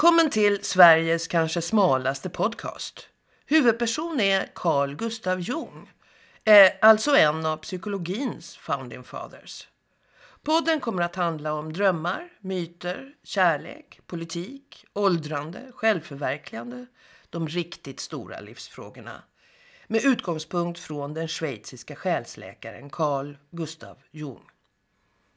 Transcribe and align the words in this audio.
Välkommen 0.00 0.30
till 0.30 0.64
Sveriges 0.64 1.28
kanske 1.28 1.62
smalaste 1.62 2.30
podcast. 2.30 3.08
Huvudperson 3.46 4.20
är 4.20 4.50
Carl 4.54 4.94
Gustav 4.94 5.40
Jung, 5.40 5.90
eh, 6.44 6.72
alltså 6.80 7.16
en 7.16 7.46
av 7.46 7.56
psykologins 7.56 8.56
founding 8.56 9.04
fathers. 9.04 9.68
Podden 10.42 10.80
kommer 10.80 11.02
att 11.02 11.16
handla 11.16 11.52
om 11.52 11.72
drömmar, 11.72 12.28
myter, 12.40 13.12
kärlek, 13.22 14.00
politik, 14.06 14.84
åldrande, 14.92 15.72
självförverkligande, 15.74 16.86
de 17.30 17.48
riktigt 17.48 18.00
stora 18.00 18.40
livsfrågorna. 18.40 19.22
Med 19.86 20.04
utgångspunkt 20.04 20.80
från 20.80 21.14
den 21.14 21.28
schweiziska 21.28 21.96
själsläkaren 21.96 22.90
Carl 22.90 23.36
Gustav 23.50 23.98
Jung. 24.10 24.42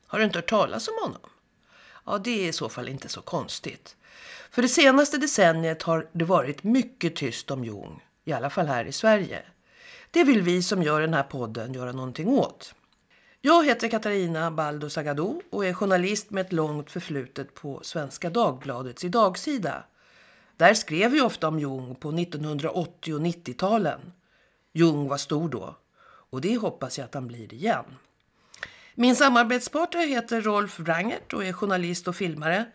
Har 0.07 0.19
du 0.19 0.25
inte 0.25 0.38
hört 0.38 0.49
talas 0.49 0.88
om 0.88 0.93
honom? 1.02 1.30
Ja, 2.05 2.17
det 2.17 2.45
är 2.45 2.49
i 2.49 2.53
så 2.53 2.69
fall 2.69 2.89
inte 2.89 3.09
så 3.09 3.21
konstigt. 3.21 3.95
För 4.52 4.62
det 4.62 4.67
senaste 4.67 5.17
decenniet 5.17 5.84
har 5.84 6.08
det 6.12 6.26
varit 6.26 6.63
mycket 6.63 7.16
tyst 7.16 7.52
om 7.52 7.63
Jung, 7.63 8.03
i 8.26 8.34
alla 8.34 8.49
fall 8.49 8.67
här 8.67 8.86
i 8.86 8.91
Sverige. 8.91 9.41
Det 10.12 10.23
vill 10.23 10.41
vi 10.41 10.63
som 10.63 10.84
gör 10.84 11.02
den 11.02 11.13
här 11.13 11.23
podden 11.23 11.73
göra 11.73 11.91
någonting 11.91 12.27
åt. 12.27 12.76
Jag 13.41 13.66
heter 13.66 13.88
Katarina 13.88 14.52
Baldo 14.52 14.89
Sagado 14.89 15.41
och 15.49 15.66
är 15.66 15.73
journalist 15.73 16.31
med 16.31 16.45
ett 16.45 16.53
långt 16.53 16.91
förflutet 16.91 17.53
på 17.53 17.80
Svenska 17.84 18.30
Dagbladets 18.30 19.03
idagsida. 19.03 19.84
Där 20.58 20.73
skrev 20.73 21.11
vi 21.11 21.22
ofta 21.22 21.48
om 21.48 21.59
Jung 21.59 21.95
på 21.95 22.09
1980 22.09 23.14
och 23.14 23.22
90-talen. 23.22 24.00
Jung 24.73 25.08
var 25.08 25.17
stor 25.17 25.50
då 25.50 25.75
och 26.33 26.42
det 26.42 26.58
hoppas 26.58 26.98
jag 26.98 27.05
att 27.05 27.14
han 27.14 27.27
blir 27.27 27.53
igen. 27.53 27.86
Min 28.95 29.16
samarbetspartner 29.16 30.08
heter 30.08 30.42
Rolf 30.42 30.80
Wrangert 30.80 31.33
och 31.33 31.45
är 31.45 31.53
journalist 31.53 32.08
och 32.08 32.16
filmare. 32.16 32.66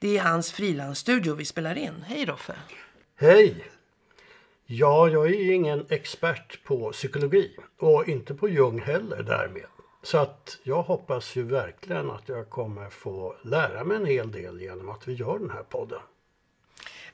Det 0.00 0.18
är 0.18 0.22
hans 0.22 0.52
frilansstudio 0.52 1.34
vi 1.34 1.44
spelar 1.44 1.78
in. 1.78 2.04
Hej 2.06 2.24
Roffe! 2.24 2.54
Hej! 3.16 3.64
Ja, 4.66 5.08
jag 5.08 5.26
är 5.26 5.52
ingen 5.52 5.86
expert 5.88 6.64
på 6.64 6.92
psykologi 6.92 7.56
och 7.78 8.08
inte 8.08 8.34
på 8.34 8.48
Jung 8.48 8.80
heller 8.80 9.22
därmed. 9.22 9.66
Så 10.02 10.18
att 10.18 10.58
jag 10.62 10.82
hoppas 10.82 11.36
ju 11.36 11.42
verkligen 11.42 12.10
att 12.10 12.28
jag 12.28 12.50
kommer 12.50 12.90
få 12.90 13.36
lära 13.44 13.84
mig 13.84 13.96
en 13.96 14.06
hel 14.06 14.32
del 14.32 14.60
genom 14.60 14.88
att 14.88 15.08
vi 15.08 15.14
gör 15.14 15.38
den 15.38 15.50
här 15.50 15.62
podden. 15.62 16.00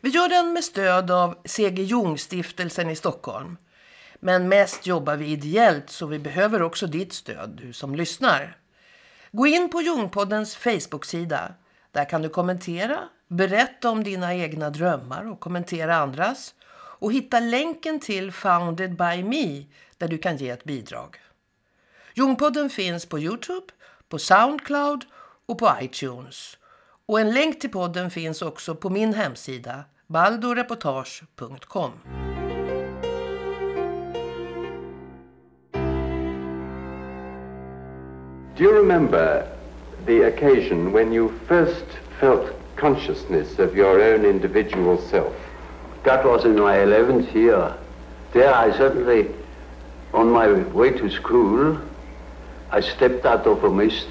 Vi 0.00 0.10
gör 0.10 0.28
den 0.28 0.52
med 0.52 0.64
stöd 0.64 1.10
av 1.10 1.34
C.G. 1.44 1.82
Jung-stiftelsen 1.82 2.90
i 2.90 2.96
Stockholm. 2.96 3.56
Men 4.20 4.48
mest 4.48 4.86
jobbar 4.86 5.16
vi 5.16 5.26
ideellt 5.26 5.90
så 5.90 6.06
vi 6.06 6.18
behöver 6.18 6.62
också 6.62 6.86
ditt 6.86 7.12
stöd, 7.12 7.60
du 7.62 7.72
som 7.72 7.94
lyssnar. 7.94 8.56
Gå 9.32 9.46
in 9.46 9.70
på 9.70 9.82
Jungpoddens 9.82 10.56
Facebook-sida. 10.56 11.54
Där 11.94 12.04
kan 12.04 12.22
du 12.22 12.28
kommentera, 12.28 13.08
berätta 13.28 13.90
om 13.90 14.04
dina 14.04 14.34
egna 14.34 14.70
drömmar 14.70 15.30
och 15.30 15.40
kommentera 15.40 15.96
andras. 15.96 16.54
Och 16.74 17.12
hitta 17.12 17.40
länken 17.40 18.00
till 18.00 18.32
Founded 18.32 18.96
by 18.96 19.22
Me 19.22 19.64
där 19.98 20.08
du 20.08 20.18
kan 20.18 20.36
ge 20.36 20.50
ett 20.50 20.64
bidrag. 20.64 21.16
Jungpodden 22.14 22.70
finns 22.70 23.06
på 23.06 23.18
Youtube, 23.18 23.66
på 24.08 24.18
Soundcloud 24.18 25.04
och 25.46 25.58
på 25.58 25.72
iTunes. 25.80 26.58
Och 27.06 27.20
en 27.20 27.34
länk 27.34 27.60
till 27.60 27.70
podden 27.70 28.10
finns 28.10 28.42
också 28.42 28.74
på 28.74 28.90
min 28.90 29.14
hemsida 29.14 29.84
baldoreportage.com. 30.06 31.92
Do 38.56 38.64
you 38.64 38.72
remember 38.72 39.53
the 40.06 40.22
occasion 40.22 40.92
when 40.92 41.12
you 41.12 41.38
first 41.48 41.84
felt 42.20 42.52
consciousness 42.76 43.58
of 43.58 43.74
your 43.74 44.00
own 44.00 44.24
individual 44.24 44.98
self? 44.98 45.34
That 46.04 46.24
was 46.24 46.44
in 46.44 46.56
my 46.56 46.76
11th 46.76 47.34
year. 47.34 47.74
There 48.32 48.54
I 48.54 48.76
suddenly, 48.76 49.28
on 50.12 50.30
my 50.30 50.48
way 50.48 50.90
to 50.90 51.08
school, 51.10 51.78
I 52.70 52.80
stepped 52.80 53.24
out 53.24 53.46
of 53.46 53.64
a 53.64 53.70
mist. 53.70 54.08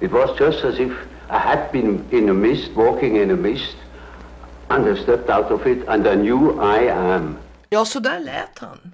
It 0.00 0.12
was 0.12 0.38
just 0.38 0.64
as 0.64 0.78
if 0.78 0.92
I 1.30 1.38
had 1.38 1.72
been 1.72 2.06
in 2.10 2.28
a 2.28 2.34
mist, 2.34 2.72
walking 2.74 3.16
in 3.16 3.30
a 3.30 3.36
mist, 3.36 3.76
and 4.70 4.88
I 4.88 5.02
stepped 5.02 5.30
out 5.30 5.50
of 5.50 5.66
it 5.66 5.86
and 5.88 6.06
I 6.06 6.14
knew 6.14 6.60
I 6.60 6.78
am. 6.88 7.38
Ja, 7.70 7.84
så 7.84 8.00
där 8.00 8.20
lät 8.20 8.58
han. 8.58 8.92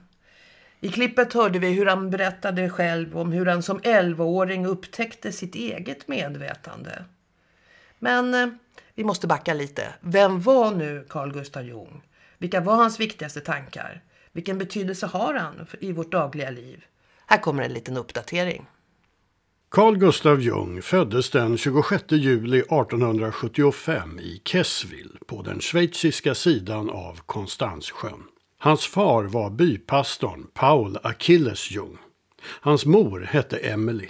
I 0.80 0.88
klippet 0.88 1.32
hörde 1.32 1.58
vi 1.58 1.68
hur 1.68 1.86
han 1.86 2.10
berättade 2.10 2.70
själv 2.70 3.18
om 3.18 3.32
hur 3.32 3.46
han 3.46 3.62
som 3.62 3.80
11-åring 3.80 4.66
upptäckte 4.66 5.32
sitt 5.32 5.54
eget 5.54 6.08
medvetande. 6.08 7.04
Men 7.98 8.34
eh, 8.34 8.48
vi 8.94 9.04
måste 9.04 9.26
backa 9.26 9.54
lite. 9.54 9.94
Vem 10.00 10.40
var 10.40 10.70
nu 10.74 11.06
Carl 11.08 11.32
Gustav 11.32 11.62
Jung? 11.62 12.02
Vilka 12.38 12.60
var 12.60 12.76
hans 12.76 13.00
viktigaste 13.00 13.40
tankar? 13.40 14.02
Vilken 14.32 14.58
betydelse 14.58 15.06
har 15.06 15.34
han 15.34 15.66
i 15.80 15.92
vårt 15.92 16.12
dagliga 16.12 16.50
liv? 16.50 16.84
Här 17.26 17.38
kommer 17.38 17.62
en 17.62 17.72
liten 17.72 17.96
uppdatering. 17.96 18.66
Carl 19.70 19.96
Gustav 19.96 20.40
Jung 20.40 20.82
föddes 20.82 21.30
den 21.30 21.58
26 21.58 22.04
juli 22.08 22.58
1875 22.58 24.18
i 24.18 24.42
Kessville 24.44 25.18
på 25.26 25.42
den 25.42 25.60
schweiziska 25.60 26.34
sidan 26.34 26.90
av 26.90 27.20
Konstanssjön. 27.26 28.24
Hans 28.60 28.86
far 28.86 29.24
var 29.24 29.50
bypastorn 29.50 30.46
Paul 30.54 30.98
Achilles 31.02 31.70
Jung. 31.70 31.98
Hans 32.42 32.86
mor 32.86 33.20
hette 33.20 33.56
Emily. 33.56 34.08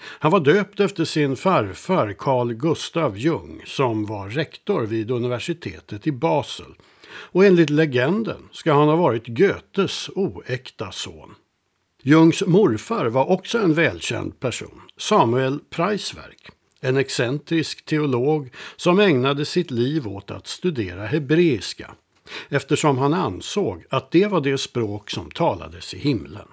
Han 0.00 0.30
var 0.30 0.40
döpt 0.40 0.80
efter 0.80 1.04
sin 1.04 1.36
farfar 1.36 2.12
Carl 2.18 2.52
Gustav 2.52 3.18
Jung 3.18 3.62
som 3.66 4.06
var 4.06 4.28
rektor 4.28 4.82
vid 4.82 5.10
universitetet 5.10 6.06
i 6.06 6.12
Basel. 6.12 6.74
Och 7.10 7.44
enligt 7.44 7.70
legenden 7.70 8.48
ska 8.52 8.72
han 8.72 8.88
ha 8.88 8.96
varit 8.96 9.26
Goethes 9.26 10.10
oäkta 10.14 10.92
son. 10.92 11.34
Jungs 12.02 12.42
morfar 12.46 13.06
var 13.06 13.30
också 13.30 13.58
en 13.58 13.74
välkänd 13.74 14.40
person, 14.40 14.80
Samuel 14.96 15.58
Preiswerk. 15.70 16.50
En 16.80 16.96
excentrisk 16.96 17.84
teolog 17.84 18.50
som 18.76 18.98
ägnade 18.98 19.44
sitt 19.44 19.70
liv 19.70 20.08
åt 20.08 20.30
att 20.30 20.46
studera 20.46 21.06
hebreiska 21.06 21.94
eftersom 22.48 22.98
han 22.98 23.14
ansåg 23.14 23.84
att 23.90 24.10
det 24.10 24.26
var 24.26 24.40
det 24.40 24.58
språk 24.58 25.10
som 25.10 25.30
talades 25.30 25.94
i 25.94 25.98
himlen. 25.98 26.48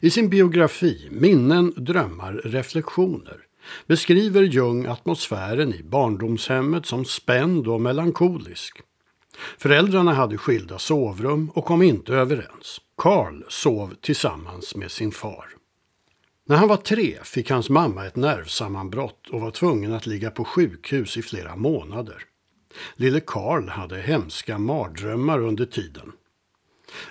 I 0.00 0.10
sin 0.10 0.28
biografi 0.28 1.08
Minnen, 1.10 1.72
drömmar, 1.76 2.32
reflektioner 2.32 3.36
beskriver 3.86 4.42
Jung 4.42 4.86
atmosfären 4.86 5.74
i 5.74 5.82
barndomshemmet 5.82 6.86
som 6.86 7.04
spänd 7.04 7.68
och 7.68 7.80
melankolisk. 7.80 8.80
Föräldrarna 9.58 10.14
hade 10.14 10.38
skilda 10.38 10.78
sovrum 10.78 11.50
och 11.54 11.64
kom 11.64 11.82
inte 11.82 12.14
överens. 12.14 12.80
Karl 12.96 13.42
sov 13.48 13.94
tillsammans 14.00 14.74
med 14.74 14.90
sin 14.90 15.12
far. 15.12 15.46
När 16.46 16.56
han 16.56 16.68
var 16.68 16.76
tre 16.76 17.18
fick 17.24 17.50
hans 17.50 17.70
mamma 17.70 18.06
ett 18.06 18.16
nervsammanbrott 18.16 19.28
och 19.28 19.40
var 19.40 19.50
tvungen 19.50 19.94
att 19.94 20.06
ligga 20.06 20.30
på 20.30 20.44
sjukhus 20.44 21.16
i 21.16 21.22
flera 21.22 21.56
månader. 21.56 22.24
Lille 22.94 23.20
Karl 23.20 23.68
hade 23.68 24.00
hemska 24.00 24.58
mardrömmar 24.58 25.38
under 25.38 25.66
tiden. 25.66 26.12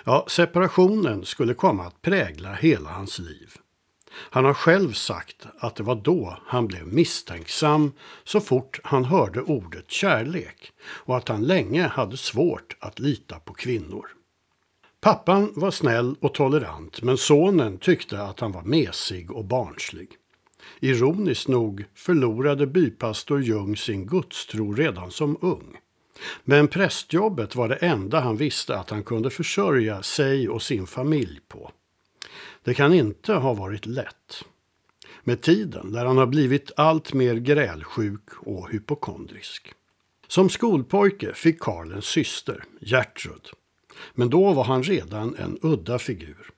Ja, 0.04 0.24
separationen 0.28 1.24
skulle 1.24 1.54
komma 1.54 1.86
att 1.86 2.02
prägla 2.02 2.52
hela 2.52 2.90
hans 2.90 3.18
liv. 3.18 3.50
Han 4.12 4.44
har 4.44 4.54
själv 4.54 4.92
sagt 4.92 5.46
att 5.58 5.76
det 5.76 5.82
var 5.82 5.94
då 5.94 6.38
han 6.46 6.66
blev 6.66 6.86
misstänksam 6.86 7.92
så 8.24 8.40
fort 8.40 8.80
han 8.84 9.04
hörde 9.04 9.42
ordet 9.42 9.90
kärlek 9.90 10.72
och 10.82 11.16
att 11.16 11.28
han 11.28 11.42
länge 11.42 11.86
hade 11.86 12.16
svårt 12.16 12.76
att 12.80 12.98
lita 12.98 13.40
på 13.40 13.54
kvinnor. 13.54 14.06
Pappan 15.00 15.52
var 15.56 15.70
snäll 15.70 16.16
och 16.20 16.34
tolerant 16.34 17.02
men 17.02 17.16
sonen 17.16 17.78
tyckte 17.78 18.22
att 18.22 18.40
han 18.40 18.52
var 18.52 18.62
mesig 18.62 19.30
och 19.30 19.44
barnslig. 19.44 20.08
Ironiskt 20.80 21.48
nog 21.48 21.84
förlorade 21.94 22.66
bypastor 22.66 23.42
Jung 23.42 23.76
sin 23.76 24.06
gudstro 24.06 24.72
redan 24.72 25.10
som 25.10 25.36
ung. 25.40 25.76
Men 26.44 26.68
prästjobbet 26.68 27.56
var 27.56 27.68
det 27.68 27.74
enda 27.74 28.20
han 28.20 28.36
visste 28.36 28.78
att 28.78 28.90
han 28.90 29.02
kunde 29.02 29.30
försörja 29.30 30.02
sig 30.02 30.48
och 30.48 30.62
sin 30.62 30.86
familj 30.86 31.40
på. 31.48 31.72
Det 32.64 32.74
kan 32.74 32.94
inte 32.94 33.32
ha 33.32 33.54
varit 33.54 33.86
lätt. 33.86 34.44
Med 35.24 35.40
tiden 35.40 35.92
lär 35.92 36.04
han 36.04 36.18
ha 36.18 36.26
blivit 36.26 36.70
allt 36.76 37.12
mer 37.12 37.34
grälsjuk 37.34 38.30
och 38.36 38.70
hypokondrisk. 38.70 39.72
Som 40.28 40.48
skolpojke 40.48 41.34
fick 41.34 41.60
Karl 41.60 41.92
en 41.92 42.02
syster, 42.02 42.64
Gertrud. 42.80 43.50
Men 44.14 44.30
då 44.30 44.52
var 44.52 44.64
han 44.64 44.82
redan 44.82 45.36
en 45.36 45.58
udda 45.62 45.98
figur. 45.98 46.50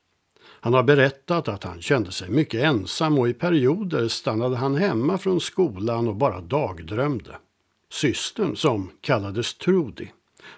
Han 0.65 0.75
har 0.75 0.83
berättat 0.83 1.49
att 1.49 1.65
han 1.65 1.83
kände 1.83 2.13
sig 2.13 2.31
mycket 2.31 2.61
ensam 2.61 3.19
och 3.19 3.29
i 3.29 3.33
perioder 3.35 4.09
stannade 4.09 4.57
han 4.57 4.75
hemma 4.75 5.19
från 5.19 5.41
skolan 5.41 6.09
och 6.09 6.17
bara 6.17 6.41
dagdrömde. 6.41 7.37
Systern, 7.91 8.57
som 8.57 8.91
kallades 9.01 9.55
Trudy, 9.55 10.07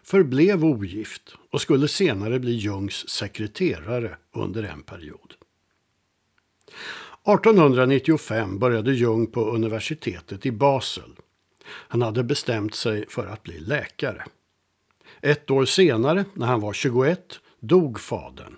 förblev 0.02 0.64
ogift 0.64 1.34
och 1.50 1.60
skulle 1.60 1.88
senare 1.88 2.38
bli 2.38 2.52
Jungs 2.52 3.08
sekreterare 3.08 4.16
under 4.32 4.62
en 4.62 4.82
period. 4.82 5.34
1895 7.26 8.58
började 8.58 8.92
Jung 8.92 9.26
på 9.26 9.50
universitetet 9.50 10.46
i 10.46 10.52
Basel. 10.52 11.10
Han 11.66 12.02
hade 12.02 12.24
bestämt 12.24 12.74
sig 12.74 13.06
för 13.08 13.26
att 13.26 13.42
bli 13.42 13.60
läkare. 13.60 14.24
Ett 15.20 15.50
år 15.50 15.64
senare, 15.64 16.24
när 16.34 16.46
han 16.46 16.60
var 16.60 16.72
21, 16.72 17.40
dog 17.60 18.00
fadern. 18.00 18.56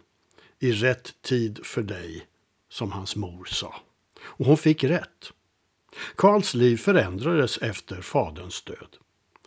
I 0.61 0.73
rätt 0.73 1.23
tid 1.23 1.61
för 1.63 1.83
dig, 1.83 2.27
som 2.69 2.93
hans 2.93 3.17
mor 3.17 3.45
sa. 3.45 3.75
Och 4.21 4.47
hon 4.47 4.57
fick 4.57 4.85
rätt. 4.85 5.33
Karls 6.17 6.55
liv 6.55 6.77
förändrades 6.77 7.59
efter 7.59 8.01
faderns 8.01 8.63
död. 8.63 8.97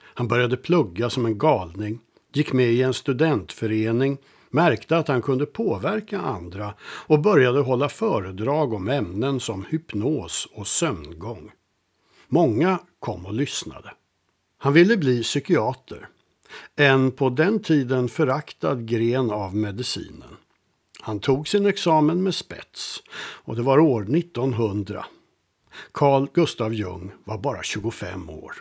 Han 0.02 0.28
började 0.28 0.58
plugga 0.58 1.10
som 1.10 1.26
en 1.26 1.38
galning, 1.38 2.00
gick 2.34 2.54
med 2.54 2.72
i 2.72 2.82
en 2.82 2.94
studentförening, 2.94 4.18
märkte 4.50 4.98
att 4.98 5.08
han 5.08 5.22
kunde 5.22 5.46
påverka 5.46 6.20
andra 6.20 6.74
och 6.82 7.20
började 7.20 7.60
hålla 7.60 7.90
föredrag 7.90 8.74
om 8.74 8.90
ämnen 8.90 9.40
som 9.40 9.66
hypnos 9.66 10.48
och 10.54 10.68
sömngång. 10.68 11.52
Många 12.28 12.80
kom 13.00 13.26
och 13.26 13.34
lyssnade. 13.34 13.94
Han 14.58 14.74
ville 14.74 14.98
bli 14.98 15.24
psykiater, 15.24 16.08
en 16.76 17.12
på 17.12 17.30
den 17.30 17.60
tiden 17.60 18.10
föraktad 18.10 18.86
gren 18.86 19.32
av 19.32 19.56
medicinen. 19.56 20.38
Han 21.10 21.20
tog 21.20 21.48
sin 21.48 21.66
examen 21.66 22.24
med 22.24 22.36
spets 22.36 23.04
och 23.18 23.56
det 23.56 23.62
var 23.62 23.80
år 23.80 24.02
1900. 24.02 25.06
Carl 25.92 26.28
Gustav 26.34 26.74
Jung 26.74 27.12
var 27.24 27.38
bara 27.38 27.64
25 27.64 28.30
år. 28.30 28.54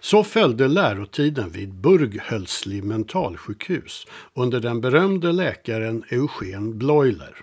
Så 0.00 0.24
följde 0.24 0.68
lärotiden 0.68 1.50
vid 1.50 1.74
Burghölsli 1.74 2.82
mentalsjukhus 2.82 4.06
under 4.34 4.60
den 4.60 4.80
berömde 4.80 5.32
läkaren 5.32 6.04
Eugen 6.08 6.78
Bleuler. 6.78 7.36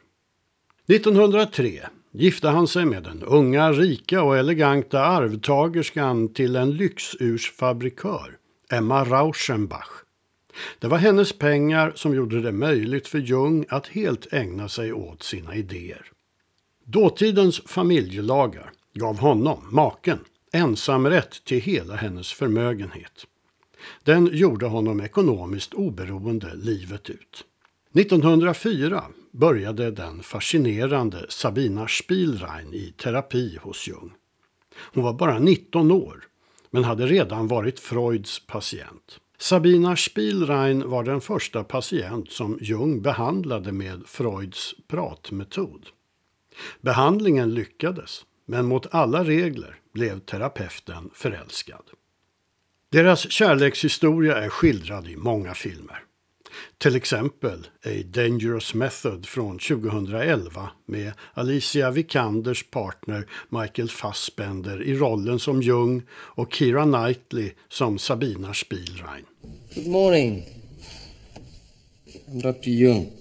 1903 0.88 1.88
gifte 2.12 2.48
han 2.48 2.68
sig 2.68 2.86
med 2.86 3.04
den 3.04 3.24
unga, 3.24 3.72
rika 3.72 4.24
och 4.24 4.38
eleganta 4.38 5.02
arvtagerskan 5.02 6.34
till 6.34 6.56
en 6.56 6.72
lyxursfabrikör, 6.72 8.38
Emma 8.72 9.04
Rauschenbach. 9.04 10.07
Det 10.80 10.88
var 10.88 10.98
hennes 10.98 11.34
pengar 11.34 11.92
som 11.96 12.16
gjorde 12.16 12.42
det 12.42 12.52
möjligt 12.52 13.08
för 13.08 13.20
Jung 13.20 13.66
att 13.70 13.88
helt 13.88 14.34
ägna 14.34 14.70
sig 14.70 14.94
åt 14.94 15.24
sina 15.24 15.56
idéer. 15.56 16.12
Dåtidens 16.86 17.62
familjelagar 17.66 18.72
gav 18.94 19.20
honom, 19.20 19.68
maken, 19.72 20.20
ensamrätt 20.54 21.46
till 21.46 21.62
hela 21.62 21.96
hennes 21.96 22.34
förmögenhet. 22.34 23.26
Den 24.04 24.30
gjorde 24.34 24.66
honom 24.66 25.02
ekonomiskt 25.02 25.74
oberoende 25.74 26.56
livet 26.56 27.10
ut. 27.10 27.46
1904 27.94 29.04
började 29.32 29.92
den 29.92 30.24
fascinerande 30.24 31.26
Sabina 31.30 31.88
Spielrein 31.88 32.74
i 32.74 32.94
terapi 32.98 33.58
hos 33.62 33.88
Jung. 33.88 34.12
Hon 34.94 35.04
var 35.04 35.14
bara 35.14 35.40
19 35.40 35.92
år, 35.92 36.28
men 36.70 36.84
hade 36.84 37.06
redan 37.06 37.48
varit 37.48 37.80
Freuds 37.80 38.48
patient. 38.48 39.20
Sabina 39.40 39.96
Spielrein 39.96 40.90
var 40.90 41.04
den 41.04 41.22
första 41.22 41.64
patient 41.64 42.32
som 42.32 42.58
Jung 42.62 43.02
behandlade 43.02 43.72
med 43.72 44.04
Freuds 44.06 44.76
pratmetod. 44.88 45.88
Behandlingen 46.82 47.54
lyckades, 47.54 48.26
men 48.46 48.66
mot 48.66 48.94
alla 48.94 49.24
regler 49.24 49.76
blev 49.94 50.20
terapeuten 50.20 51.10
förälskad. 51.14 51.84
Deras 52.92 53.32
kärlekshistoria 53.32 54.38
är 54.38 54.50
skildrad 54.50 55.08
i 55.08 55.16
många 55.18 55.54
filmer. 55.54 56.07
Till 56.78 56.96
exempel 56.96 57.68
A 57.86 57.90
Dangerous 58.06 58.74
Method 58.74 59.26
från 59.26 59.60
2011 59.60 60.70
med 60.86 61.12
Alicia 61.34 61.92
Vikanders 61.92 62.64
partner 62.64 63.28
Michael 63.50 63.90
Fassbender 63.90 64.84
i 64.84 64.94
rollen 64.94 65.40
som 65.40 65.62
Jung 65.62 66.02
och 66.12 66.54
Keira 66.54 66.84
Knightley 66.84 67.52
som 67.70 68.00
Sabina 68.00 68.54
Spielrein. 68.54 69.26
Good 69.76 69.88
morning. 69.88 70.46
I'm 72.28 72.42
Dr. 72.42 72.70
Jung. 72.70 73.12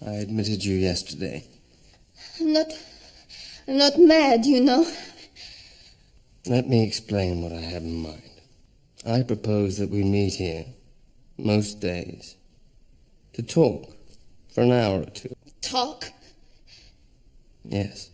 I 0.00 0.22
admitted 0.22 0.64
you 0.64 0.74
yesterday. 0.74 1.44
I'm 2.40 2.52
not. 2.52 2.66
I'm 3.66 3.78
not 3.78 3.98
mad, 3.98 4.46
you 4.46 4.60
know. 4.60 4.86
Let 6.46 6.68
me 6.68 6.82
explain 6.82 7.42
what 7.42 7.52
I 7.52 7.60
have 7.60 7.84
in 7.84 8.02
mind. 8.02 8.22
I 9.06 9.22
propose 9.22 9.78
that 9.78 9.90
we 9.90 10.02
meet 10.04 10.34
here, 10.34 10.64
most 11.36 11.80
days, 11.80 12.36
to 13.32 13.42
talk 13.42 13.90
for 14.54 14.62
an 14.62 14.72
hour 14.72 15.00
or 15.02 15.10
two. 15.10 15.34
Talk. 15.60 16.04
Yes, 17.70 18.10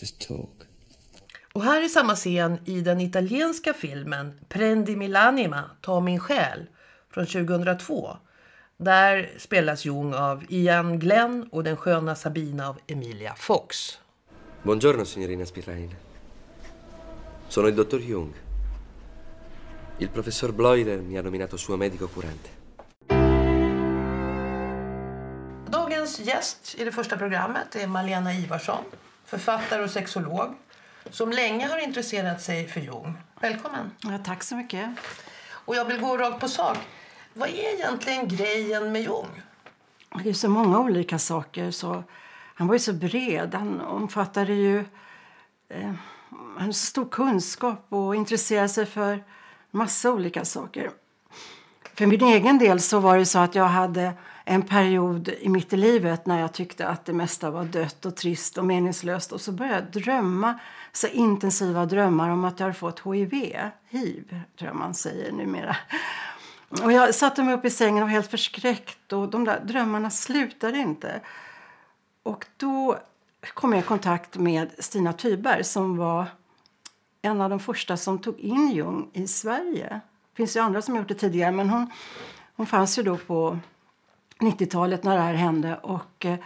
just 0.00 0.28
talk. 0.28 0.58
Och 1.52 1.64
här 1.64 1.82
är 1.82 1.88
samma 1.88 2.14
scen 2.14 2.58
i 2.64 2.80
den 2.80 3.00
italienska 3.00 3.74
filmen 3.74 4.40
Prendi 4.48 4.96
Milanima, 4.96 5.70
Ta 5.80 6.00
min 6.00 6.20
själ 6.20 6.66
från 7.10 7.26
2002. 7.26 8.16
Där 8.76 9.30
spelas 9.38 9.84
Jung 9.84 10.14
av 10.14 10.44
Ian 10.48 10.98
Glenn 10.98 11.48
och 11.52 11.64
den 11.64 11.76
sköna 11.76 12.14
Sabina 12.14 12.68
av 12.68 12.78
Emilia 12.86 13.34
Fox. 13.34 13.98
Buongiorno 14.62 15.04
signorina 15.04 15.46
Spirain. 15.46 15.94
Sono 17.48 17.68
il 17.68 17.74
dottor 17.74 18.00
Jung. 18.00 18.32
Il 19.98 20.08
professor 20.08 20.52
Bloiler 20.52 21.00
mi 21.00 21.16
ha 21.16 21.22
nominato 21.22 21.56
suo 21.56 21.76
medico 21.76 22.08
curante. 22.08 22.57
Dagens 26.08 26.28
gäst 26.28 26.74
i 26.78 26.84
det 26.84 26.92
första 26.92 27.16
programmet 27.16 27.76
är 27.76 27.86
Malena 27.86 28.34
Ivarsson, 28.34 28.84
författare 29.24 29.82
och 29.82 29.90
sexolog 29.90 30.54
som 31.10 31.30
länge 31.30 31.66
har 31.66 31.78
intresserat 31.78 32.42
sig 32.42 32.68
för 32.68 32.80
Jung. 32.80 33.14
Välkommen! 33.40 33.90
Ja, 34.00 34.18
tack 34.24 34.42
så 34.42 34.56
mycket. 34.56 34.90
Och 35.50 35.76
jag 35.76 35.84
vill 35.84 36.00
gå 36.00 36.16
rakt 36.16 36.40
på 36.40 36.48
sak. 36.48 36.78
Vad 37.34 37.48
är 37.48 37.74
egentligen 37.74 38.28
grejen 38.28 38.92
med 38.92 39.02
Jung? 39.02 39.42
Det 40.22 40.28
är 40.28 40.34
så 40.34 40.48
många 40.48 40.80
olika 40.80 41.18
saker. 41.18 41.70
Så 41.70 42.04
han 42.54 42.66
var 42.66 42.74
ju 42.74 42.78
så 42.78 42.92
bred. 42.92 43.54
Han 43.54 43.80
omfattade 43.80 44.52
ju 44.52 44.78
eh, 45.68 45.92
han 46.30 46.60
hade 46.60 46.72
så 46.72 46.86
stor 46.86 47.08
kunskap 47.08 47.86
och 47.88 48.16
intresserade 48.16 48.68
sig 48.68 48.86
för 48.86 49.24
massa 49.70 50.10
olika 50.10 50.44
saker. 50.44 50.90
För 51.94 52.06
min 52.06 52.22
egen 52.22 52.58
del 52.58 52.80
så 52.80 53.00
var 53.00 53.18
det 53.18 53.26
så 53.26 53.38
att 53.38 53.54
jag 53.54 53.64
hade 53.64 54.12
en 54.50 54.62
period 54.62 55.28
i 55.28 55.48
mitt 55.48 55.72
i 55.72 55.76
livet 55.76 56.26
när 56.26 56.40
jag 56.40 56.52
tyckte 56.52 56.88
att 56.88 57.04
det 57.04 57.12
mesta 57.12 57.50
var 57.50 57.64
dött 57.64 58.06
och 58.06 58.16
trist 58.16 58.58
och 58.58 58.64
meningslöst. 58.64 59.32
Och 59.32 59.40
så 59.40 59.52
började 59.52 59.78
jag 59.78 60.02
drömma, 60.02 60.58
så 60.92 61.06
intensiva 61.06 61.86
drömmar 61.86 62.30
om 62.30 62.44
att 62.44 62.60
jag 62.60 62.66
hade 62.66 62.78
fått 62.78 63.00
hiv. 63.00 63.70
Hiv, 63.88 64.40
tror 64.58 64.68
jag 64.68 64.76
man 64.76 64.94
säger 64.94 65.32
numera. 65.32 65.76
Och 66.82 66.92
jag 66.92 67.14
satte 67.14 67.42
mig 67.42 67.54
upp 67.54 67.64
i 67.64 67.70
sängen 67.70 68.02
och 68.02 68.08
var 68.08 68.12
helt 68.12 68.30
förskräckt 68.30 69.12
och 69.12 69.28
de 69.28 69.44
där 69.44 69.60
drömmarna 69.60 70.10
slutade 70.10 70.78
inte. 70.78 71.20
Och 72.22 72.46
då 72.56 72.98
kom 73.54 73.72
jag 73.72 73.82
i 73.82 73.86
kontakt 73.86 74.36
med 74.36 74.70
Stina 74.78 75.12
Tyberg 75.12 75.64
som 75.64 75.96
var 75.96 76.26
en 77.22 77.40
av 77.40 77.50
de 77.50 77.60
första 77.60 77.96
som 77.96 78.18
tog 78.18 78.38
in 78.38 78.70
Jung 78.70 79.10
i 79.12 79.26
Sverige. 79.26 79.88
Det 80.32 80.36
finns 80.36 80.56
ju 80.56 80.60
andra 80.60 80.82
som 80.82 80.96
gjort 80.96 81.08
det 81.08 81.14
tidigare 81.14 81.52
men 81.52 81.70
hon, 81.70 81.90
hon 82.56 82.66
fanns 82.66 82.98
ju 82.98 83.02
då 83.02 83.16
på 83.16 83.58
90-talet 84.38 85.04
när 85.04 85.16
det 85.16 85.22
här 85.22 85.34
hände. 85.34 85.76
Och 85.76 86.26
eh, 86.26 86.38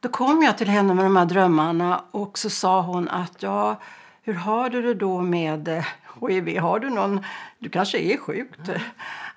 då 0.00 0.08
kom 0.08 0.42
jag 0.42 0.58
till 0.58 0.68
henne 0.68 0.94
med 0.94 1.04
de 1.04 1.16
här 1.16 1.26
drömmarna 1.26 2.04
och 2.10 2.38
så 2.38 2.50
sa 2.50 2.80
hon 2.80 3.08
att 3.08 3.42
ja, 3.42 3.80
hur 4.22 4.34
har 4.34 4.70
du 4.70 4.82
det 4.82 4.94
då 4.94 5.20
med 5.20 5.68
eh, 5.68 5.84
hiv? 6.28 6.58
Har 6.58 6.78
du 6.78 6.90
någon, 6.90 7.24
du 7.58 7.68
kanske 7.68 7.98
är 7.98 8.16
sjuk? 8.16 8.50
Mm. 8.68 8.80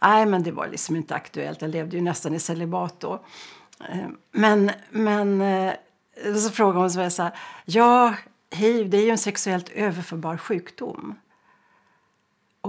Nej, 0.01 0.25
men 0.25 0.43
det 0.43 0.51
var 0.51 0.67
liksom 0.67 0.95
inte 0.95 1.15
aktuellt. 1.15 1.61
Jag 1.61 1.71
levde 1.71 1.95
ju 1.95 2.01
nästan 2.01 2.35
i 2.35 2.39
celibat 2.39 2.99
då. 2.99 3.13
Eh, 3.89 4.07
men, 4.31 4.71
men 4.89 5.43
så 6.41 6.49
frågade 6.49 6.79
hon 6.79 6.91
så 6.91 7.09
så 7.09 7.23
här, 7.23 7.31
ja, 7.65 8.13
hiv 8.51 8.89
det 8.89 8.97
är 8.97 9.01
ju 9.01 9.09
en 9.09 9.17
sexuellt 9.17 9.69
överförbar 9.69 10.37
sjukdom. 10.37 11.15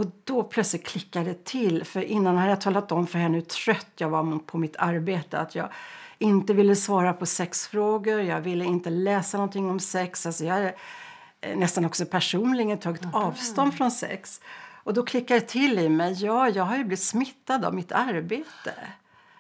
Och 0.01 0.07
då 0.25 0.43
plötsligt 0.43 0.87
klickade 0.87 1.25
det 1.25 1.45
till. 1.45 1.85
För 1.85 2.03
innan 2.03 2.37
hade 2.37 2.51
jag 2.51 2.61
talat 2.61 2.93
om 2.93 3.07
för 3.07 3.19
henne 3.19 3.35
hur 3.35 3.43
trött 3.43 3.93
jag 3.97 4.09
var 4.09 4.39
på 4.39 4.59
mitt 4.59 4.77
arbete. 4.77 5.39
Att 5.39 5.55
jag 5.55 5.69
inte 6.19 6.55
ville 6.55 6.77
svara 6.77 7.13
på 7.13 7.27
sexfrågor, 7.27 8.21
jag 8.21 8.41
ville 8.41 8.65
inte 8.65 8.91
läsa 8.91 9.37
någonting 9.37 9.71
om 9.71 9.81
sex. 9.81 10.27
Alltså 10.27 10.45
jag 10.45 10.55
hade 10.55 10.75
nästan 11.57 11.85
också 11.85 12.07
personligen 12.07 12.79
tagit 12.79 13.03
mm. 13.03 13.15
avstånd 13.15 13.75
från 13.75 13.91
sex. 13.91 14.41
Och 14.85 14.95
då 14.95 15.03
klickade 15.03 15.41
det 15.41 15.47
till 15.47 15.79
i 15.79 15.89
mig. 15.89 16.25
Ja, 16.25 16.49
jag 16.49 16.65
har 16.65 16.77
ju 16.77 16.85
blivit 16.85 17.05
smittad 17.05 17.65
av 17.65 17.75
mitt 17.75 17.93
arbete. 17.93 18.75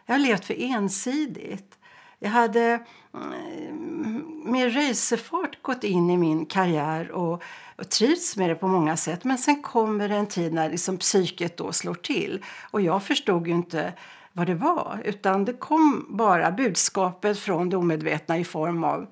Jag 0.06 0.14
har 0.14 0.18
levt 0.18 0.44
för 0.44 0.54
ensidigt. 0.62 1.78
Jag 2.20 2.30
hade 2.30 2.80
mm, 3.14 4.42
med 4.44 4.76
racerfart 4.76 5.62
gått 5.62 5.84
in 5.84 6.10
i 6.10 6.16
min 6.16 6.46
karriär 6.46 7.10
och, 7.10 7.42
och 7.76 7.88
trivts 7.88 8.36
med 8.36 8.50
det 8.50 8.54
på 8.54 8.68
många 8.68 8.96
sätt. 8.96 9.24
Men 9.24 9.38
sen 9.38 9.62
kommer 9.62 10.08
det 10.08 10.16
en 10.16 10.26
tid 10.26 10.52
när 10.52 10.70
liksom 10.70 10.96
psyket 10.96 11.56
då 11.56 11.72
slår 11.72 11.94
till. 11.94 12.44
Och 12.70 12.80
jag 12.80 13.02
förstod 13.02 13.48
inte 13.48 13.92
vad 14.32 14.46
det 14.46 14.54
var. 14.54 15.02
Utan 15.04 15.44
det 15.44 15.52
kom 15.52 16.06
bara 16.08 16.50
budskapet 16.50 17.38
från 17.38 17.70
det 17.70 17.76
omedvetna 17.76 18.38
i 18.38 18.44
form 18.44 18.84
av 18.84 19.06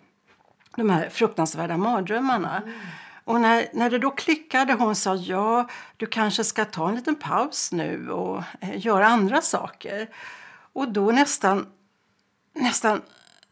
de 0.77 0.91
här 0.91 1.09
fruktansvärda 1.09 1.77
mardrömmarna. 1.77 2.63
Mm. 2.63 2.79
Och 3.25 3.41
när, 3.41 3.67
när 3.73 3.91
det 3.91 3.99
då 3.99 4.11
klickade, 4.11 4.73
hon 4.73 4.97
sa 4.97 5.15
ja, 5.15 5.69
du 5.97 6.07
kanske 6.07 6.45
ska 6.45 6.65
ta 6.65 6.89
en 6.89 6.95
liten 6.95 7.15
paus 7.15 7.73
nu 7.73 8.11
och 8.11 8.43
eh, 8.61 8.87
göra 8.87 9.07
andra 9.07 9.41
saker. 9.41 10.09
Och 10.73 10.93
då 10.93 11.11
nästan, 11.11 11.67
nästan 12.59 13.03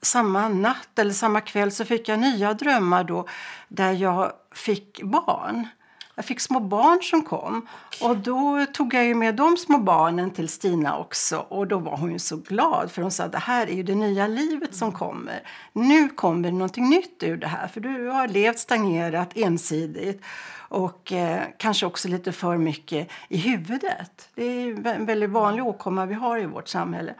samma 0.03 0.49
natt 0.49 0.99
eller 0.99 1.13
samma 1.13 1.41
kväll 1.41 1.73
så 1.73 1.85
fick 1.85 2.09
jag 2.09 2.19
nya 2.19 2.55
drömmar 2.55 3.05
då 3.05 3.27
där 3.69 3.93
jag 3.93 4.33
fick 4.55 5.03
barn. 5.03 5.69
Jag 6.15 6.25
fick 6.25 6.41
små 6.41 6.61
barn 6.61 7.03
som 7.03 7.23
kom. 7.23 7.69
Och 8.03 8.17
Då 8.17 8.67
tog 8.73 8.95
jag 8.95 9.05
ju 9.05 9.15
med 9.15 9.35
de 9.35 9.57
små 9.57 9.79
barnen 9.79 10.31
till 10.31 10.49
Stina 10.49 10.99
också. 10.99 11.39
Och 11.39 11.67
Då 11.67 11.79
var 11.79 11.97
hon 11.97 12.19
så 12.19 12.37
glad, 12.37 12.91
för 12.91 13.03
hon 13.03 13.11
sa 13.11 13.29
det 13.29 13.39
här 13.39 13.67
är 13.67 13.73
ju 13.73 13.83
det 13.83 13.95
nya 13.95 14.27
livet 14.27 14.75
som 14.75 14.93
kommer. 14.93 15.43
Nu 15.73 16.09
kommer 16.09 16.51
någonting 16.53 16.91
nytt 16.91 17.23
ur 17.23 17.37
det 17.37 17.47
här, 17.47 17.69
för 17.69 17.81
du 17.81 18.09
har 18.09 18.29
levt 18.29 18.59
stagnerat 18.59 19.37
ensidigt 19.37 20.23
och 20.69 21.13
eh, 21.13 21.43
kanske 21.59 21.87
också 21.87 22.09
lite 22.09 22.33
för 22.33 22.57
mycket 22.57 23.09
i 23.29 23.37
huvudet. 23.37 24.29
Det 24.35 24.45
är 24.45 24.87
en 24.87 25.07
väldigt 25.07 25.31
vanlig 25.31 25.67
åkomma 25.67 26.07
vi 26.07 26.15
har 26.15 26.39
i 26.39 26.47
vårt 26.47 26.69
samhälle. 26.69 27.15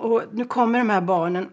Och 0.00 0.22
nu 0.32 0.44
kommer 0.44 0.78
de 0.78 0.90
här 0.90 1.00
barnen 1.00 1.50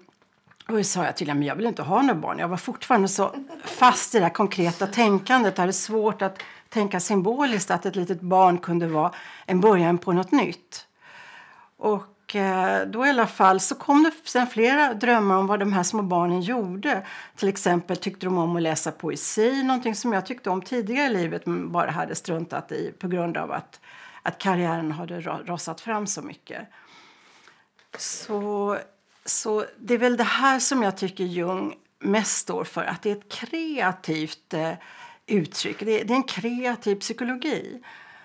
och 0.68 0.74
då 0.74 0.84
sa 0.84 1.06
jag 1.06 1.18
till 1.18 1.28
men 1.28 1.44
jag 1.44 1.56
vill 1.56 1.66
inte 1.66 1.82
ha 1.82 2.02
några 2.02 2.20
barn. 2.20 2.40
Jag 2.40 2.48
var 2.48 2.58
fortfarande 2.58 3.08
så 3.08 3.36
fast 3.64 4.16
i 4.16 4.20
det 4.20 4.30
konkreta 4.30 4.88
tänkandet. 4.88 5.56
Det 5.56 5.62
är 5.62 5.72
svårt 5.72 6.22
att 6.22 6.44
tänka 6.70 7.00
symboliskt 7.00 7.72
att 7.72 7.86
ett 7.86 7.96
litet 7.96 8.22
barn 8.22 8.58
kunde 8.58 8.88
vara 8.88 9.12
en 9.46 9.62
början 9.62 9.98
på 9.98 10.12
något 10.12 10.32
nytt. 10.32 10.88
Och 11.78 12.36
eh, 12.36 12.88
då 12.88 13.06
i 13.06 13.10
alla 13.10 13.28
fall 13.28 13.60
så 13.60 13.76
kom 13.76 14.04
det 14.04 14.12
sen 14.24 14.48
flera 14.48 14.94
drömmar 14.94 15.38
om 15.38 15.48
vad 15.48 15.60
de 15.60 15.74
här 15.74 15.84
små 15.84 16.02
barnen 16.02 16.42
gjorde. 16.42 17.06
Till 17.36 17.50
exempel 17.50 17.98
tyckte 17.98 18.26
de 18.26 18.38
om 18.38 18.56
att 18.56 18.62
läsa 18.62 18.92
poesi, 18.92 19.64
någonting 19.64 19.96
som 19.96 20.14
jag 20.14 20.26
tyckte 20.26 20.50
om 20.50 20.62
tidigare 20.62 21.06
i 21.06 21.10
livet 21.10 21.46
men 21.46 21.72
bara 21.72 21.92
hade 21.92 22.16
struntat 22.16 22.72
i 22.72 22.94
på 23.00 23.08
grund 23.08 23.38
av 23.38 23.52
att, 23.52 23.80
att 24.24 24.38
karriären 24.38 24.92
hade 24.92 25.22
rasat 25.22 25.82
fram 25.82 26.08
så 26.08 26.22
mycket. 26.22 26.68
Så 27.98 28.78
så 29.30 29.66
det 29.78 29.94
är 29.94 29.98
väl 29.98 30.18
det 30.18 30.24
här 30.24 30.60
som 30.60 30.84
jag 30.84 30.98
tycker 30.98 31.24
Jung 31.24 31.76
mest 32.00 32.38
står 32.38 32.64
för. 32.64 32.84
Att 32.84 33.02
det 33.02 33.12
är 33.12 33.16
ett 33.16 33.30
kreativt 33.30 34.54
eh, 34.54 34.74
uttryck. 35.26 35.80
Det 35.80 36.02
är, 36.02 36.06
det 36.06 36.14
är, 36.14 36.16
en 36.16 36.24
kreativ 36.24 36.96
psykologi. 36.96 37.82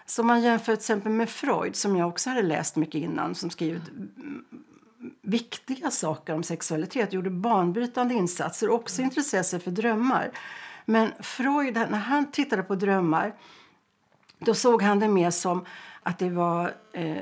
Så 0.06 0.22
man 0.22 0.42
jämför 0.42 0.64
till 0.64 0.80
exempel 0.80 1.12
med 1.12 1.28
Freud 1.28 1.76
som 1.76 1.96
jag 1.96 2.08
också 2.08 2.30
hade 2.30 2.42
läst 2.42 2.76
mycket 2.76 2.94
innan 2.94 3.34
som 3.34 3.50
skrivit 3.50 3.82
viktiga 5.22 5.90
saker 5.90 6.34
om 6.34 6.42
sexualitet, 6.42 7.12
gjorde 7.12 7.30
banbrytande 7.30 8.14
insatser 8.14 8.68
och 8.68 8.74
också 8.74 9.02
intresserade 9.02 9.44
sig 9.44 9.60
för 9.60 9.70
drömmar. 9.70 10.30
Men 10.84 11.12
Freud, 11.20 11.74
när 11.74 11.98
han 11.98 12.30
tittade 12.30 12.62
på 12.62 12.74
drömmar 12.74 13.34
då 14.38 14.54
såg 14.54 14.82
han 14.82 14.98
det 14.98 15.08
mer 15.08 15.30
som 15.30 15.64
att 16.02 16.18
det 16.18 16.30
var 16.30 16.74
eh, 16.92 17.16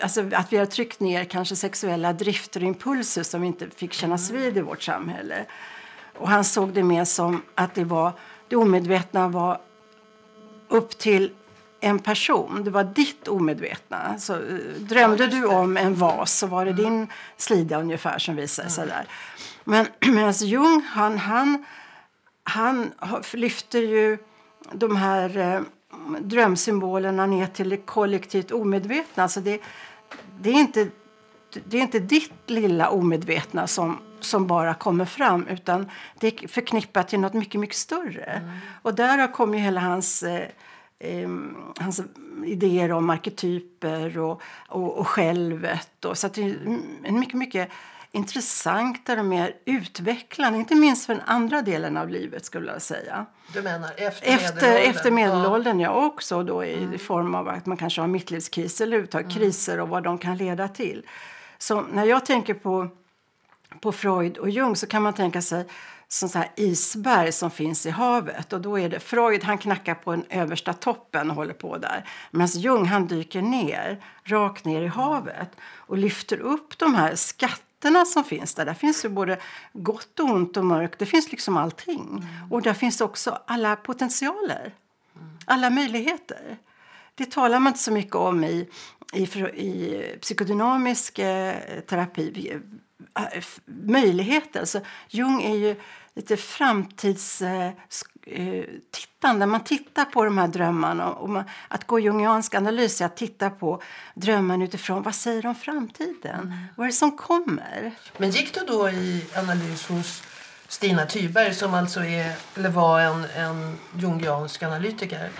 alltså 0.00 0.24
att 0.34 0.52
vi 0.52 0.56
har 0.56 0.66
tryckt 0.66 1.00
ner 1.00 1.24
kanske 1.24 1.56
sexuella 1.56 2.12
drifter 2.12 2.60
och 2.60 2.66
impulser 2.66 3.22
som 3.22 3.44
inte 3.44 3.70
fick 3.70 3.92
kännas 3.92 4.30
mm. 4.30 4.42
vid 4.42 4.56
i 4.56 4.60
vårt 4.60 4.82
samhälle. 4.82 5.44
Och 6.18 6.28
han 6.28 6.44
såg 6.44 6.72
det 6.72 6.82
mer 6.82 7.04
som 7.04 7.42
att 7.54 7.74
det 7.74 7.84
var 7.84 8.12
det 8.48 8.56
omedvetna 8.56 9.28
var 9.28 9.60
upp 10.68 10.98
till 10.98 11.32
en 11.80 11.98
person. 11.98 12.64
Det 12.64 12.70
var 12.70 12.84
ditt 12.84 13.28
omedvetna. 13.28 14.18
Så, 14.18 14.34
eh, 14.34 14.40
drömde 14.78 15.26
du 15.26 15.46
om 15.46 15.76
en 15.76 15.94
vas 15.94 16.38
så 16.38 16.46
var 16.46 16.64
det 16.64 16.70
mm. 16.70 16.84
din 16.84 17.06
slida 17.36 17.80
ungefär 17.80 18.18
som 18.18 18.36
visade 18.36 18.70
sig 18.70 18.84
mm. 18.84 18.94
där. 18.96 19.06
Men 19.64 19.86
medan 20.14 20.32
Jung, 20.32 20.82
han, 20.88 21.18
han, 21.18 21.64
han 22.44 22.92
lyfter 23.32 23.78
ju 23.78 24.18
de 24.72 24.96
här 24.96 25.38
eh, 25.38 25.60
drömsymbolerna 26.20 27.26
ner 27.26 27.46
till 27.46 27.68
det 27.68 27.76
kollektivt 27.76 28.50
omedvetna. 28.50 29.22
Alltså 29.22 29.40
det, 29.40 29.60
det, 30.40 30.50
är 30.50 30.54
inte, 30.54 30.88
det 31.64 31.78
är 31.78 31.82
inte 31.82 31.98
ditt 31.98 32.32
lilla 32.50 32.88
omedvetna 32.88 33.66
som, 33.66 33.98
som 34.20 34.46
bara 34.46 34.74
kommer 34.74 35.04
fram 35.04 35.46
utan 35.48 35.90
det 36.18 36.26
är 36.26 36.48
förknippat 36.48 37.08
till 37.08 37.20
något 37.20 37.34
mycket, 37.34 37.60
mycket 37.60 37.76
större. 37.76 38.24
Mm. 38.24 38.50
Och 38.82 38.94
där 38.94 39.32
kommer 39.32 39.58
hela 39.58 39.80
hans 39.80 40.22
eh, 40.22 40.48
hans 41.78 42.02
idéer 42.44 42.92
om 42.92 43.10
arketyper 43.10 44.18
och, 44.18 44.42
och, 44.68 44.98
och 44.98 45.08
självet. 45.08 46.04
Och, 46.04 46.18
så 46.18 46.28
det 46.28 46.42
är 46.42 46.56
en 47.02 47.20
mycket, 47.20 47.34
mycket 47.34 47.68
intressantare 48.12 49.20
och 49.20 49.26
mer 49.26 49.54
utvecklande, 49.64 50.58
inte 50.58 50.74
minst 50.74 51.06
för 51.06 51.14
den 51.14 51.22
andra 51.26 51.62
delen 51.62 51.96
av 51.96 52.08
livet 52.08 52.44
skulle 52.44 52.72
jag 52.72 52.82
säga. 52.82 53.26
Du 53.52 53.62
menar 53.62 53.90
efter, 53.96 54.26
efter 54.26 54.60
medelåldern? 54.60 54.90
Efter 54.90 55.10
medelåldern, 55.10 55.80
ja. 55.80 55.90
ja 55.90 56.06
också 56.06 56.42
då 56.42 56.64
i 56.64 56.82
mm. 56.82 56.98
form 56.98 57.34
av 57.34 57.48
att 57.48 57.66
man 57.66 57.76
kanske 57.76 58.00
har 58.00 58.08
mittlivskriser 58.08 58.86
eller 58.86 58.96
uttag, 58.96 59.22
mm. 59.22 59.34
kriser 59.34 59.80
och 59.80 59.88
vad 59.88 60.02
de 60.02 60.18
kan 60.18 60.36
leda 60.36 60.68
till. 60.68 61.06
Så 61.58 61.80
när 61.80 62.04
jag 62.04 62.26
tänker 62.26 62.54
på, 62.54 62.88
på 63.80 63.92
Freud 63.92 64.38
och 64.38 64.50
Jung 64.50 64.76
så 64.76 64.86
kan 64.86 65.02
man 65.02 65.12
tänka 65.12 65.42
sig 65.42 65.64
som 66.08 66.28
så 66.28 66.38
här 66.38 66.48
isberg 66.56 67.32
som 67.32 67.50
finns 67.50 67.86
i 67.86 67.90
havet. 67.90 68.52
Och 68.52 68.60
då 68.60 68.78
är 68.78 68.88
det 68.88 69.00
Freud 69.00 69.44
han 69.44 69.58
knackar 69.58 69.94
på 69.94 70.10
den 70.10 70.24
översta 70.30 70.72
toppen 70.72 71.30
och 71.30 71.36
håller 71.36 71.54
på 71.54 71.78
där. 71.78 72.08
Medan 72.30 72.48
Jung 72.48 72.86
han 72.86 73.06
dyker 73.06 73.42
ner, 73.42 74.04
rakt 74.24 74.64
ner 74.64 74.82
i 74.82 74.86
havet 74.86 75.50
och 75.62 75.98
lyfter 75.98 76.40
upp 76.40 76.78
de 76.78 76.94
här 76.94 77.14
skatterna 77.14 77.71
skatterna 77.82 78.04
som 78.04 78.24
finns 78.24 78.54
där. 78.54 78.64
Där 78.64 78.74
finns 78.74 79.04
ju 79.04 79.08
både 79.08 79.38
gott 79.72 80.20
och 80.20 80.30
ont 80.30 80.56
och 80.56 80.64
mörkt. 80.64 80.98
Det 80.98 81.06
finns 81.06 81.32
liksom 81.32 81.56
allting. 81.56 82.00
Mm. 82.00 82.52
Och 82.52 82.62
där 82.62 82.74
finns 82.74 83.00
också 83.00 83.38
alla 83.46 83.76
potentialer. 83.76 84.74
Mm. 85.16 85.38
Alla 85.46 85.70
möjligheter. 85.70 86.58
Det 87.14 87.30
talar 87.30 87.58
man 87.58 87.70
inte 87.70 87.80
så 87.80 87.92
mycket 87.92 88.14
om 88.14 88.44
i, 88.44 88.68
i, 89.12 89.22
i 89.22 90.18
psykodynamisk 90.20 91.18
eh, 91.18 91.54
terapi. 91.88 92.60
Eh, 93.18 93.42
möjligheter. 93.66 94.60
Alltså, 94.60 94.80
Jung 95.10 95.42
är 95.42 95.56
ju 95.56 95.76
lite 96.14 96.36
framtids... 96.36 97.42
Eh, 97.42 97.70
eh, 98.26 98.64
tittande. 98.90 99.46
Man 99.46 99.64
tittar 99.64 100.04
på 100.04 100.24
de 100.24 100.38
här 100.38 100.48
drömmarna. 100.48 101.12
Och 101.12 101.28
man, 101.28 101.44
att 101.68 101.86
gå 101.86 101.98
jungiansk 101.98 102.54
analys 102.54 103.00
är 103.00 103.06
att 103.06 103.16
titta 103.16 103.50
på 103.50 103.82
drömmen 104.14 104.62
utifrån 104.62 105.02
vad 105.02 105.14
säger 105.14 105.46
om 105.46 105.54
framtiden. 105.54 106.40
Mm. 106.40 106.58
Vad 106.76 106.84
är 106.84 106.88
det 106.88 106.96
som 106.96 107.16
kommer? 107.16 107.92
Men 108.16 108.30
gick 108.30 108.54
du 108.54 108.60
då 108.66 108.90
i 108.90 109.24
analys 109.36 109.86
hos 109.88 110.22
Stina 110.68 111.06
Tyberg 111.06 111.54
som 111.54 111.74
alltså 111.74 112.00
är, 112.00 112.32
eller 112.56 112.70
var 112.70 113.00
en, 113.00 113.24
en 113.36 113.78
jungiansk 113.96 114.62
analytiker? 114.62 115.30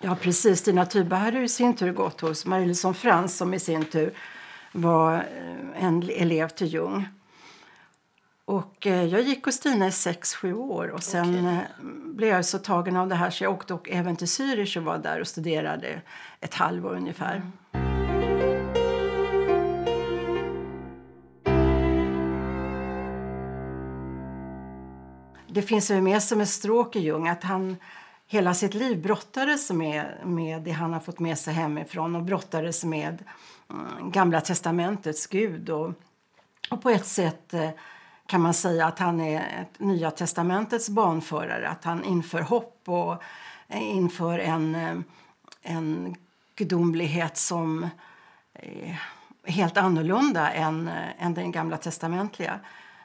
Ja, 0.00 0.16
precis. 0.20 0.60
Stina 0.60 0.86
Tyberg 0.86 1.20
hade 1.20 1.40
i 1.40 1.48
sin 1.48 1.76
tur 1.76 1.92
gått 1.92 2.20
hos 2.20 2.46
Marie-Louise 2.46 2.94
Frans 2.94 3.36
som 3.36 3.54
i 3.54 3.60
sin 3.60 3.84
tur 3.84 4.14
var 4.72 5.14
eh, 5.14 5.84
en 5.84 6.02
elev 6.02 6.48
till 6.48 6.74
Jung. 6.74 7.08
Och 8.46 8.86
eh, 8.86 9.04
jag 9.04 9.22
gick 9.22 9.44
hos 9.44 9.54
Stina 9.54 9.86
i 9.86 9.92
sex, 9.92 10.34
sju 10.34 10.54
år 10.54 10.88
och 10.88 11.02
sen 11.02 11.38
okay. 11.38 11.54
Eh, 11.54 11.62
blev 12.04 12.30
jag 12.30 12.44
så 12.44 12.58
tagen 12.58 12.96
av 12.96 13.08
det 13.08 13.14
här 13.14 13.30
så 13.30 13.44
jag 13.44 13.52
åkte 13.52 13.74
och 13.74 13.90
även 13.90 14.16
till 14.16 14.26
Zürich 14.26 14.76
och 14.76 14.84
var 14.84 14.98
där 14.98 15.20
och 15.20 15.28
studerade 15.28 16.00
ett 16.40 16.54
halvår 16.54 16.94
ungefär. 16.94 17.36
Mm. 17.36 17.52
Det 25.48 25.62
finns 25.62 25.90
ju 25.90 26.00
med 26.00 26.22
som 26.22 26.40
ett 26.40 26.48
stråk 26.48 26.96
i 26.96 27.00
Jung 27.00 27.28
att 27.28 27.42
han 27.42 27.76
hela 28.26 28.54
sitt 28.54 28.74
liv 28.74 29.02
brottades 29.02 29.70
med, 29.70 30.06
med 30.24 30.62
det 30.62 30.70
han 30.70 30.92
har 30.92 31.00
fått 31.00 31.18
med 31.18 31.38
sig 31.38 31.54
hemifrån 31.54 32.16
och 32.16 32.22
brottades 32.22 32.84
med 32.84 33.24
mm, 33.70 34.10
Gamla 34.10 34.40
testamentets 34.40 35.26
Gud. 35.26 35.70
Och, 35.70 35.92
och 36.70 36.82
på 36.82 36.90
ett 36.90 37.06
sätt 37.06 37.54
eh, 37.54 37.70
kan 38.26 38.40
man 38.40 38.54
säga 38.54 38.86
att 38.86 38.98
han 38.98 39.20
är 39.20 39.66
Nya 39.78 40.10
testamentets 40.10 40.88
banförare. 40.88 41.68
Att 41.68 41.84
han 41.84 42.04
inför 42.04 42.40
hopp 42.40 42.82
och 42.84 43.22
inför 43.68 44.38
en, 44.38 45.04
en 45.62 46.16
gudomlighet 46.56 47.36
som 47.36 47.88
är 48.52 49.00
helt 49.44 49.76
annorlunda 49.76 50.50
än, 50.50 50.90
än 51.18 51.34
den 51.34 51.52
gamla 51.52 51.76
testamentliga. 51.76 52.60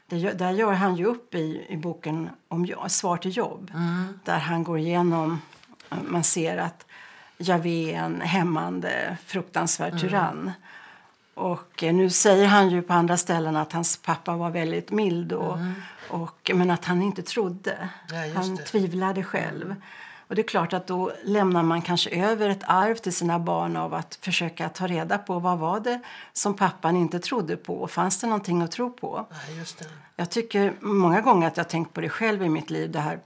Det, 0.08 0.32
där 0.32 0.51
gör 0.51 0.74
han 0.74 0.96
ju 0.96 1.06
upp 1.06 1.36
i, 1.36 1.66
i 1.70 1.78
boken 1.78 2.30
om 2.48 2.68
Svar 2.88 3.18
till 3.18 3.38
jobb. 3.38 3.72
Mm. 3.74 4.20
Där 4.24 4.40
han 4.40 4.63
går 4.63 4.80
igenom, 4.80 5.42
man 5.90 6.24
ser 6.24 6.58
att 6.58 6.86
Javé 7.38 7.94
är 7.94 8.04
en 8.04 8.22
hämmande, 8.22 9.18
fruktansvärd 9.25 9.94
mm. 9.94 10.51
Och 11.33 11.83
eh, 11.83 11.93
nu 11.93 12.09
säger 12.09 12.47
han 12.47 12.69
ju 12.69 12.81
på 12.81 12.93
andra 12.93 13.17
ställen 13.17 13.55
att 13.55 13.73
hans 13.73 13.97
pappa 13.97 14.35
var 14.35 14.50
väldigt 14.50 14.91
mild 14.91 15.33
och, 15.33 15.57
mm. 15.57 15.73
och, 16.09 16.51
men 16.53 16.71
att 16.71 16.85
han 16.85 17.01
inte 17.01 17.21
trodde. 17.21 17.89
Ja, 18.09 18.15
han 18.35 18.55
det. 18.55 18.63
tvivlade 18.63 19.23
själv. 19.23 19.75
Och 20.31 20.35
det 20.35 20.41
är 20.41 20.47
klart 20.47 20.73
att 20.73 20.88
då 20.88 21.11
lämnar 21.23 21.63
man 21.63 21.81
kanske 21.81 22.09
över 22.09 22.50
ett 22.50 22.63
arv 22.63 22.95
till 22.95 23.13
sina 23.13 23.39
barn 23.39 23.77
av 23.77 23.93
att 23.93 24.15
försöka 24.15 24.69
ta 24.69 24.88
reda 24.88 25.17
på 25.17 25.39
vad 25.39 25.59
var 25.59 25.79
det 25.79 26.01
som 26.33 26.53
pappan 26.53 26.95
inte 26.95 27.19
trodde 27.19 27.57
på. 27.57 27.88
Fanns 27.88 28.19
det 28.19 28.27
någonting 28.27 28.61
att 28.61 28.71
tro 28.71 28.91
på? 28.91 29.25
Ja, 29.29 29.53
just 29.53 29.79
det. 29.79 29.85
Jag 30.15 30.29
tycker 30.29 30.73
många 30.79 31.21
gånger 31.21 31.47
att 31.47 31.57
jag 31.57 31.69
tänkt 31.69 31.93
på 31.93 32.01
det 32.01 32.09
själv 32.09 32.43
i 32.43 32.50
mitt 32.50 32.69
liv. 32.69 32.91
Det 32.91 33.00
här 33.00 33.19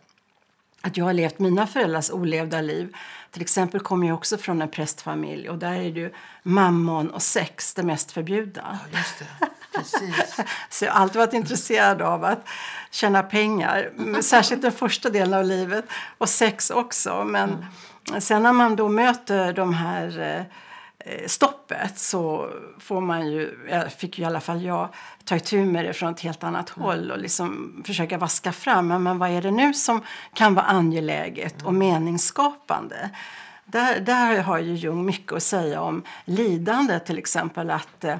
att 0.86 0.98
jag 0.98 1.06
har 1.06 1.14
levt 1.14 1.40
mina 1.40 1.68
föräldrars 1.68 2.12
olevda 2.12 2.62
liv. 2.62 2.96
Till 3.32 3.42
exempel 3.42 3.80
kommer 3.80 4.08
jag 4.08 4.16
också 4.16 4.38
från 4.38 4.62
en 4.62 4.70
prästfamilj 4.70 5.50
och 5.50 5.58
där 5.58 5.74
är 5.74 5.82
ju 5.82 6.14
mammon 6.44 7.10
och 7.10 7.22
sex 7.22 7.74
det 7.74 7.84
mest 7.84 8.12
förbjudna. 8.12 8.80
Ja, 8.92 8.98
just 8.98 9.20
det. 9.20 9.48
Precis. 9.78 10.40
Så 10.70 10.86
jag 10.86 10.92
har 10.92 11.00
alltid 11.00 11.18
varit 11.18 11.34
intresserad 11.34 12.02
av 12.02 12.26
att 12.26 12.48
tjäna 12.92 13.24
pengar. 13.24 13.92
Särskilt 14.22 14.62
den 14.62 14.72
första 14.72 15.10
delen 15.10 15.34
av 15.34 15.46
livet. 15.46 15.86
Och 16.18 16.30
sex 16.30 16.70
också. 16.70 17.24
Men 17.24 17.66
mm. 18.10 18.22
sen 18.22 18.44
när 18.44 18.54
man 18.54 18.76
då 18.76 18.90
möter 18.90 19.54
de 19.54 19.74
här 19.74 20.20
eh, 20.20 20.44
stoppet 21.28 22.00
så 22.00 22.50
får 22.80 23.02
man 23.02 23.32
ju, 23.32 23.58
fick 23.98 24.18
ju 24.18 24.24
i 24.24 24.28
alla 24.28 24.40
fall 24.40 24.64
jag 24.64 24.90
ta 25.24 25.36
itu 25.36 25.66
med 25.66 25.86
det 25.86 25.94
från 25.94 26.14
ett 26.14 26.20
helt 26.20 26.44
annat 26.44 26.76
mm. 26.76 26.86
håll 26.86 27.12
och 27.12 27.20
liksom 27.20 27.82
försöka 27.86 28.18
vaska 28.18 28.52
fram 28.52 28.88
men 28.88 29.18
vad 29.18 29.30
är 29.30 29.42
det 29.42 29.52
nu 29.52 29.74
som 29.74 30.02
kan 30.34 30.56
vara 30.56 30.66
angeläget 30.66 31.62
och 31.62 31.74
meningsskapande. 31.74 33.10
Där, 33.66 34.00
där 34.00 34.42
har 34.42 34.60
ju 34.60 34.74
Jung 34.74 35.06
mycket 35.06 35.34
att 35.34 35.44
säga 35.44 35.82
om 35.82 36.04
lidande 36.26 37.00
till 37.00 37.18
exempel. 37.18 37.70
att 37.70 38.04
eh, 38.04 38.18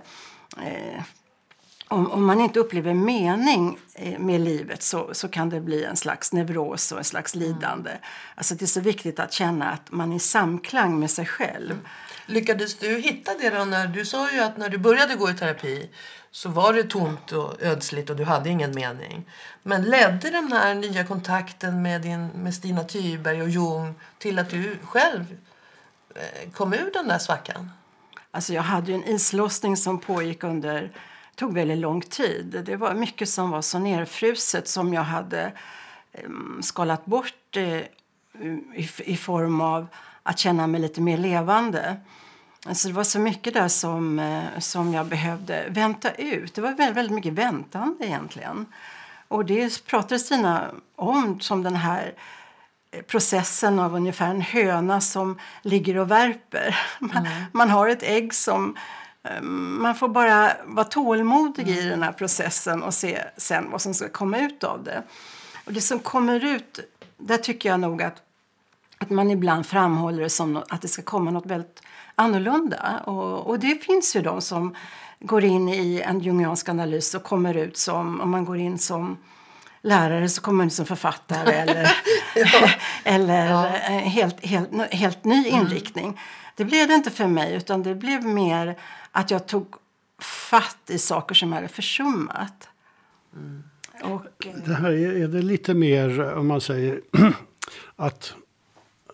om, 1.88 2.12
om, 2.12 2.26
man 2.26 2.42
inte 2.42 2.60
upplever 2.60 2.94
mening 2.94 3.78
eh, 3.94 4.20
med 4.20 4.42
livet 4.42 4.84
så, 4.84 5.10
så 5.12 5.28
kan 5.28 5.50
det 5.50 5.62
bli 5.62 5.84
en 5.84 5.96
slags 5.96 6.34
neuros 6.34 6.92
och 6.92 6.98
en 6.98 7.04
slags 7.04 7.36
mm. 7.36 7.48
lidande. 7.48 7.90
Mm. 7.90 8.02
Alltså 8.36 8.56
det 8.56 8.66
är 8.66 8.68
så 8.68 8.82
viktigt 8.82 9.20
att 9.20 9.34
känna 9.34 9.72
att 9.72 9.92
man 9.92 10.12
är 10.12 10.16
i 10.16 10.20
samklang 10.20 11.00
med 11.00 11.12
sig 11.12 11.26
själv. 11.26 11.80
Lyckades 12.26 12.76
du 12.76 12.98
hitta 13.00 13.32
det 13.40 13.50
då? 13.50 13.66
När, 13.66 13.88
du 13.88 14.06
sa 14.06 14.32
ju 14.32 14.40
att 14.40 14.58
när 14.58 14.70
du 14.70 14.78
började 14.78 15.16
gå 15.16 15.30
i 15.30 15.34
terapi 15.34 15.90
så 16.32 16.50
var 16.50 16.74
det 16.74 16.84
tomt 16.84 17.32
och 17.32 17.62
ödsligt 17.62 18.10
och 18.10 18.16
du 18.16 18.24
hade 18.24 18.50
ingen 18.50 18.76
mening. 18.76 19.26
Men 19.64 19.84
ledde 19.84 20.30
den 20.30 20.52
här 20.52 20.76
nya 20.76 21.04
kontakten 21.04 21.82
med, 21.82 22.02
din, 22.02 22.28
med 22.28 22.54
Stina 22.54 22.84
Thyberg 22.84 23.42
och 23.42 23.50
Jung 23.50 23.94
till 24.18 24.40
att 24.40 24.50
du 24.50 24.78
själv 24.84 25.38
eh, 26.16 26.52
kom 26.52 26.74
ur 26.74 26.92
den 26.94 27.08
där 27.08 27.20
svackan? 27.20 27.72
Alltså 28.32 28.54
jag 28.54 28.62
hade 28.62 28.94
en 28.94 29.04
islossning 29.04 29.78
som 29.78 30.00
pågick 30.00 30.44
under 30.44 30.92
tog 31.36 31.54
väldigt 31.54 31.78
lång 31.78 32.02
tid. 32.02 32.62
Det 32.66 32.76
var 32.76 32.94
mycket 32.94 33.30
som 33.30 33.52
var 33.52 33.62
så 33.62 33.80
nerfruset 33.80 34.68
som 34.68 34.94
jag 34.94 35.02
hade 35.02 35.52
ehm, 36.14 36.60
skalat 36.64 37.06
bort 37.06 37.58
eh, 37.58 37.78
i, 38.76 38.90
i, 38.98 39.18
form 39.18 39.62
av 39.62 39.88
att 40.26 40.40
känna 40.40 40.68
mig 40.68 40.82
lite 40.82 41.02
mer 41.02 41.18
levande. 41.18 41.98
Alltså 42.66 42.88
det 42.88 42.94
var 42.94 43.04
så 43.04 43.20
mycket 43.20 43.54
där 43.54 43.68
som, 43.68 44.20
eh, 44.20 44.60
som 44.60 44.94
jag 44.94 45.06
behövde 45.06 45.66
vänta 45.70 46.12
ut. 46.12 46.56
Det 46.56 46.62
var 46.62 46.72
väldigt, 46.72 46.98
väldigt 46.98 47.16
mycket 47.16 47.34
väntande 47.34 48.06
egentligen. 48.06 48.66
Och 49.28 49.46
det 49.46 49.86
pratade 49.86 50.20
Stina 50.20 50.72
om 50.96 51.40
som 51.40 51.64
den 51.64 51.76
här 51.76 52.14
eh, 52.92 53.02
processen 53.02 53.80
av 53.80 53.96
ungefär 53.96 54.30
en 54.30 54.42
höna 54.42 55.02
som 55.02 55.40
ligger 55.62 55.98
och 55.98 56.12
värper. 56.12 56.78
Man, 57.00 57.26
mm. 57.26 57.44
man 57.52 57.70
har 57.70 57.90
ett 57.90 58.04
ägg 58.04 58.34
som 58.34 58.76
Ehm, 59.26 59.82
man 59.82 59.96
får 59.96 60.08
bara 60.08 60.52
vara 60.66 60.86
tålmodig 60.86 61.70
i 61.70 61.90
den 61.90 62.04
här 62.04 62.12
processen 62.12 62.84
och 62.84 62.94
se 62.94 63.22
sen 63.38 63.72
vad 63.72 63.82
som 63.82 63.94
ska 63.94 64.10
komma 64.10 64.40
ut 64.40 64.64
av 64.64 64.84
det. 64.84 65.04
Och 65.66 65.74
det 65.74 65.82
som 65.82 66.00
kommer 66.00 66.46
ut, 66.46 66.80
där 67.18 67.38
tycker 67.38 67.70
jag 67.70 67.80
nog 67.80 68.02
att, 68.02 68.22
att 68.98 69.10
man 69.10 69.32
ibland 69.32 69.66
framhåller 69.66 70.24
det 70.24 70.30
som 70.30 70.64
att 70.70 70.82
det 70.82 70.88
ska 70.88 71.02
komma 71.02 71.32
något 71.32 71.46
väldigt 71.46 71.82
annorlunda. 72.16 73.02
Och, 73.06 73.48
och 73.48 73.60
det 73.60 73.84
finns 73.84 74.16
ju 74.16 74.22
de 74.22 74.42
som 74.42 74.76
går 75.20 75.44
in 75.44 75.70
i 75.70 76.02
en 76.06 76.20
jungiansk 76.20 76.70
analys 76.70 77.16
och 77.16 77.24
kommer 77.24 77.58
ut 77.58 77.78
som, 77.78 78.22
om 78.22 78.30
man 78.30 78.46
går 78.46 78.58
in 78.58 78.78
som 78.78 79.18
lärare 79.82 80.30
så 80.30 80.42
kommer 80.42 80.58
man 80.58 80.68
ut 80.68 80.74
som 80.74 80.86
författare 80.86 81.54
eller, 81.56 81.92
ja. 82.36 82.70
eller 83.04 83.46
ja. 83.46 83.62
Helt, 84.00 84.46
helt, 84.46 84.94
helt 84.94 85.24
ny 85.24 85.48
mm. 85.48 85.62
inriktning. 85.62 86.06
Mm. 86.06 86.18
Det 86.56 86.66
blev 86.66 86.88
det 86.88 86.94
inte 86.94 87.12
för 87.12 87.28
mig 87.28 87.56
utan 87.56 87.84
det 87.84 87.96
blev 87.96 88.26
mer 88.26 88.78
att 89.12 89.32
jag 89.32 89.48
tog 89.48 89.76
fatt 90.20 90.90
i 90.90 90.98
saker 90.98 91.36
som 91.36 91.50
jag 91.50 91.56
hade 91.56 91.68
försummat. 91.68 92.70
Mm. 93.36 93.64
Och, 94.04 94.22
det 94.66 94.74
här 94.74 94.92
är, 94.92 95.24
är 95.24 95.28
det 95.28 95.42
lite 95.42 95.74
mer, 95.74 96.34
om 96.34 96.48
man 96.48 96.62
säger 96.62 97.02
att 97.96 98.34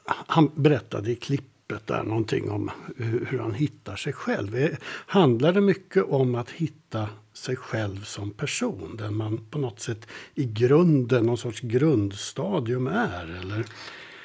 han 0.06 0.52
berättade 0.56 1.12
i 1.12 1.16
klippet 1.16 1.88
där 1.88 2.04
någonting 2.04 2.52
om 2.52 2.72
hur, 2.98 3.40
han 3.40 3.54
hittar 3.54 3.96
sig 3.96 4.14
själv. 4.14 4.56
Eh, 4.56 4.70
handlar 5.06 5.54
det 5.54 5.62
mycket 5.62 6.04
om 6.04 6.36
att 6.36 6.50
hitta 6.50 7.10
sig 7.34 7.56
själv 7.56 8.04
som 8.04 8.32
person? 8.32 8.96
Den 8.98 9.16
man 9.16 9.46
på 9.50 9.60
något 9.60 9.80
sätt 9.80 10.08
i 10.36 10.46
grunden, 10.46 11.26
någon 11.26 11.38
sorts 11.38 11.62
grundstadium 11.62 12.88
är? 12.88 13.40
Eller? 13.42 13.66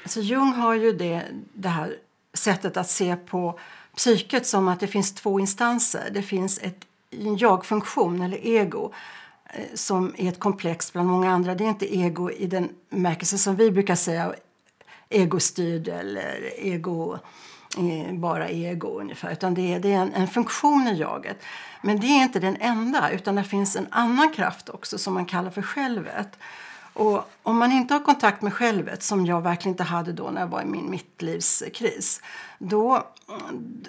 Alltså 0.03 0.19
Jung 0.19 0.53
har 0.53 0.75
ju 0.75 0.91
det, 0.91 1.23
det 1.53 1.69
här 1.69 1.95
sättet 2.33 2.77
att 2.77 2.89
se 2.89 3.15
på 3.15 3.59
psyket 3.95 4.47
som 4.47 4.67
att 4.67 4.79
det 4.79 4.87
finns 4.87 5.15
två 5.15 5.39
instanser. 5.39 6.09
Det 6.13 6.21
finns 6.21 6.59
ett, 6.61 6.85
en 7.09 7.37
jag-funktion, 7.37 8.21
eller 8.21 8.47
ego 8.47 8.93
eh, 9.53 9.63
som 9.73 10.13
är 10.17 10.29
ett 10.29 10.39
komplex 10.39 10.93
bland 10.93 11.09
många 11.09 11.31
andra. 11.31 11.55
Det 11.55 11.63
är 11.63 11.69
inte 11.69 11.97
ego 11.97 12.31
i 12.31 12.47
den 12.47 12.69
märkelse 12.89 13.37
som 13.37 13.55
vi 13.55 13.71
brukar 13.71 13.95
säga 13.95 14.33
egostyrd 15.09 15.87
eller 15.87 16.65
ego, 16.65 17.19
eh, 17.77 18.13
bara 18.13 18.49
ego 18.49 18.99
ungefär. 18.99 19.31
Utan 19.31 19.53
det 19.53 19.73
är, 19.73 19.79
det 19.79 19.93
är 19.93 19.97
en, 19.97 20.13
en, 20.13 20.27
funktion 20.27 20.87
i 20.87 20.99
jaget. 20.99 21.43
Men 21.81 21.99
det 21.99 22.07
är 22.07 22.23
inte 22.23 22.39
den 22.39 22.57
enda, 22.59 23.11
utan 23.11 23.35
det 23.35 23.43
finns 23.43 23.75
en 23.75 23.87
annan 23.91 24.33
kraft 24.33 24.69
också 24.69 24.97
som 24.97 25.13
man 25.13 25.25
kallar 25.25 25.51
för 25.51 25.61
självet. 25.61 26.37
Och 26.93 27.29
om 27.43 27.57
man 27.57 27.71
inte 27.71 27.93
har 27.93 28.01
kontakt 28.01 28.41
med 28.41 28.53
självet, 28.53 29.03
som 29.03 29.25
jag 29.25 29.41
verkligen 29.41 29.73
inte 29.73 29.83
hade 29.83 30.13
då 30.13 30.29
när 30.31 30.41
jag 30.41 30.47
var 30.47 30.61
i 30.61 30.65
min 30.65 30.89
mittlivskris, 30.89 32.21
då, 32.59 33.07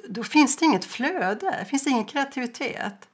då 0.09 0.25
finns 0.25 0.57
det 0.57 0.65
inget 0.65 0.85
flöde, 0.85 1.57
det 1.59 1.65
finns 1.65 1.87
ingen 1.87 2.05
kreativitet. 2.05 3.09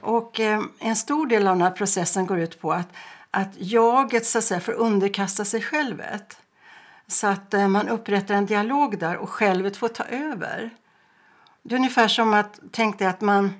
Och 0.00 0.40
eh, 0.40 0.62
en 0.78 0.96
stor 0.96 1.26
del 1.26 1.46
av 1.46 1.54
den 1.54 1.62
här 1.62 1.70
processen 1.70 2.26
går 2.26 2.38
ut 2.38 2.60
på 2.60 2.72
att, 2.72 2.88
att 3.30 3.50
jaget 3.58 4.26
så 4.26 4.38
att 4.38 4.44
säga, 4.44 4.60
får 4.60 4.72
underkasta 4.72 5.44
sig 5.44 5.62
självet. 5.62 6.39
Så 7.10 7.26
att 7.26 7.54
eh, 7.54 7.68
man 7.68 7.88
upprättar 7.88 8.34
en 8.34 8.46
dialog 8.46 8.98
där 8.98 9.16
och 9.16 9.30
självet 9.30 9.76
får 9.76 9.88
ta 9.88 10.04
över. 10.04 10.70
Det 11.62 11.74
är 11.74 11.78
ungefär 11.78 12.08
som 12.08 12.34
att, 12.34 12.60
tänk 12.70 12.98
dig 12.98 13.08
att, 13.08 13.20
man, 13.20 13.52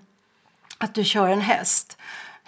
att 0.79 0.95
du 0.95 1.05
kör 1.05 1.29
en 1.29 1.41
häst 1.41 1.97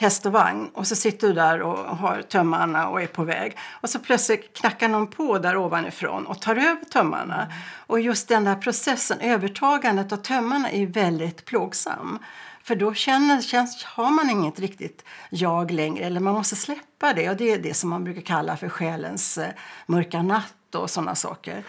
häst 0.02 0.26
och 0.26 0.32
vagn 0.32 0.70
och 0.74 0.86
så 0.86 0.96
sitter 0.96 1.28
du 1.28 1.34
där 1.34 1.62
och 1.62 1.96
har 1.96 2.22
tömmarna 2.22 2.88
och 2.88 3.02
är 3.02 3.06
på 3.06 3.24
väg. 3.24 3.56
Och 3.80 3.90
så 3.90 3.98
plötsligt 3.98 4.56
knackar 4.56 4.88
någon 4.88 5.06
på 5.06 5.38
där 5.38 5.56
ovanifrån 5.56 6.26
och 6.26 6.40
tar 6.40 6.56
över 6.56 6.84
tömmarna. 6.84 7.42
Mm. 7.42 7.56
Och 7.86 8.00
just 8.00 8.28
den 8.28 8.44
där 8.44 8.54
processen, 8.54 9.20
övertagandet 9.20 10.12
av 10.12 10.16
tömmarna 10.16 10.70
är 10.70 10.86
väldigt 10.86 11.44
plågsam. 11.44 12.18
För 12.64 12.75
då 12.75 12.94
känner, 12.94 13.40
känns, 13.40 13.85
har 13.85 14.11
man 14.11 14.31
inget 14.31 14.61
riktigt 14.61 15.05
jag 15.31 15.70
längre, 15.70 16.05
eller 16.05 16.20
man 16.20 16.35
måste 16.35 16.57
släppa 16.57 17.12
det. 17.12 17.31
Och 17.31 17.37
det 17.37 17.51
är 17.51 17.59
det 17.59 17.75
som 17.75 17.90
man 17.90 18.05
brukar 18.05 18.22
kalla 18.22 18.57
för 18.57 18.68
själens 18.68 19.38
eh, 19.38 19.51
mörka 19.87 20.22
natt 20.22 20.75
och 20.75 20.90
sådana 20.90 21.14
saker. 21.14 21.64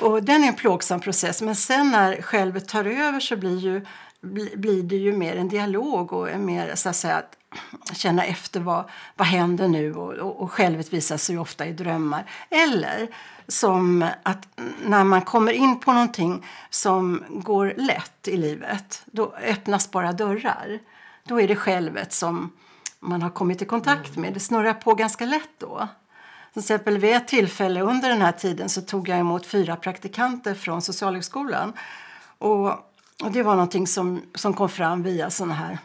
Och 0.00 0.22
den 0.22 0.44
är 0.44 0.48
en 0.48 0.54
plågsam 0.54 1.00
process, 1.00 1.42
men 1.42 1.56
sen 1.56 1.90
när 1.90 2.22
självet 2.22 2.68
tar 2.68 2.84
över 2.84 3.20
så 3.20 3.36
blir, 3.36 3.58
ju, 3.58 3.86
blir 4.56 4.82
det 4.82 4.96
ju 4.96 5.12
mer 5.12 5.36
en 5.36 5.48
dialog 5.48 6.12
och 6.12 6.30
en 6.30 6.44
mer 6.44 6.74
så 6.74 6.88
att 6.88 6.96
säga, 6.96 7.22
känna 7.92 8.24
efter 8.24 8.60
vad, 8.60 8.84
vad 9.16 9.26
händer 9.26 9.68
nu 9.68 9.94
och, 9.94 10.12
och, 10.12 10.42
och 10.42 10.52
självet 10.52 10.92
visar 10.92 11.16
sig 11.16 11.38
ofta 11.38 11.66
i 11.66 11.72
drömmar. 11.72 12.30
Eller 12.50 13.08
som 13.48 14.06
att 14.22 14.48
när 14.84 15.04
man 15.04 15.22
kommer 15.22 15.52
in 15.52 15.80
på 15.80 15.92
någonting 15.92 16.46
som 16.70 17.24
går 17.28 17.74
lätt 17.76 18.28
i 18.28 18.36
livet, 18.36 19.02
då 19.06 19.34
öppnas 19.44 19.90
bara 19.90 20.12
dörrar. 20.12 20.78
Då 21.24 21.40
är 21.40 21.48
det 21.48 21.56
självet 21.56 22.12
som 22.12 22.52
man 23.00 23.22
har 23.22 23.30
kommit 23.30 23.62
i 23.62 23.64
kontakt 23.64 24.16
med. 24.16 24.34
Det 24.34 24.40
snurrar 24.40 24.74
på 24.74 24.94
ganska 24.94 25.24
lätt 25.24 25.50
då. 25.58 25.88
Till 26.52 26.60
exempel 26.60 26.98
vid 26.98 27.14
ett 27.14 27.28
tillfälle 27.28 27.80
under 27.80 28.08
den 28.08 28.22
här 28.22 28.32
tiden 28.32 28.68
så 28.68 28.80
tog 28.80 29.08
jag 29.08 29.18
emot 29.18 29.46
fyra 29.46 29.76
praktikanter 29.76 30.54
från 30.54 30.82
Socialhögskolan. 30.82 31.72
Och, 32.38 32.68
och 33.22 33.30
det 33.32 33.42
var 33.42 33.54
någonting 33.54 33.86
som, 33.86 34.22
som 34.34 34.54
kom 34.54 34.68
fram 34.68 35.02
via 35.02 35.30
sådana 35.30 35.54
här 35.54 35.78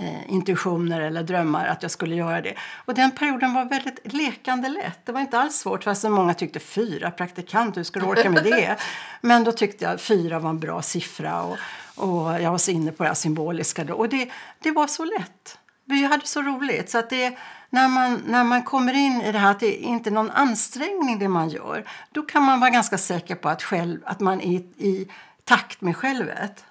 eh, 0.00 0.32
intuitioner 0.32 1.00
eller 1.00 1.22
drömmar 1.22 1.66
att 1.66 1.82
jag 1.82 1.90
skulle 1.90 2.14
göra 2.14 2.40
det. 2.40 2.54
Och 2.84 2.94
den 2.94 3.10
perioden 3.10 3.54
var 3.54 3.64
väldigt 3.64 4.12
lekande 4.12 4.68
lätt. 4.68 5.06
Det 5.06 5.12
var 5.12 5.20
inte 5.20 5.38
alls 5.38 5.56
svårt 5.56 5.84
fast 5.84 6.04
många 6.04 6.34
tyckte 6.34 6.60
fyra 6.60 7.10
praktikanter, 7.10 7.76
hur 7.76 7.84
ska 7.84 8.00
du 8.00 8.06
orka 8.06 8.30
med 8.30 8.44
det? 8.44 8.76
Men 9.20 9.44
då 9.44 9.52
tyckte 9.52 9.84
jag 9.84 10.00
fyra 10.00 10.38
var 10.38 10.50
en 10.50 10.60
bra 10.60 10.82
siffra 10.82 11.42
och, 11.42 11.56
och 11.96 12.42
jag 12.42 12.50
var 12.50 12.58
så 12.58 12.70
inne 12.70 12.92
på 12.92 13.04
det 13.04 13.14
symboliska 13.14 13.84
då. 13.84 13.94
Och 13.94 14.08
det, 14.08 14.30
det 14.58 14.70
var 14.70 14.86
så 14.86 15.04
lätt. 15.04 15.58
Vi 15.84 16.04
hade 16.04 16.26
så 16.26 16.42
roligt. 16.42 16.90
Så 16.90 16.98
att 16.98 17.10
det, 17.10 17.38
när, 17.70 17.88
man, 17.88 18.22
när 18.26 18.44
man 18.44 18.62
kommer 18.62 18.92
in 18.92 19.20
i 19.20 19.32
det 19.32 19.38
här 19.38 19.50
att 19.50 19.60
det 19.60 19.74
inte 19.74 20.10
är 20.10 20.12
någon 20.12 20.30
ansträngning 20.30 21.18
det 21.18 21.28
man 21.28 21.48
gör, 21.48 21.84
då 22.12 22.22
kan 22.22 22.42
man 22.42 22.60
vara 22.60 22.70
ganska 22.70 22.98
säker 22.98 23.34
på 23.34 23.48
att, 23.48 23.62
själv, 23.62 24.00
att 24.04 24.20
man 24.20 24.40
är 24.40 24.46
i, 24.46 24.56
i 24.78 25.08
takt 25.44 25.80
med 25.80 25.96
självet. 25.96 26.64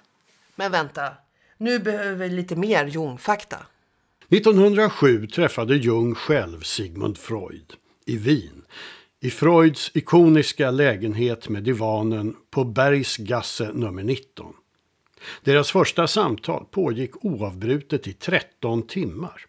Men 0.56 0.72
vänta, 0.72 1.12
nu 1.60 1.78
behöver 1.78 2.28
vi 2.28 2.34
lite 2.34 2.56
mer 2.56 2.86
Jung-fakta. 2.86 3.56
1907 4.28 5.26
träffade 5.26 5.76
Jung 5.76 6.14
själv 6.14 6.60
Sigmund 6.60 7.18
Freud 7.18 7.74
i 8.06 8.16
Wien. 8.16 8.62
I 9.20 9.30
Freuds 9.30 9.90
ikoniska 9.94 10.70
lägenhet 10.70 11.48
med 11.48 11.62
divanen 11.62 12.36
på 12.50 12.64
Bergsgasse 12.64 13.70
nummer 13.74 14.02
19. 14.02 14.52
Deras 15.44 15.70
första 15.70 16.06
samtal 16.06 16.64
pågick 16.70 17.24
oavbrutet 17.24 18.08
i 18.08 18.12
13 18.12 18.82
timmar. 18.82 19.44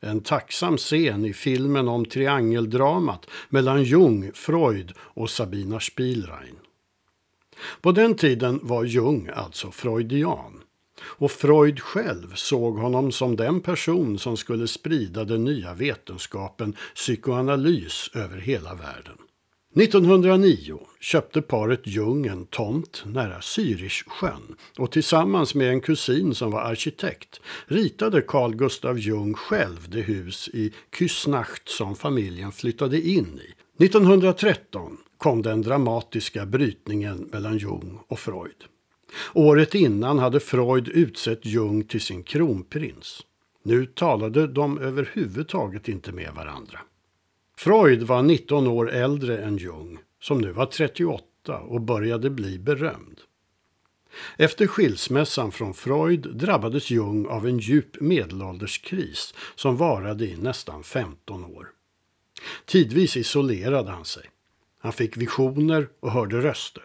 En 0.00 0.20
tacksam 0.20 0.76
scen 0.76 1.24
i 1.24 1.32
filmen 1.32 1.88
om 1.88 2.04
triangeldramat 2.04 3.26
mellan 3.48 3.82
Jung, 3.82 4.30
Freud 4.34 4.92
och 4.98 5.30
Sabina 5.30 5.80
Spielrein. 5.80 6.56
På 7.80 7.92
den 7.92 8.14
tiden 8.14 8.60
var 8.62 8.84
Jung 8.84 9.28
alltså 9.34 9.70
freudian. 9.70 10.62
Och 11.02 11.30
Freud 11.30 11.80
själv 11.80 12.34
såg 12.34 12.78
honom 12.78 13.12
som 13.12 13.36
den 13.36 13.60
person 13.60 14.18
som 14.18 14.36
skulle 14.36 14.68
sprida 14.68 15.24
den 15.24 15.44
nya 15.44 15.74
vetenskapen 15.74 16.76
psykoanalys 16.94 18.10
över 18.14 18.38
hela 18.38 18.74
världen. 18.74 19.16
1909 19.76 20.78
köpte 21.00 21.42
paret 21.42 21.80
Jung 21.84 22.26
en 22.26 22.46
tomt 22.46 23.02
nära 23.06 23.40
Zürichsjön 23.40 24.56
och 24.78 24.92
tillsammans 24.92 25.54
med 25.54 25.70
en 25.70 25.80
kusin 25.80 26.34
som 26.34 26.50
var 26.50 26.60
arkitekt 26.60 27.40
ritade 27.66 28.22
Carl 28.22 28.54
Gustav 28.54 28.98
Jung 28.98 29.34
själv 29.34 29.86
det 29.88 30.00
hus 30.00 30.48
i 30.52 30.72
Küsnacht 30.90 31.68
som 31.68 31.96
familjen 31.96 32.52
flyttade 32.52 33.00
in 33.00 33.40
i. 33.44 33.82
1913 33.84 34.96
kom 35.18 35.42
den 35.42 35.62
dramatiska 35.62 36.46
brytningen 36.46 37.28
mellan 37.32 37.58
Jung 37.58 37.98
och 38.08 38.18
Freud. 38.18 38.64
Året 39.34 39.74
innan 39.74 40.18
hade 40.18 40.40
Freud 40.40 40.88
utsett 40.88 41.46
Jung 41.46 41.84
till 41.84 42.00
sin 42.00 42.22
kronprins. 42.22 43.22
Nu 43.62 43.86
talade 43.86 44.46
de 44.46 44.78
överhuvudtaget 44.78 45.88
inte 45.88 46.12
med 46.12 46.34
varandra. 46.34 46.80
Freud 47.56 48.02
var 48.02 48.22
19 48.22 48.66
år 48.66 48.90
äldre 48.90 49.38
än 49.38 49.56
Jung, 49.56 49.98
som 50.22 50.38
nu 50.38 50.52
var 50.52 50.66
38 50.66 51.58
och 51.58 51.80
började 51.80 52.30
bli 52.30 52.58
berömd. 52.58 53.20
Efter 54.36 54.66
skilsmässan 54.66 55.52
från 55.52 55.74
Freud 55.74 56.36
drabbades 56.36 56.90
Jung 56.90 57.26
av 57.26 57.46
en 57.46 57.58
djup 57.58 58.00
medelålderskris 58.00 59.34
som 59.54 59.76
varade 59.76 60.24
i 60.24 60.36
nästan 60.36 60.82
15 60.82 61.44
år. 61.44 61.68
Tidvis 62.64 63.16
isolerade 63.16 63.90
han 63.90 64.04
sig. 64.04 64.24
Han 64.78 64.92
fick 64.92 65.16
visioner 65.16 65.88
och 66.00 66.10
hörde 66.10 66.40
röster. 66.40 66.84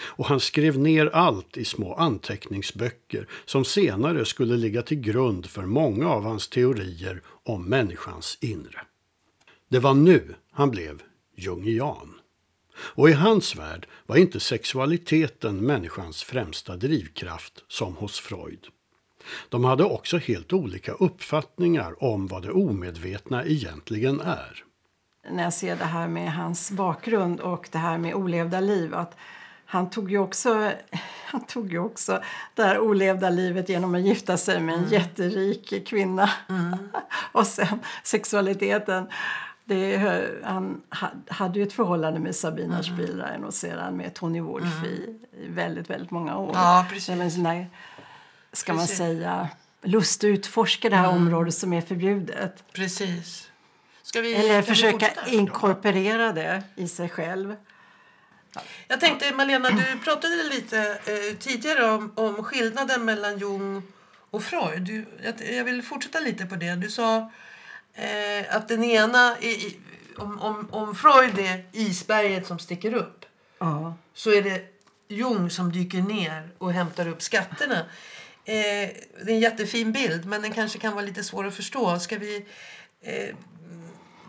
Och 0.00 0.26
han 0.26 0.40
skrev 0.40 0.78
ner 0.78 1.06
allt 1.06 1.56
i 1.56 1.64
små 1.64 1.94
anteckningsböcker 1.94 3.28
som 3.44 3.64
senare 3.64 4.24
skulle 4.24 4.56
ligga 4.56 4.82
till 4.82 5.00
grund 5.00 5.46
för 5.46 5.62
många 5.62 6.08
av 6.08 6.24
hans 6.24 6.48
teorier 6.48 7.22
om 7.44 7.64
människans 7.64 8.38
inre. 8.40 8.80
Det 9.68 9.78
var 9.78 9.94
nu 9.94 10.34
han 10.52 10.70
blev 10.70 11.02
jungian. 11.36 12.14
Och 12.80 13.10
i 13.10 13.12
hans 13.12 13.56
värld 13.56 13.86
var 14.06 14.16
inte 14.16 14.40
sexualiteten 14.40 15.66
människans 15.66 16.22
främsta 16.22 16.76
drivkraft 16.76 17.64
som 17.68 17.96
hos 17.96 18.20
Freud. 18.20 18.66
De 19.48 19.64
hade 19.64 19.84
också 19.84 20.18
helt 20.18 20.52
olika 20.52 20.92
uppfattningar 20.92 22.04
om 22.04 22.26
vad 22.26 22.42
det 22.42 22.50
omedvetna 22.50 23.44
egentligen 23.44 24.20
är. 24.20 24.64
När 25.30 25.42
jag 25.42 25.52
ser 25.52 25.76
det 25.76 25.84
här 25.84 26.08
med 26.08 26.32
hans 26.32 26.70
bakgrund 26.70 27.40
och 27.40 27.68
det 27.72 27.78
här 27.78 27.98
med 27.98 28.14
olevda 28.14 28.60
liv 28.60 28.94
att 28.94 29.16
han 29.70 29.90
tog 29.90 30.10
ju 30.10 30.18
också, 30.18 30.72
han 31.26 31.40
tog 31.40 31.72
ju 31.72 31.78
också 31.78 32.22
det 32.54 32.62
här 32.62 32.78
olevda 32.78 33.30
livet 33.30 33.68
genom 33.68 33.94
att 33.94 34.00
gifta 34.00 34.36
sig 34.36 34.60
med 34.60 34.74
en 34.74 34.80
mm. 34.80 34.92
jätterik 34.92 35.88
kvinna. 35.88 36.30
Mm. 36.48 36.76
och 37.32 37.46
sen 37.46 37.80
sexualiteten 38.02 39.06
det, 39.64 39.96
han 40.42 40.80
hade 41.28 41.58
ju 41.58 41.66
ett 41.66 41.72
förhållande 41.72 42.20
med 42.20 42.36
Sabina 42.36 42.78
mm. 42.78 42.82
Spielrein 42.82 43.44
och 43.44 43.54
sedan 43.54 43.96
med 43.96 44.14
Tony 44.14 44.40
Wolff 44.40 44.78
mm. 44.78 44.84
i, 44.84 45.18
väldigt, 45.48 45.90
väldigt 45.90 46.10
många 46.10 46.38
år. 46.38 46.50
Ja, 46.54 46.86
precis. 46.90 47.34
Såna, 47.34 47.66
ska 48.52 48.72
precis. 48.72 48.98
man 49.00 49.08
säga, 49.08 49.48
lust 49.82 50.24
att 50.24 50.28
utforska 50.28 50.90
det 50.90 50.96
här 50.96 51.08
mm. 51.08 51.16
området 51.16 51.54
som 51.54 51.72
är 51.72 51.80
förbjudet. 51.80 52.64
Precis. 52.72 53.50
Vi, 54.14 54.34
Eller 54.34 54.62
försöka 54.62 55.10
inkorporera 55.26 56.32
det 56.32 56.62
i 56.74 56.88
sig 56.88 57.08
själv. 57.08 57.56
Jag 58.88 59.00
tänkte, 59.00 59.34
Malena, 59.34 59.70
du 59.70 59.98
pratade 60.04 60.42
lite 60.42 60.98
eh, 61.06 61.36
tidigare 61.38 61.90
om, 61.90 62.12
om 62.14 62.44
skillnaden 62.44 63.04
mellan 63.04 63.38
Jung 63.38 63.82
och 64.30 64.42
Freud. 64.42 64.82
Du, 64.82 65.06
jag, 65.22 65.54
jag 65.54 65.64
vill 65.64 65.82
fortsätta 65.82 66.20
lite 66.20 66.46
på 66.46 66.56
det. 66.56 66.74
Du 66.76 66.90
sa 66.90 67.32
eh, 67.94 68.56
att 68.56 68.68
den 68.68 68.84
ena, 68.84 69.38
i, 69.40 69.76
om, 70.16 70.40
om, 70.40 70.68
om 70.70 70.94
Freud 70.94 71.38
är 71.38 71.64
isberget 71.72 72.46
som 72.46 72.58
sticker 72.58 72.94
upp 72.94 73.24
ja. 73.58 73.94
så 74.14 74.32
är 74.32 74.42
det 74.42 74.62
Jung 75.08 75.50
som 75.50 75.72
dyker 75.72 76.02
ner 76.02 76.50
och 76.58 76.72
hämtar 76.72 77.08
upp 77.08 77.22
skatterna. 77.22 77.78
Eh, 78.44 78.88
det 79.24 79.26
är 79.26 79.28
en 79.28 79.40
jättefin 79.40 79.92
bild 79.92 80.26
men 80.26 80.42
den 80.42 80.52
kanske 80.52 80.78
kan 80.78 80.94
vara 80.94 81.04
lite 81.04 81.24
svår 81.24 81.46
att 81.46 81.54
förstå. 81.54 81.98
Ska 81.98 82.18
vi 82.18 82.46
eh, 83.02 83.34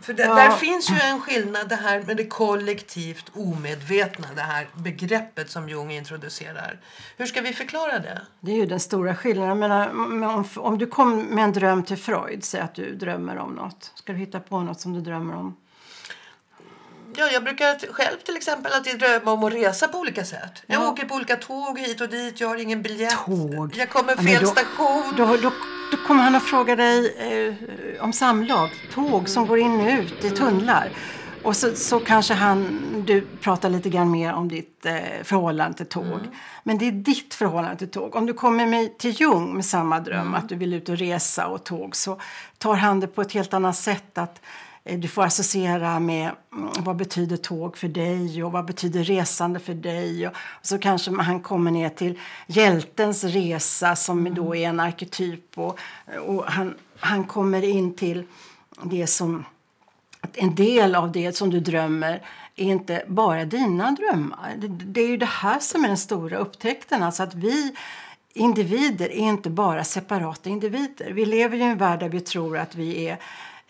för 0.02 0.12
det, 0.12 0.22
ja. 0.22 0.34
där 0.34 0.50
finns 0.50 0.90
ju 0.90 0.98
en 1.00 1.20
skillnad 1.20 1.68
det 1.68 1.76
här 1.76 2.02
med 2.02 2.16
det 2.16 2.26
kollektivt 2.26 3.24
omedvetna, 3.34 4.28
det 4.34 4.40
här 4.40 4.68
begreppet 4.74 5.50
som 5.50 5.68
Jung 5.68 5.92
introducerar. 5.92 6.80
Hur 7.16 7.26
ska 7.26 7.40
vi 7.40 7.52
förklara 7.52 7.98
det? 7.98 8.22
Det 8.40 8.52
är 8.52 8.56
ju 8.56 8.66
den 8.66 8.80
stora 8.80 9.14
skillnaden. 9.14 9.58
menar, 9.58 9.88
om, 9.90 10.44
om 10.56 10.78
du 10.78 10.86
kom 10.86 11.22
med 11.22 11.44
en 11.44 11.52
dröm 11.52 11.82
till 11.82 11.96
Freud, 11.96 12.44
säg 12.44 12.60
att 12.60 12.74
du 12.74 12.94
drömmer 12.94 13.38
om 13.38 13.52
något. 13.52 13.92
Ska 13.94 14.12
du 14.12 14.18
hitta 14.18 14.40
på 14.40 14.60
något 14.60 14.80
som 14.80 14.92
du 14.92 15.00
drömmer 15.00 15.34
om? 15.36 15.56
Ja, 17.16 17.30
jag 17.32 17.44
brukar 17.44 17.92
själv 17.92 18.16
till 18.18 18.36
exempel 18.36 18.72
att 18.72 18.84
drömma 18.98 19.32
om 19.32 19.44
att 19.44 19.52
resa 19.52 19.88
på 19.88 19.98
olika 19.98 20.24
sätt. 20.24 20.62
Jag 20.66 20.88
åker 20.88 21.04
på 21.04 21.14
olika 21.14 21.36
tåg 21.36 21.78
hit 21.78 22.00
och 22.00 22.08
dit. 22.08 22.40
Jag 22.40 22.48
har 22.48 22.56
ingen 22.56 22.82
biljett. 22.82 23.18
Tåg? 23.26 23.76
Jag 23.76 23.90
kommer 23.90 24.16
fel 24.16 24.32
ja, 24.32 24.40
då, 24.40 24.46
station. 24.46 25.14
Då, 25.16 25.36
då, 25.36 25.52
då, 25.90 25.96
kommer 25.96 26.22
han 26.22 26.34
att 26.34 26.42
fråga 26.42 26.76
dig 26.76 27.14
eh, 27.18 28.04
om 28.04 28.12
samlag. 28.12 28.70
Tåg 28.94 29.28
som 29.28 29.46
går 29.46 29.58
in 29.58 29.80
och 29.80 29.88
ut 29.88 30.24
i 30.24 30.30
tunnlar. 30.30 30.90
Och 31.42 31.56
så, 31.56 31.74
så 31.74 32.00
kanske 32.00 32.34
han, 32.34 32.78
du 33.06 33.26
pratar 33.40 33.70
lite 33.70 33.88
grann 33.88 34.10
mer 34.10 34.32
om 34.32 34.48
ditt 34.48 34.86
eh, 34.86 34.94
förhållande 35.22 35.76
till 35.76 35.86
tåg. 35.86 36.04
Mm. 36.04 36.30
Men 36.64 36.78
det 36.78 36.88
är 36.88 36.92
ditt 36.92 37.34
förhållande 37.34 37.76
till 37.76 37.90
tåg. 37.90 38.16
Om 38.16 38.26
du 38.26 38.32
kommer 38.32 38.66
med, 38.66 38.98
till 38.98 39.20
Jung 39.20 39.54
med 39.54 39.64
samma 39.64 40.00
dröm, 40.00 40.20
mm. 40.20 40.34
att 40.34 40.48
du 40.48 40.54
vill 40.54 40.74
ut 40.74 40.88
och 40.88 40.98
resa 40.98 41.46
och 41.46 41.64
tåg, 41.64 41.96
så 41.96 42.20
tar 42.58 42.74
han 42.74 43.00
det 43.00 43.06
på 43.06 43.22
ett 43.22 43.32
helt 43.32 43.54
annat 43.54 43.76
sätt. 43.76 44.18
att 44.18 44.40
du 44.84 45.08
får 45.08 45.22
associera 45.22 46.00
med 46.00 46.30
mm, 46.52 46.70
vad 46.78 46.96
betyder 46.96 47.36
tåg 47.36 47.76
för 47.76 47.88
dig 47.88 48.44
och 48.44 48.52
vad 48.52 48.64
betyder 48.64 49.04
resande 49.04 49.60
för 49.60 49.74
dig. 49.74 50.26
Och 50.26 50.34
så 50.62 50.78
kanske 50.78 51.10
han 51.10 51.40
kommer 51.40 51.70
ner 51.70 51.88
till 51.88 52.18
hjältens 52.46 53.24
resa 53.24 53.96
som 53.96 54.18
mm. 54.18 54.34
då 54.34 54.56
är 54.56 54.68
en 54.68 54.80
arketyp. 54.80 55.58
Och, 55.58 55.78
och 56.26 56.44
han, 56.44 56.74
han 57.00 57.24
kommer 57.24 57.62
in 57.62 57.94
till 57.94 58.24
det 58.82 59.06
som... 59.06 59.44
En 60.34 60.54
del 60.54 60.94
av 60.94 61.12
det 61.12 61.36
som 61.36 61.50
du 61.50 61.60
drömmer 61.60 62.22
är 62.56 62.64
inte 62.64 63.04
bara 63.08 63.44
dina 63.44 63.90
drömmar. 63.90 64.54
Det, 64.58 64.68
det 64.68 65.00
är 65.00 65.08
ju 65.08 65.16
det 65.16 65.26
här 65.26 65.58
som 65.60 65.84
är 65.84 65.88
den 65.88 65.96
stora 65.96 66.36
upptäckten. 66.36 67.02
Alltså 67.02 67.22
att 67.22 67.34
vi 67.34 67.74
individer 68.32 69.06
är 69.06 69.28
inte 69.28 69.50
bara 69.50 69.84
separata 69.84 70.50
individer. 70.50 71.10
Vi 71.10 71.26
lever 71.26 71.56
i 71.56 71.62
en 71.62 71.78
värld 71.78 72.00
där 72.00 72.08
vi 72.08 72.20
tror 72.20 72.58
att 72.58 72.74
vi 72.74 73.06
är 73.08 73.18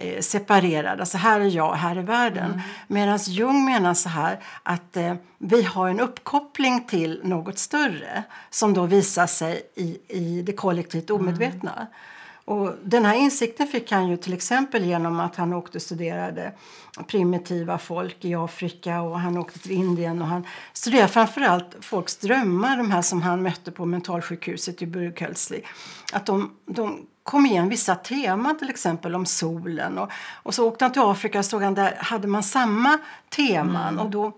eh, 0.00 0.20
separerad. 0.20 1.00
Alltså 1.00 1.18
här 1.18 1.40
är 1.40 1.44
jag, 1.44 1.72
här 1.72 1.96
är 1.96 2.02
världen. 2.02 2.44
Mm. 2.44 2.60
Medan 2.86 3.18
Jung 3.18 3.64
menar 3.64 3.94
så 3.94 4.08
här 4.08 4.38
att 4.62 4.96
eh, 4.96 5.14
vi 5.38 5.62
har 5.62 5.88
en 5.88 6.00
uppkoppling 6.00 6.84
till 6.84 7.20
något 7.24 7.58
större 7.58 8.22
som 8.50 8.74
då 8.74 8.86
visar 8.86 9.26
sig 9.26 9.62
i, 9.74 9.98
i 10.08 10.42
det 10.42 10.52
kollektivt 10.52 11.10
mm. 11.10 11.22
omedvetna. 11.22 11.72
Mm. 11.72 11.86
Och 12.44 12.72
den 12.84 13.04
här 13.04 13.14
insikten 13.14 13.66
fick 13.66 13.92
han 13.92 14.08
ju 14.08 14.16
till 14.16 14.32
exempel 14.32 14.84
genom 14.84 15.20
att 15.20 15.36
han 15.36 15.52
åkte 15.52 15.78
och 15.78 15.82
studerade 15.82 16.52
primitiva 17.06 17.78
folk 17.78 18.24
i 18.24 18.34
Afrika 18.34 19.02
och 19.02 19.20
han 19.20 19.38
åkte 19.38 19.58
till 19.58 19.72
Indien 19.72 20.22
och 20.22 20.28
han 20.28 20.46
studerade 20.72 21.08
framförallt 21.08 21.76
folks 21.80 22.16
drömmar, 22.16 22.76
de 22.76 22.90
här 22.90 23.02
som 23.02 23.22
han 23.22 23.42
mötte 23.42 23.70
på 23.70 23.84
mentalsjukhuset 23.84 24.82
i 24.82 24.86
Burghölzli. 24.86 25.62
Att 26.12 26.26
de, 26.26 26.50
de 26.66 27.06
kom 27.22 27.46
igen 27.46 27.68
vissa 27.68 27.94
teman, 27.94 28.58
till 28.58 28.70
exempel 28.70 29.14
om 29.14 29.26
solen. 29.26 29.98
Och, 29.98 30.10
och 30.42 30.54
så 30.54 30.68
åkte 30.68 30.84
han 30.84 30.92
till 30.92 31.02
Afrika 31.02 31.38
och 31.38 31.44
såg 31.44 31.62
han 31.62 31.74
där 31.74 31.96
hade 31.98 32.28
man 32.28 32.42
samma 32.42 32.98
teman. 33.28 33.88
Mm. 33.88 33.98
Och 33.98 34.10
då, 34.10 34.32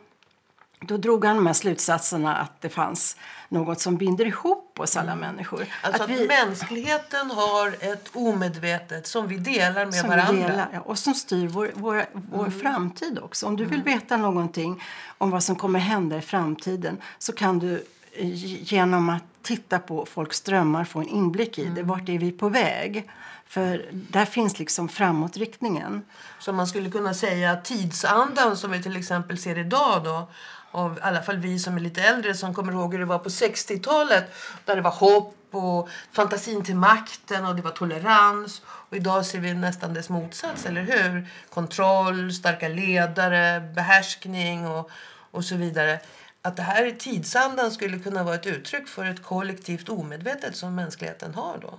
då 0.82 0.96
drog 0.96 1.24
han 1.24 1.36
de 1.36 1.46
här 1.46 1.54
slutsatserna 1.54 2.36
att 2.36 2.60
det 2.60 2.68
fanns 2.68 3.16
något 3.48 3.80
som 3.80 3.96
binder 3.96 4.24
ihop 4.26 4.80
oss 4.80 4.96
alla 4.96 5.12
mm. 5.12 5.30
människor. 5.30 5.66
Alltså 5.82 6.02
att, 6.02 6.10
att 6.10 6.16
vi, 6.16 6.26
mänskligheten 6.26 7.30
har 7.30 7.76
ett 7.80 8.08
omedvetet 8.12 9.06
som 9.06 9.28
vi 9.28 9.36
delar 9.36 9.86
med 9.86 10.04
varandra. 10.04 10.48
Delar, 10.48 10.68
ja, 10.72 10.80
och 10.80 10.98
som 10.98 11.14
styr 11.14 11.48
vår, 11.48 11.70
vår, 11.74 12.06
vår 12.12 12.46
mm. 12.46 12.60
framtid 12.60 13.18
också. 13.22 13.46
Om 13.46 13.56
du 13.56 13.64
vill 13.64 13.80
mm. 13.80 13.98
veta 13.98 14.16
någonting 14.16 14.82
om 15.18 15.30
vad 15.30 15.42
som 15.42 15.56
kommer 15.56 15.78
hända 15.78 16.16
i 16.16 16.20
framtiden 16.20 16.96
så 17.18 17.32
kan 17.32 17.58
du 17.58 17.84
genom 18.14 19.08
att 19.08 19.22
titta 19.42 19.78
på 19.78 20.06
folks 20.06 20.40
drömmar, 20.40 20.84
få 20.84 20.98
en 20.98 21.08
inblick 21.08 21.58
i 21.58 21.64
det. 21.64 21.82
Vart 21.82 22.08
är 22.08 22.18
vi 22.18 22.32
på 22.32 22.48
väg? 22.48 23.10
För 23.46 23.86
där 23.92 24.24
finns 24.24 24.58
liksom 24.58 24.88
framåtriktningen. 24.88 26.02
Så 26.38 26.52
man 26.52 26.66
skulle 26.66 26.90
kunna 26.90 27.14
säga 27.14 27.56
tidsandan 27.56 28.56
som 28.56 28.70
vi 28.70 28.82
till 28.82 28.96
exempel 28.96 29.38
ser 29.38 29.58
idag 29.58 30.04
då 30.04 30.28
av 30.72 30.98
i 30.98 31.00
alla 31.02 31.22
fall 31.22 31.36
vi 31.36 31.58
som 31.58 31.76
är 31.76 31.80
lite 31.80 32.02
äldre 32.02 32.34
som 32.34 32.54
kommer 32.54 32.72
ihåg 32.72 32.92
hur 32.92 32.98
det 33.00 33.06
var 33.06 33.18
på 33.18 33.28
60-talet 33.28 34.24
där 34.64 34.76
det 34.76 34.82
var 34.82 34.90
hopp 34.90 35.36
och 35.50 35.88
fantasin 36.12 36.64
till 36.64 36.76
makten 36.76 37.46
och 37.46 37.56
det 37.56 37.62
var 37.62 37.70
tolerans. 37.70 38.62
Och 38.66 38.96
idag 38.96 39.26
ser 39.26 39.40
vi 39.40 39.54
nästan 39.54 39.94
dess 39.94 40.08
motsats, 40.08 40.66
eller 40.66 40.82
hur? 40.82 41.28
Kontroll, 41.50 42.32
starka 42.32 42.68
ledare, 42.68 43.60
behärskning 43.74 44.66
och, 44.66 44.90
och 45.30 45.44
så 45.44 45.56
vidare. 45.56 46.00
Att 46.42 46.56
det 46.56 46.62
här 46.62 46.90
tidsandan 46.90 47.70
skulle 47.70 47.98
kunna 47.98 48.22
vara 48.22 48.34
ett 48.34 48.46
uttryck 48.46 48.88
för 48.88 49.04
ett 49.04 49.22
kollektivt 49.22 49.88
omedvetet 49.88 50.56
som 50.56 50.74
mänskligheten 50.74 51.34
har 51.34 51.58
då. 51.58 51.78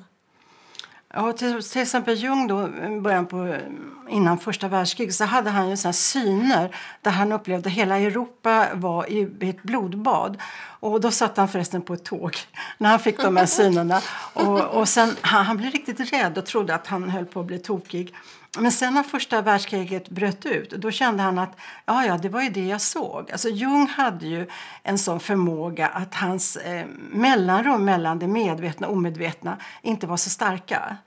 Ja, 1.16 1.34
till, 1.34 1.64
till 1.64 1.82
exempel 1.82 2.18
Jung 2.18 2.48
då, 2.48 2.68
början 3.02 3.26
på, 3.26 3.58
innan 4.10 4.40
första 4.40 4.68
världskriget 4.68 5.16
så 5.16 5.26
hade 5.26 5.50
han 5.50 5.70
ju 5.70 5.78
såna 5.78 5.94
syner 5.94 6.76
där 7.02 7.12
han 7.12 7.32
upplevde 7.32 7.70
att 7.70 7.76
hela 7.76 8.00
Europa 8.00 8.68
var 8.74 9.12
i 9.12 9.50
ett 9.50 9.64
blodbad. 9.64 10.38
Och 10.80 11.02
då 11.02 11.12
satt 11.12 11.38
han 11.38 11.48
förresten 11.48 11.82
på 11.82 11.94
ett 11.94 12.04
tåg 12.04 12.38
när 12.78 12.90
han 12.90 13.00
fick 13.00 13.18
de 13.22 13.38
här 13.38 13.46
synerna. 13.46 14.02
Och, 14.34 14.60
och 14.60 14.90
sen, 14.90 15.16
han, 15.22 15.46
han 15.46 15.58
blev 15.58 15.72
riktigt 15.72 16.14
rädd 16.14 16.38
och 16.38 16.46
trodde 16.46 16.76
att 16.76 16.88
han 16.88 17.10
höll 17.10 17.26
på 17.26 17.40
att 17.40 17.46
bli 17.46 17.60
tokig. 17.60 18.16
Men 18.58 18.72
sen 18.72 18.94
när 18.94 19.04
första 19.04 19.42
världskriget 19.42 20.10
bröt 20.10 20.46
ut 20.46 20.70
då 20.70 20.92
kände 20.92 21.24
han 21.24 21.38
att 21.38 21.56
ja, 21.86 22.06
ja, 22.06 22.18
det 22.18 22.30
var 22.30 22.42
ju 22.42 22.50
det 22.50 22.68
jag 22.68 22.82
såg. 22.82 23.32
Alltså 23.32 23.50
Jung 23.50 23.88
hade 23.88 24.28
ju 24.28 24.48
en 24.84 24.98
sån 24.98 25.20
förmåga 25.20 25.88
att 25.88 26.16
hans 26.16 26.56
eh, 26.56 26.86
mellanrum 27.12 27.86
mellan 27.86 28.20
det 28.20 28.28
medvetna 28.28 28.88
och 28.88 28.94
omedvetna 28.94 29.58
inte 29.82 30.08
var 30.08 30.18
så 30.18 30.30
starka. 30.30 30.98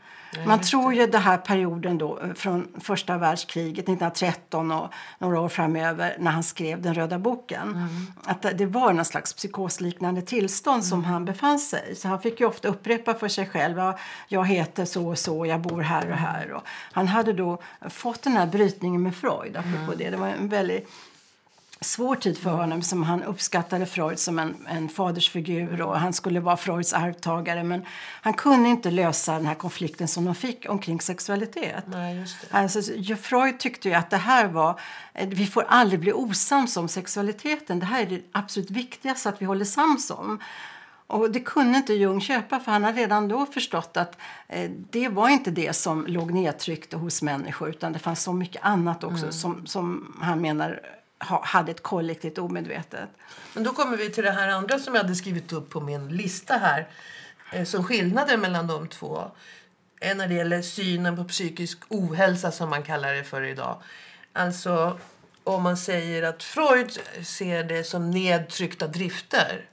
Man 0.44 0.60
tror 0.60 0.94
ju 0.94 1.06
den 1.06 1.22
här 1.22 1.36
perioden 1.36 1.98
då 1.98 2.18
eh, 2.20 2.32
från 2.34 2.68
första 2.80 3.18
världskriget 3.18 3.84
1913 3.84 4.72
och 4.72 4.92
några 5.18 5.40
år 5.40 5.48
framöver 5.48 6.16
när 6.18 6.30
han 6.30 6.42
skrev 6.42 6.82
den 6.82 6.94
röda 6.94 7.18
boken. 7.18 7.68
Mm. 7.68 8.06
Att 8.24 8.42
det 8.58 8.66
var 8.66 8.92
någon 8.92 9.04
slags 9.04 9.32
psykosliknande 9.32 10.22
tillstånd 10.22 10.74
mm. 10.74 10.82
som 10.82 11.04
han 11.04 11.24
befann 11.24 11.58
sig 11.58 11.94
Så 11.96 12.08
han 12.08 12.20
fick 12.20 12.40
ju 12.40 12.46
ofta 12.46 12.68
upprepa 12.68 13.14
för 13.14 13.28
sig 13.28 13.46
själv. 13.46 13.92
Jag 14.28 14.46
heter 14.46 14.84
så 14.84 15.08
och 15.08 15.18
så, 15.18 15.46
jag 15.46 15.60
bor 15.60 15.80
här 15.80 16.10
och 16.10 16.16
här. 16.16 16.52
Och 16.52 16.62
han 16.92 17.08
hade 17.08 17.32
då 17.32 17.58
fått 17.90 18.22
den 18.22 18.32
här 18.32 18.46
brytningen 18.46 19.02
med 19.02 19.16
Freud. 19.16 19.56
Apropå 19.56 19.92
mm. 19.92 19.98
det. 19.98 20.10
det 20.10 20.16
var 20.16 20.28
en 20.28 20.48
väldigt 20.48 20.88
svår 21.80 22.16
tid 22.16 22.38
för 22.38 22.50
honom 22.50 22.82
som 22.82 23.02
han 23.02 23.22
uppskattade 23.22 23.86
Freud 23.86 24.18
som 24.18 24.38
en, 24.38 24.56
en 24.68 24.88
fadersfigur 24.88 25.82
och 25.82 26.00
han 26.00 26.12
skulle 26.12 26.40
vara 26.40 26.56
Freuds 26.56 26.92
arvtagare 26.92 27.62
men 27.62 27.84
han 28.20 28.34
kunde 28.34 28.68
inte 28.68 28.90
lösa 28.90 29.32
den 29.32 29.46
här 29.46 29.54
konflikten 29.54 30.08
som 30.08 30.24
de 30.24 30.34
fick 30.34 30.66
omkring 30.68 31.00
sexualitet. 31.00 31.84
Nej. 31.86 32.24
Alltså, 32.50 32.80
Freud 33.16 33.58
tyckte 33.58 33.88
ju 33.88 33.94
att 33.94 34.10
det 34.10 34.16
här 34.16 34.48
var, 34.48 34.80
vi 35.26 35.46
får 35.46 35.64
aldrig 35.68 36.00
bli 36.00 36.12
osams 36.12 36.76
om 36.76 36.88
sexualiteten. 36.88 37.78
Det 37.78 37.86
här 37.86 38.02
är 38.02 38.06
det 38.06 38.22
absolut 38.32 38.70
viktigaste 38.70 39.28
att 39.28 39.42
vi 39.42 39.46
håller 39.46 39.64
sams 39.64 40.10
om. 40.10 40.38
Och 41.06 41.30
det 41.30 41.40
kunde 41.40 41.78
inte 41.78 41.94
Jung 41.94 42.20
köpa 42.20 42.60
för 42.60 42.72
han 42.72 42.84
hade 42.84 43.00
redan 43.00 43.28
då 43.28 43.46
förstått 43.46 43.96
att 43.96 44.18
eh, 44.48 44.70
det 44.90 45.08
var 45.08 45.28
inte 45.28 45.50
det 45.50 45.76
som 45.76 46.06
låg 46.06 46.32
nedtryckt 46.32 46.92
hos 46.92 47.22
människor 47.22 47.68
utan 47.68 47.92
det 47.92 47.98
fanns 47.98 48.22
så 48.22 48.32
mycket 48.32 48.64
annat 48.64 49.04
också 49.04 49.24
mm. 49.24 49.32
som, 49.32 49.66
som 49.66 50.16
han 50.20 50.40
menar 50.40 50.80
hade 51.18 51.70
ett 51.70 51.82
kollektivt 51.82 52.38
omedvetet. 52.38 53.08
Men 53.54 53.64
då 53.64 53.72
kommer 53.72 53.96
vi 53.96 54.10
till 54.10 54.24
det 54.24 54.30
här 54.30 54.48
andra 54.48 54.78
som 54.78 54.94
jag 54.94 55.02
hade 55.02 55.14
skrivit 55.14 55.52
upp 55.52 55.70
på 55.70 55.80
min 55.80 56.08
lista 56.08 56.54
här. 56.54 56.88
Eh, 57.52 57.64
som 57.64 57.84
skillnaden 57.84 58.40
mellan 58.40 58.66
de 58.66 58.88
två. 58.88 59.30
När 60.16 60.28
det 60.28 60.34
gäller 60.34 60.62
synen 60.62 61.16
på 61.16 61.24
psykisk 61.24 61.78
ohälsa 61.88 62.52
som 62.52 62.70
man 62.70 62.82
kallar 62.82 63.14
det 63.14 63.24
för 63.24 63.42
idag. 63.42 63.82
Alltså 64.32 64.98
om 65.44 65.62
man 65.62 65.76
säger 65.76 66.22
att 66.22 66.42
Freud 66.42 67.00
ser 67.22 67.64
det 67.64 67.84
som 67.84 68.10
nedtryckta 68.10 68.86
drifter. 68.86 69.68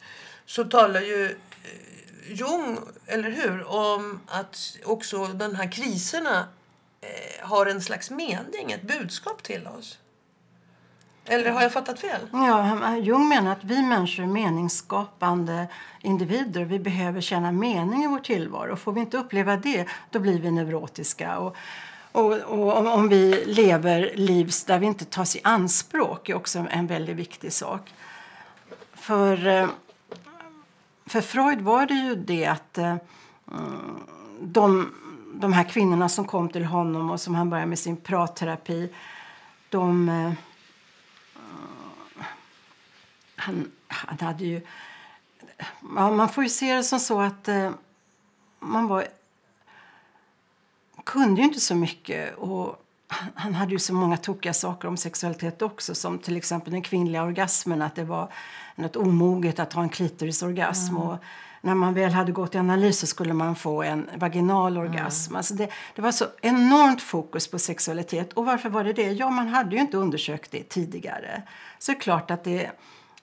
Så 0.46 0.64
talar 0.64 1.02
ju 1.02 1.26
eh, 1.26 2.34
Jung, 2.34 2.80
eller 3.08 3.30
hur, 3.32 3.64
om 3.64 4.20
att 4.28 4.78
också 4.84 5.28
de 5.28 5.56
här 5.56 5.72
kriserna 5.72 6.48
eh, 7.02 7.48
har 7.48 7.66
en 7.66 7.82
slags 7.82 8.10
mening, 8.10 8.72
ett 8.72 8.82
budskap 8.82 9.44
till 9.44 9.68
oss. 9.68 10.00
Eller 11.26 11.52
har 11.52 11.62
jag 11.62 11.74
fattat 11.74 12.00
fel? 12.00 12.22
Ja, 12.32 12.98
Jung 12.98 13.28
menar 13.28 13.52
att 13.52 13.64
vi 13.64 13.82
människor 13.82 14.24
är 14.24 14.28
meningsskapande 14.28 15.68
individer. 16.02 16.66
Vi 16.66 16.80
behöver 16.80 17.22
känna 17.22 17.52
mening 17.52 18.04
i 18.04 18.08
vår 18.08 18.20
tillvaro. 18.20 18.76
Får 18.76 18.92
vi 18.92 19.00
inte 19.00 19.18
uppleva 19.18 19.58
det, 19.58 19.86
då 20.10 20.20
blir 20.20 20.40
vi 20.40 20.52
neurotiska. 20.52 21.38
Och, 21.38 21.56
och, 22.12 22.34
och 22.34 22.78
om, 22.78 22.88
om, 22.88 23.10
vi 23.10 23.44
lever 23.46 24.12
liv 24.16 24.52
där 24.68 24.80
vi 24.80 24.86
inte 24.86 25.06
tas 25.06 25.36
i 25.36 25.40
anspråk 25.44 26.30
är 26.30 26.36
också 26.36 26.66
en 26.70 26.88
väldigt 26.88 27.16
viktig 27.16 27.54
sak. 27.54 27.94
För, 28.94 29.48
eh, 29.48 29.68
för 31.06 31.22
Freud 31.22 31.62
var 31.62 31.86
det 31.86 31.94
ju 31.94 32.16
det 32.16 32.46
att 32.46 32.78
eh, 32.78 32.96
de, 34.42 34.94
de 35.34 35.54
här 35.54 35.64
kvinnorna 35.64 36.10
som 36.10 36.26
kom 36.26 36.50
till 36.50 36.66
honom 36.66 37.12
och 37.12 37.22
som 37.22 37.36
han 37.36 37.50
började 37.50 37.70
med 37.70 37.80
sin 37.80 37.98
pratterapi, 37.98 38.90
de 39.70 40.10
eh, 40.10 40.34
han, 43.44 43.72
han 43.88 44.20
hade 44.20 44.46
ju... 44.46 44.62
Ja, 45.96 46.12
man 46.12 46.30
får 46.30 46.44
ju 46.44 46.50
se 46.50 46.76
det 46.76 46.84
som 46.84 47.00
så 47.00 47.22
att 47.22 47.48
eh, 47.48 47.72
man 48.60 48.88
var, 48.88 49.08
kunde 51.04 51.42
ju 51.42 51.48
inte 51.48 51.60
så 51.60 51.76
mycket. 51.76 52.36
Och 52.36 52.86
han 53.36 53.54
hade 53.54 53.72
ju 53.72 53.80
så 53.80 53.94
många 53.94 54.18
tokiga 54.18 54.54
saker 54.54 54.88
om 54.88 54.98
sexualitet 54.98 55.62
också 55.62 55.96
som 55.96 56.20
till 56.20 56.38
exempel 56.38 56.74
den 56.74 56.82
kvinnliga 56.82 57.24
orgasmen, 57.24 57.82
att 57.82 57.96
det 57.96 58.04
var 58.04 58.30
något 58.76 58.96
omoget 58.96 59.60
att 59.60 59.74
ha 59.74 59.84
en 59.84 59.90
klitorisorgasm. 59.90 60.96
Mm. 60.96 61.08
Och 61.08 61.18
när 61.62 61.76
man 61.76 61.94
väl 61.94 62.12
hade 62.12 62.32
gått 62.32 62.56
i 62.56 62.58
analys 62.58 63.10
skulle 63.10 63.34
man 63.34 63.56
få 63.56 63.84
en 63.84 64.10
vaginal 64.16 64.78
orgasm. 64.78 65.32
Mm. 65.32 65.38
Alltså 65.38 65.54
det, 65.54 65.70
det 65.96 66.02
var 66.02 66.12
så 66.12 66.26
enormt 66.42 67.02
fokus 67.02 67.48
på 67.48 67.60
sexualitet. 67.60 68.34
Och 68.34 68.46
varför 68.46 68.70
var 68.70 68.84
det 68.84 68.94
det? 68.94 69.12
Ja, 69.12 69.30
man 69.30 69.48
hade 69.48 69.76
ju 69.76 69.82
inte 69.82 69.98
undersökt 69.98 70.52
det 70.52 70.70
tidigare. 70.70 71.42
Så 71.80 71.92
det 71.92 71.98
är 71.98 72.02
klart 72.02 72.32
att 72.32 72.44
det 72.44 72.72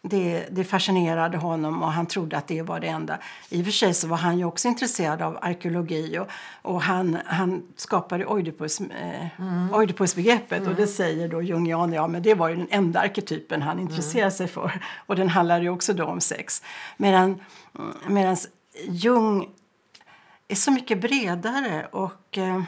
det, 0.02 0.46
det 0.50 0.64
fascinerade 0.64 1.38
honom 1.38 1.82
och 1.82 1.92
han 1.92 2.06
trodde 2.06 2.36
att 2.36 2.48
det 2.48 2.62
var 2.62 2.80
det 2.80 2.86
enda. 2.86 3.18
I 3.48 3.60
och 3.60 3.64
för 3.64 3.72
sig 3.72 3.94
så 3.94 4.08
var 4.08 4.16
han 4.16 4.38
ju 4.38 4.44
också 4.44 4.68
intresserad 4.68 5.22
av 5.22 5.38
arkeologi 5.42 6.18
och, 6.18 6.28
och 6.62 6.82
han, 6.82 7.18
han 7.26 7.62
skapade 7.76 8.26
Oidipus, 8.26 8.80
eh, 8.80 9.40
mm. 9.40 9.74
Oidipusbegreppet 9.74 10.58
mm. 10.58 10.70
och 10.70 10.76
det 10.76 10.86
säger 10.86 11.28
då 11.28 11.42
Jungian, 11.42 11.92
ja 11.92 12.06
men 12.06 12.22
det 12.22 12.34
var 12.34 12.48
ju 12.48 12.56
den 12.56 12.68
enda 12.70 13.00
arketypen 13.00 13.62
han 13.62 13.78
intresserade 13.78 14.20
mm. 14.20 14.30
sig 14.36 14.48
för 14.48 14.80
och 15.06 15.16
den 15.16 15.28
handlar 15.28 15.60
ju 15.60 15.68
också 15.68 15.92
då 15.92 16.04
om 16.04 16.20
sex. 16.20 16.62
Medan, 16.96 17.40
medan 18.08 18.36
Jung 18.88 19.48
är 20.48 20.54
så 20.54 20.70
mycket 20.70 21.00
bredare 21.00 21.86
och 21.92 22.38
eh, 22.38 22.62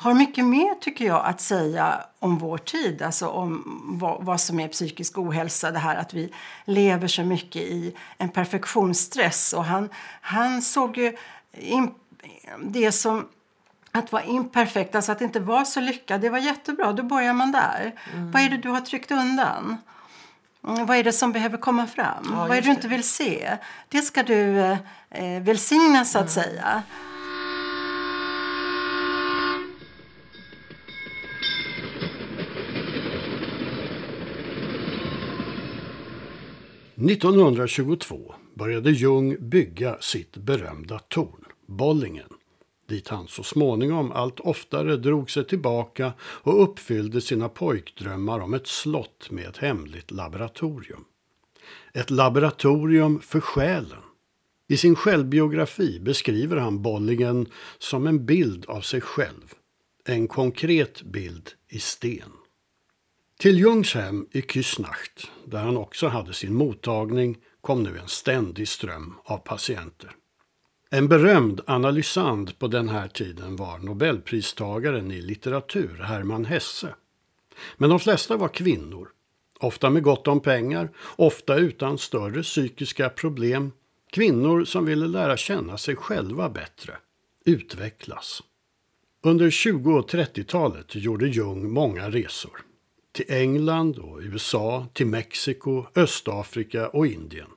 har 0.00 0.14
mycket 0.14 0.44
mer 0.44 0.74
tycker 0.74 1.04
jag 1.04 1.24
att 1.24 1.40
säga 1.40 2.00
om 2.18 2.38
vår 2.38 2.58
tid, 2.58 3.02
alltså 3.02 3.28
om 3.28 3.62
vad, 4.00 4.24
vad, 4.24 4.40
som 4.40 4.60
är 4.60 4.68
psykisk 4.68 5.18
ohälsa, 5.18 5.70
det 5.70 5.78
här 5.78 5.96
att 5.96 6.14
vi 6.14 6.32
lever 6.64 7.08
så 7.08 7.22
mycket 7.22 7.62
i 7.62 7.96
en 8.18 8.28
perfektionsstress. 8.28 9.52
Och 9.52 9.64
han, 9.64 9.88
han 10.20 10.62
såg 10.62 10.96
ju 10.96 11.16
in, 11.52 11.94
det 12.64 12.92
som 12.92 13.28
att 13.92 14.12
vara 14.12 14.24
imperfekt, 14.24 14.94
alltså 14.94 15.12
att 15.12 15.20
inte 15.20 15.40
vara 15.40 15.64
så 15.64 15.80
lyckad, 15.80 16.20
det 16.20 16.30
var 16.30 16.38
jättebra. 16.38 16.92
Då 16.92 17.02
börjar 17.02 17.32
man 17.32 17.52
där. 17.52 17.94
Mm. 18.14 18.30
Vad 18.30 18.42
är 18.42 18.50
det 18.50 18.56
du 18.56 18.68
har 18.68 18.80
tryckt 18.80 19.10
undan? 19.10 19.76
Mm, 20.68 20.86
vad 20.86 20.96
är 20.96 21.04
det 21.04 21.12
som 21.12 21.32
behöver 21.32 21.58
komma 21.58 21.86
fram? 21.86 22.28
Ja, 22.30 22.36
vad 22.36 22.50
är 22.50 22.54
det 22.54 22.68
du 22.68 22.70
inte 22.70 22.88
vill 22.88 23.04
se? 23.04 23.56
Det 23.88 24.02
ska 24.02 24.22
du 24.22 24.58
eh, 25.10 25.42
välsigna, 25.42 26.04
så 26.04 26.18
att 26.18 26.36
mm. 26.36 26.44
säga. 26.44 26.82
1922 37.00 38.34
började 38.54 38.90
Jung 38.90 39.36
bygga 39.40 39.96
sitt 40.00 40.36
berömda 40.36 40.98
torn, 40.98 41.44
Bollingen, 41.66 42.28
dit 42.88 43.08
han 43.08 43.28
så 43.28 43.42
småningom 43.42 44.12
allt 44.12 44.40
oftare 44.40 44.96
drog 44.96 45.30
sig 45.30 45.46
tillbaka 45.46 46.12
och 46.20 46.62
uppfyllde 46.62 47.20
sina 47.20 47.48
pojkdrömmar 47.48 48.40
om 48.40 48.54
ett 48.54 48.66
slott 48.66 49.30
med 49.30 49.48
ett 49.48 49.56
hemligt 49.56 50.10
laboratorium. 50.10 51.04
Ett 51.92 52.10
laboratorium 52.10 53.20
för 53.20 53.40
själen. 53.40 54.02
I 54.68 54.76
sin 54.76 54.96
självbiografi 54.96 56.00
beskriver 56.00 56.56
han 56.56 56.82
Bollingen 56.82 57.46
som 57.78 58.06
en 58.06 58.26
bild 58.26 58.66
av 58.66 58.80
sig 58.80 59.00
själv. 59.00 59.54
En 60.04 60.28
konkret 60.28 61.02
bild 61.02 61.50
i 61.68 61.78
sten. 61.78 62.32
Till 63.38 63.58
Jungs 63.58 63.94
hem 63.94 64.26
i 64.32 64.42
Küsnacht, 64.42 65.30
där 65.44 65.58
han 65.58 65.76
också 65.76 66.08
hade 66.08 66.34
sin 66.34 66.54
mottagning, 66.54 67.38
kom 67.60 67.82
nu 67.82 67.98
en 67.98 68.08
ständig 68.08 68.68
ström 68.68 69.14
av 69.24 69.38
patienter. 69.38 70.10
En 70.90 71.08
berömd 71.08 71.60
analysand 71.66 72.58
på 72.58 72.68
den 72.68 72.88
här 72.88 73.08
tiden 73.08 73.56
var 73.56 73.78
nobelpristagaren 73.78 75.10
i 75.10 75.20
litteratur 75.20 75.98
Hermann 76.02 76.44
Hesse. 76.44 76.94
Men 77.76 77.90
de 77.90 78.00
flesta 78.00 78.36
var 78.36 78.48
kvinnor, 78.48 79.08
ofta 79.60 79.90
med 79.90 80.02
gott 80.02 80.28
om 80.28 80.40
pengar, 80.40 80.90
ofta 81.16 81.56
utan 81.56 81.98
större 81.98 82.42
psykiska 82.42 83.08
problem. 83.08 83.72
Kvinnor 84.12 84.64
som 84.64 84.84
ville 84.84 85.06
lära 85.06 85.36
känna 85.36 85.78
sig 85.78 85.96
själva 85.96 86.48
bättre, 86.48 86.96
utvecklas. 87.44 88.42
Under 89.22 89.50
20 89.50 89.92
och 89.92 90.10
30-talet 90.10 90.94
gjorde 90.94 91.28
Jung 91.28 91.70
många 91.70 92.10
resor. 92.10 92.67
Till 93.12 93.24
England 93.28 93.98
och 93.98 94.18
USA, 94.22 94.86
till 94.92 95.06
Mexiko, 95.06 95.86
Östafrika 95.94 96.88
och 96.88 97.06
Indien. 97.06 97.50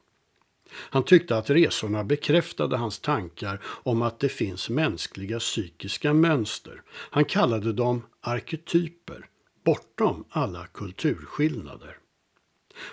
Han 0.74 1.04
tyckte 1.04 1.38
att 1.38 1.50
resorna 1.50 2.04
bekräftade 2.04 2.78
hans 2.78 3.00
tankar 3.00 3.62
om 3.64 4.02
att 4.02 4.20
det 4.20 4.30
finns 4.30 4.70
mänskliga 4.70 5.40
psykiska 5.40 6.14
mönster. 6.14 6.82
Han 6.88 7.26
kallade 7.26 7.74
dem 7.74 8.04
arketyper, 8.22 9.26
bortom 9.66 10.26
alla 10.30 10.68
kulturskillnader. 10.68 11.98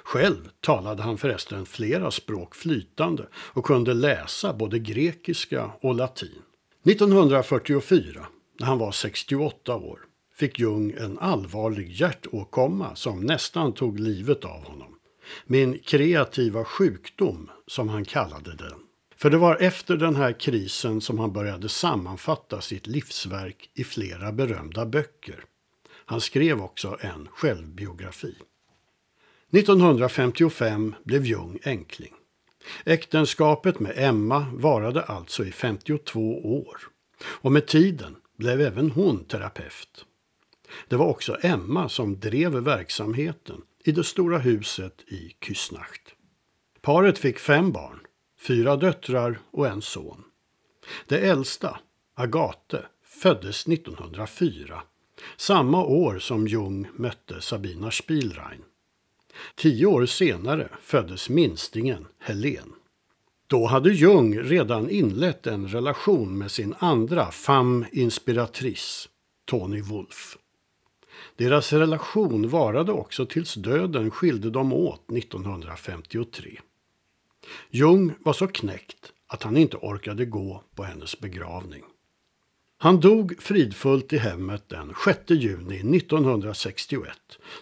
Själv 0.03 0.51
talade 0.61 1.03
han 1.03 1.19
förresten 1.19 1.67
flera 1.67 2.11
språk 2.11 2.55
flytande 2.55 3.29
och 3.35 3.65
kunde 3.65 3.95
läsa 3.95 4.53
både 4.53 4.79
grekiska 4.79 5.71
och 5.81 5.95
latin. 5.95 6.43
1944, 6.85 8.27
när 8.61 8.67
han 8.67 8.79
var 8.79 8.93
68 8.93 9.77
år, 9.77 10.01
fick 10.39 10.59
Jung 10.59 10.95
en 10.99 11.19
allvarlig 11.19 11.91
hjärtåkomma 11.93 12.97
som 12.97 13.21
nästan 13.21 13.73
tog 13.73 14.01
livet 14.01 14.45
av 14.45 14.65
honom. 14.65 14.99
Min 15.47 15.79
kreativa 15.79 16.65
sjukdom, 16.65 17.51
som 17.67 17.89
han 17.89 18.05
kallade 18.05 18.55
den. 18.55 18.81
För 19.17 19.31
det 19.31 19.37
var 19.37 19.57
efter 19.57 19.97
den 19.97 20.17
här 20.17 20.33
krisen 20.33 21.01
som 21.01 21.19
han 21.19 21.33
började 21.33 21.69
sammanfatta 21.69 22.61
sitt 22.61 22.87
livsverk 22.87 23.71
i 23.75 23.85
flera 23.85 24.33
berömda 24.33 24.87
böcker. 24.87 25.45
Han 25.91 26.21
skrev 26.21 26.61
också 26.61 26.99
en 27.01 27.29
självbiografi. 27.33 28.35
1955 29.53 30.95
blev 31.05 31.27
Jung 31.27 31.59
enkling. 31.65 32.13
Äktenskapet 32.85 33.81
med 33.81 33.93
Emma 33.97 34.47
varade 34.53 35.03
alltså 35.03 35.45
i 35.45 35.53
52 35.53 36.21
år. 36.63 36.79
Och 37.25 37.53
med 37.53 37.67
tiden 37.67 38.17
blev 38.37 38.61
även 38.61 38.91
hon 38.91 39.25
terapeut. 39.25 40.05
Det 40.89 40.97
var 40.97 41.07
också 41.07 41.37
Emma 41.41 41.89
som 41.89 42.21
drev 42.21 42.53
verksamheten 42.53 43.63
i 43.85 43.93
det 43.93 44.05
stora 44.05 44.39
huset 44.39 45.03
i 45.07 45.37
Küsnacht. 45.41 46.15
Paret 46.81 47.19
fick 47.19 47.39
fem 47.39 47.73
barn, 47.73 48.01
fyra 48.41 48.77
döttrar 48.77 49.41
och 49.51 49.67
en 49.67 49.83
son. 49.83 50.25
Det 51.07 51.19
äldsta, 51.19 51.81
Agate, 52.15 52.87
föddes 53.05 53.69
1904, 53.69 54.83
samma 55.37 55.85
år 55.85 56.19
som 56.19 56.49
Jung 56.49 56.89
mötte 56.97 57.41
Sabina 57.41 57.91
Spielrein. 57.91 58.63
Tio 59.55 59.87
år 59.87 60.07
senare 60.07 60.69
föddes 60.83 61.29
minstingen 61.29 62.07
Helen. 62.19 62.73
Då 63.47 63.67
hade 63.67 63.91
Jung 63.91 64.39
redan 64.39 64.91
inlett 64.91 65.47
en 65.47 65.69
relation 65.69 66.39
med 66.39 66.51
sin 66.51 66.75
andra 66.79 67.31
femme 67.31 67.87
inspiratrice, 67.93 69.09
Tony 69.45 69.81
Wolff. 69.81 70.38
Deras 71.39 71.73
relation 71.73 72.49
varade 72.49 72.93
också 72.93 73.27
tills 73.27 73.55
döden 73.55 74.11
skilde 74.11 74.51
dem 74.51 74.73
åt 74.73 75.13
1953. 75.13 76.61
Jung 77.71 78.15
var 78.21 78.33
så 78.33 78.47
knäckt 78.47 79.13
att 79.27 79.43
han 79.43 79.57
inte 79.57 79.77
orkade 79.77 80.25
gå 80.25 80.63
på 80.75 80.83
hennes 80.83 81.21
begravning. 81.21 81.85
Han 82.79 83.01
dog 83.01 83.43
fridfullt 83.43 84.13
i 84.13 84.19
hemmet 84.19 84.69
den 84.69 84.95
6 85.05 85.21
juni 85.29 85.97
1961, 85.97 87.11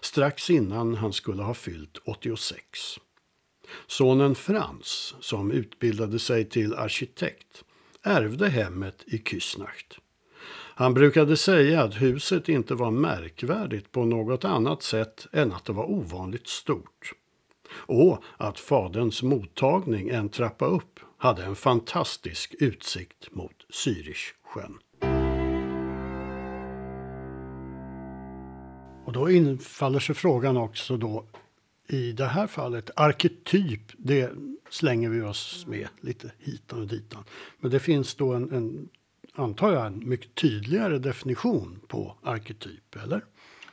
strax 0.00 0.50
innan 0.50 0.94
han 0.94 1.12
skulle 1.12 1.42
ha 1.42 1.54
fyllt 1.54 1.98
86. 2.04 2.62
Sonen 3.86 4.34
Frans, 4.34 5.14
som 5.20 5.50
utbildade 5.50 6.18
sig 6.18 6.44
till 6.44 6.74
arkitekt, 6.74 7.64
ärvde 8.02 8.48
hemmet 8.48 9.04
i 9.06 9.18
Küsnacht. 9.18 9.98
Han 10.78 10.94
brukade 10.94 11.36
säga 11.36 11.82
att 11.82 11.94
huset 11.94 12.48
inte 12.48 12.74
var 12.74 12.90
märkvärdigt 12.90 13.92
på 13.92 14.04
något 14.04 14.44
annat 14.44 14.82
sätt 14.82 15.26
än 15.32 15.52
att 15.52 15.64
det 15.64 15.72
var 15.72 15.90
ovanligt 15.90 16.46
stort. 16.46 17.12
Och 17.72 18.22
att 18.36 18.58
faderns 18.58 19.22
mottagning 19.22 20.08
en 20.08 20.28
trappa 20.28 20.66
upp 20.66 21.00
hade 21.18 21.44
en 21.44 21.56
fantastisk 21.56 22.54
utsikt 22.58 23.34
mot 23.34 23.66
Zürichsjön. 23.72 24.74
Och 29.06 29.12
då 29.12 29.30
infaller 29.30 29.98
sig 29.98 30.14
frågan 30.14 30.56
också 30.56 30.96
då 30.96 31.26
i 31.88 32.12
det 32.12 32.26
här 32.26 32.46
fallet, 32.46 32.90
arketyp, 32.96 33.92
det 33.98 34.32
slänger 34.70 35.10
vi 35.10 35.22
oss 35.22 35.66
med 35.66 35.88
lite 36.00 36.32
hitan 36.38 36.80
och 36.80 36.86
ditan. 36.86 37.24
Men 37.60 37.70
det 37.70 37.80
finns 37.80 38.14
då 38.14 38.32
en, 38.32 38.52
en 38.52 38.88
antar 39.37 39.72
jag, 39.72 39.87
en 39.87 40.09
mycket 40.09 40.35
tydligare 40.35 40.99
definition 40.99 41.81
på 41.88 42.14
arketyp, 42.25 42.96
eller? 43.05 43.25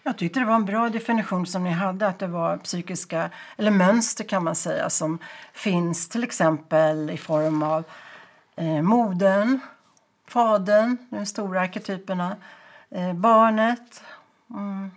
Jag 0.04 0.17
tyckte 0.17 0.39
det 0.39 0.45
var 0.45 0.56
en 0.56 0.65
bra 0.65 0.89
definition 0.89 1.45
som 1.45 1.63
ni 1.63 1.69
hade, 1.71 2.08
att 2.08 2.19
det 2.19 2.28
var 2.28 2.58
psykiska, 2.58 3.30
eller 3.58 3.71
mönster 3.71 4.23
kan 4.23 4.43
man 4.43 4.56
säga, 4.56 4.89
som 4.89 5.17
finns 5.54 6.10
till 6.10 6.23
exempel 6.23 7.10
i 7.10 7.17
form 7.17 7.63
av 7.63 7.84
eh, 8.56 8.82
modern, 8.82 9.60
fadern, 10.28 10.97
de 11.10 11.26
stora 11.26 11.62
arketyperna, 11.62 12.36
eh, 12.91 13.13
barnet, 13.13 14.04
mm, 14.49 14.91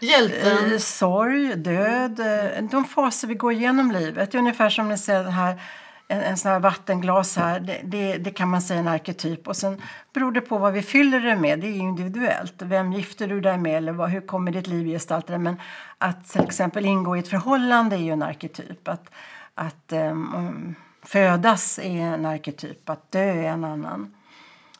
Hjälten. 0.00 0.72
eh, 0.72 0.78
sorg, 0.78 1.56
död, 1.56 2.20
eh, 2.20 2.64
de 2.70 2.84
faser 2.84 3.28
vi 3.28 3.34
går 3.34 3.52
igenom 3.52 3.90
livet. 3.90 4.32
Det 4.32 4.36
är 4.36 4.40
ungefär 4.40 4.70
som 4.70 4.88
ni 4.88 4.98
ser 4.98 5.24
här 5.24 5.60
en, 6.08 6.20
en 6.20 6.36
sån 6.36 6.52
här 6.52 6.60
vattenglas 6.60 7.36
här, 7.36 7.60
det, 7.60 7.80
det, 7.84 8.18
det, 8.18 8.30
kan 8.30 8.48
man 8.48 8.62
säga 8.62 8.80
en 8.80 8.88
arketyp. 8.88 9.48
Och 9.48 9.56
sen 9.56 9.82
beror 10.12 10.32
det 10.32 10.40
på 10.40 10.58
vad 10.58 10.72
vi 10.72 10.82
fyller 10.82 11.20
det 11.20 11.36
med, 11.36 11.60
det 11.60 11.66
är 11.66 11.76
individuellt. 11.76 12.54
Vem 12.58 12.92
gifter 12.92 13.28
du 13.28 13.40
dig 13.40 13.58
med 13.58 13.76
eller 13.76 13.92
vad, 13.92 14.10
hur 14.10 14.20
kommer 14.20 14.52
ditt 14.52 14.66
liv 14.66 14.86
gestalta 14.86 15.32
dig? 15.32 15.38
Men 15.38 15.56
att 15.98 16.28
till 16.28 16.44
exempel 16.44 16.84
ingå 16.84 17.16
i 17.16 17.20
ett 17.20 17.28
förhållande 17.28 17.96
är 17.96 18.00
ju 18.00 18.10
en 18.10 18.22
arketyp. 18.22 18.88
Att, 18.88 19.10
att 19.54 19.92
um, 19.92 20.74
födas 21.02 21.78
är 21.78 22.00
en 22.00 22.26
arketyp, 22.26 22.90
att 22.90 23.12
dö 23.12 23.32
är 23.32 23.44
en 23.44 23.64
annan. 23.64 24.14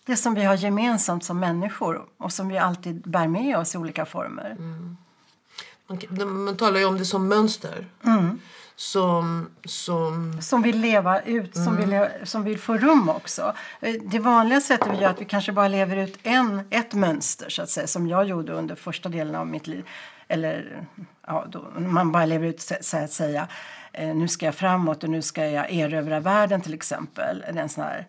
Det 0.06 0.16
som 0.16 0.34
vi 0.34 0.44
har 0.44 0.54
gemensamt 0.54 1.24
som 1.24 1.40
människor 1.40 2.02
och 2.18 2.32
som 2.32 2.48
vi 2.48 2.58
alltid 2.58 3.10
bär 3.10 3.28
med 3.28 3.58
oss 3.58 3.74
i 3.74 3.78
olika 3.78 4.06
former. 4.06 4.50
Mm. 4.50 4.96
Man, 5.86 6.44
man 6.44 6.56
talar 6.56 6.78
ju 6.78 6.84
om 6.84 6.98
det 6.98 7.04
som 7.04 7.28
mönster. 7.28 7.86
Mm 8.04 8.38
som, 8.76 9.50
som... 9.64 10.42
som 10.42 10.62
vill 10.62 10.80
leva 10.80 11.20
ut, 11.20 11.56
mm. 11.56 11.64
som, 11.64 11.76
vill, 11.76 12.06
som 12.24 12.44
vill 12.44 12.58
få 12.58 12.76
rum 12.76 13.08
också. 13.08 13.54
Eh, 13.80 13.94
det 14.02 14.18
vanliga 14.18 14.60
sättet 14.60 14.88
vi 14.92 15.02
gör 15.02 15.10
att 15.10 15.20
vi 15.20 15.24
kanske 15.24 15.52
bara 15.52 15.68
lever 15.68 15.96
ut 15.96 16.18
en, 16.22 16.62
ett 16.70 16.94
mönster 16.94 17.48
så 17.48 17.62
att 17.62 17.70
säga, 17.70 17.86
som 17.86 18.08
jag 18.08 18.24
gjorde 18.24 18.52
under 18.52 18.74
första 18.74 19.08
delen 19.08 19.34
av 19.34 19.46
mitt 19.46 19.66
liv. 19.66 19.88
Eller 20.28 20.86
ja, 21.26 21.46
man 21.76 22.12
bara 22.12 22.26
lever 22.26 22.46
ut 22.46 22.60
så 22.80 22.96
att 22.96 23.12
säga. 23.12 23.48
Eh, 23.92 24.14
nu 24.14 24.28
ska 24.28 24.46
jag 24.46 24.54
framåt 24.54 25.04
och 25.04 25.10
nu 25.10 25.22
ska 25.22 25.46
jag 25.46 25.72
erövra 25.72 26.20
världen 26.20 26.60
till 26.60 26.74
exempel. 26.74 27.44
En 27.46 27.68
sån 27.68 27.84
här, 27.84 28.06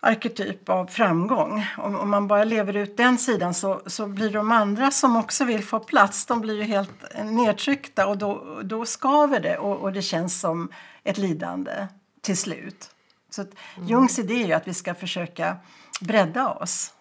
arketyp 0.00 0.68
av 0.68 0.86
framgång. 0.86 1.66
Om, 1.78 1.96
om, 1.96 2.10
man 2.10 2.28
bara 2.28 2.44
lever 2.44 2.76
ut 2.76 2.96
den 2.96 3.18
sidan 3.18 3.54
så, 3.54 3.82
så 3.86 4.06
blir 4.06 4.30
de 4.30 4.50
andra 4.50 4.90
som 4.90 5.16
också 5.16 5.44
vill 5.44 5.64
få 5.64 5.80
plats, 5.80 6.26
de 6.26 6.40
blir 6.40 6.54
ju 6.54 6.62
helt 6.62 7.24
nedtryckta 7.24 8.06
och 8.06 8.18
då, 8.18 8.60
då 8.62 8.84
skaver 8.84 9.40
det 9.40 9.58
och, 9.58 9.76
och 9.76 9.92
det 9.92 10.02
känns 10.02 10.40
som 10.40 10.72
ett 11.04 11.18
lidande 11.18 11.86
till 12.20 12.36
slut. 12.36 12.90
Så 13.30 13.42
att 13.42 13.50
mm. 13.76 13.88
Jungs 13.88 14.18
idé 14.18 14.42
är 14.42 14.46
ju 14.46 14.52
att 14.52 14.68
vi 14.68 14.74
ska 14.74 14.94
försöka 14.94 15.56
bredda 16.00 16.48
oss. 16.48 16.92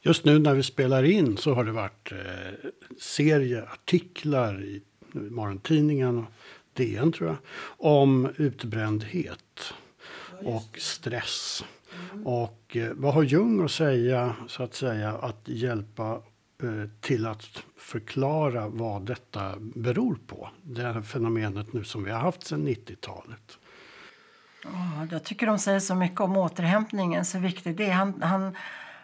Just 0.00 0.24
nu 0.24 0.38
när 0.38 0.54
vi 0.54 0.62
spelar 0.62 1.02
in 1.02 1.36
så 1.36 1.54
har 1.54 1.64
det 1.64 1.72
varit 1.72 2.12
eh, 2.12 2.18
serieartiklar 3.00 4.64
i 4.64 4.82
morgontidningen 5.12 6.18
och 6.18 6.32
DN 6.72 7.12
tror 7.12 7.28
jag, 7.28 7.36
om 7.92 8.30
utbrändhet 8.36 9.74
och 10.44 10.78
stress. 10.78 11.64
Och 12.24 12.76
eh, 12.76 12.92
vad 12.94 13.14
har 13.14 13.22
Jung 13.22 13.64
att 13.64 13.70
säga, 13.70 14.34
så 14.48 14.62
att 14.62 14.74
säga, 14.74 15.12
att 15.12 15.40
hjälpa 15.44 16.10
eh, 16.62 16.90
till 17.00 17.26
att 17.26 17.64
förklara 17.76 18.68
vad 18.68 19.02
detta 19.02 19.54
beror 19.58 20.18
på? 20.26 20.48
Det 20.62 20.82
här 20.82 21.02
fenomenet 21.02 21.72
nu 21.72 21.84
som 21.84 22.04
vi 22.04 22.10
har 22.10 22.20
haft 22.20 22.46
sedan 22.46 22.68
90-talet. 22.68 23.58
Oh, 24.64 25.04
jag 25.10 25.24
tycker 25.24 25.46
de 25.46 25.58
säger 25.58 25.80
så 25.80 25.94
mycket 25.94 26.20
om 26.20 26.36
återhämtningen, 26.36 27.24
så 27.24 27.38
viktigt 27.38 27.76
det 27.76 27.86
är. 27.86 27.92
Han, 27.92 28.22
han, 28.22 28.56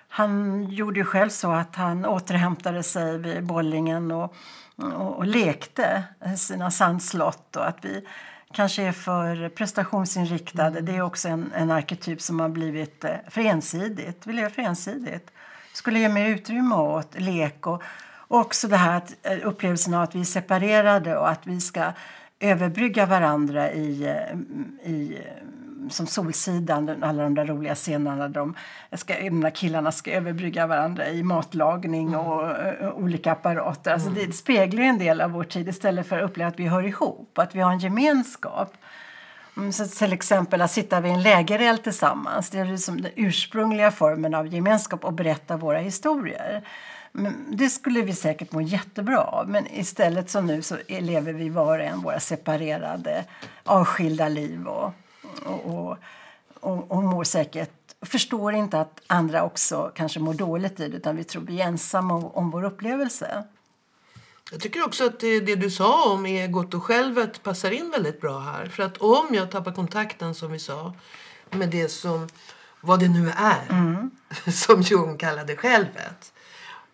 han 0.08 0.64
gjorde 0.70 1.00
ju 1.00 1.04
själv 1.04 1.28
så 1.28 1.50
att 1.52 1.76
han 1.76 2.06
återhämtade 2.06 2.82
sig 2.82 3.18
vid 3.18 3.44
bollingen 3.44 4.10
och, 4.10 4.34
och, 4.76 5.16
och 5.16 5.26
lekte 5.26 6.04
sina 6.38 6.70
sandslott 6.70 7.56
och 7.56 7.68
att 7.68 7.84
vi 7.84 8.06
kanske 8.54 8.82
är 8.82 8.92
för 8.92 9.48
prestationsinriktade. 9.48 10.78
Mm. 10.78 10.84
Det 10.84 10.96
är 10.96 11.02
också 11.02 11.28
en, 11.28 11.52
en 11.56 11.70
arketyp 11.70 12.20
som 12.20 12.40
har 12.40 12.48
blivit 12.48 13.04
eh, 13.04 13.10
för 13.28 13.40
ensidigt. 13.40 14.26
Vi 14.26 14.32
lever 14.32 14.50
för 14.50 14.62
ensidigt. 14.62 15.30
skulle 15.72 15.98
ge 15.98 16.08
mer 16.08 16.28
utrymme 16.28 16.74
åt 16.74 17.20
lek 17.20 17.66
och, 17.66 17.82
och 18.14 18.38
också 18.38 18.68
det 18.68 18.76
här 18.76 18.96
att, 18.96 19.14
eh, 19.22 19.38
upplevelsen 19.42 19.94
av 19.94 20.02
att 20.02 20.14
vi 20.14 20.20
är 20.20 20.24
separerade 20.24 21.16
och 21.16 21.28
att 21.28 21.46
vi 21.46 21.60
ska 21.60 21.92
överbrygga 22.40 23.06
varandra 23.06 23.72
i, 23.72 24.04
eh, 24.04 24.90
i 24.90 25.18
som 25.90 26.06
Solsidan, 26.06 27.02
alla 27.02 27.22
de 27.22 27.34
där 27.34 27.46
roliga 27.46 27.74
scenerna 27.74 28.28
där 28.28 28.34
de, 28.34 28.54
ska, 28.92 29.14
de 29.14 29.50
killarna 29.50 29.92
ska 29.92 30.12
överbrygga 30.12 30.66
varandra 30.66 31.08
i 31.08 31.22
matlagning 31.22 32.16
och, 32.16 32.42
och 32.80 33.00
olika 33.02 33.32
apparater. 33.32 33.92
Alltså 33.92 34.10
det 34.10 34.32
speglar 34.32 34.82
en 34.82 34.98
del 34.98 35.20
av 35.20 35.30
vår 35.30 35.44
tid 35.44 35.68
istället 35.68 36.06
för 36.06 36.18
att 36.18 36.30
uppleva 36.30 36.48
att 36.48 36.58
vi 36.58 36.66
hör 36.66 36.82
ihop, 36.86 37.38
att 37.38 37.54
vi 37.54 37.60
har 37.60 37.72
en 37.72 37.78
gemenskap. 37.78 38.74
Mm, 39.56 39.72
Så 39.72 39.86
till 39.86 40.12
exempel 40.12 40.62
att 40.62 40.70
sitta 40.70 41.00
vid 41.00 41.12
en 41.12 41.22
lägereld 41.22 41.82
tillsammans. 41.82 42.50
Det 42.50 42.58
är 42.58 42.64
liksom 42.64 43.02
den 43.02 43.12
ursprungliga 43.16 43.90
formen 43.90 44.34
av 44.34 44.46
gemenskap 44.46 45.04
och 45.04 45.12
berätta 45.12 45.56
våra 45.56 45.78
historier. 45.78 46.62
Men 47.12 47.56
det 47.56 47.68
skulle 47.68 48.02
vi 48.02 48.12
säkert 48.12 48.52
må 48.52 48.60
jättebra 48.60 49.18
av. 49.18 49.48
Men 49.48 49.66
istället 49.72 50.30
som 50.30 50.46
nu 50.46 50.62
så 50.62 50.76
lever 50.88 51.32
vi 51.32 51.48
var 51.48 51.78
och 51.78 51.84
en 51.84 52.00
våra 52.00 52.20
separerade, 52.20 53.24
avskilda 53.64 54.28
liv 54.28 54.66
och, 54.66 54.92
och, 55.44 55.96
och, 56.60 56.90
och, 56.90 57.02
mår 57.02 57.24
säkert 57.24 57.70
förstår 58.02 58.52
inte 58.52 58.80
att 58.80 59.00
andra 59.06 59.42
också 59.42 59.92
kanske 59.94 60.20
mår 60.20 60.34
dåligt 60.34 60.80
i 60.80 60.88
det 60.88 60.96
utan 60.96 61.16
vi 61.16 61.24
tror 61.24 61.42
vi 61.42 61.60
är 61.60 61.66
ensamma 61.66 62.14
om, 62.14 62.24
om 62.24 62.50
vår 62.50 62.64
upplevelse. 62.64 63.44
Jag 64.50 64.60
tycker 64.60 64.84
också 64.84 65.06
att 65.06 65.20
det, 65.20 65.40
det 65.40 65.56
du 65.56 65.70
sa 65.70 66.12
om 66.12 66.26
egot 66.26 66.74
och 66.74 66.84
självet 66.84 67.42
passar 67.42 67.70
in 67.70 67.90
väldigt 67.90 68.20
bra 68.20 68.38
här. 68.38 68.66
För 68.66 68.82
att 68.82 68.96
om 68.96 69.26
jag 69.30 69.50
tappar 69.50 69.72
kontakten, 69.72 70.34
som 70.34 70.52
vi 70.52 70.58
sa, 70.58 70.94
med 71.50 71.68
det 71.68 71.88
som, 71.88 72.28
vad 72.80 73.00
det 73.00 73.08
nu 73.08 73.32
är, 73.36 74.10
som 74.50 74.80
Jung 74.80 75.18
kallade 75.18 75.56
självet. 75.56 76.32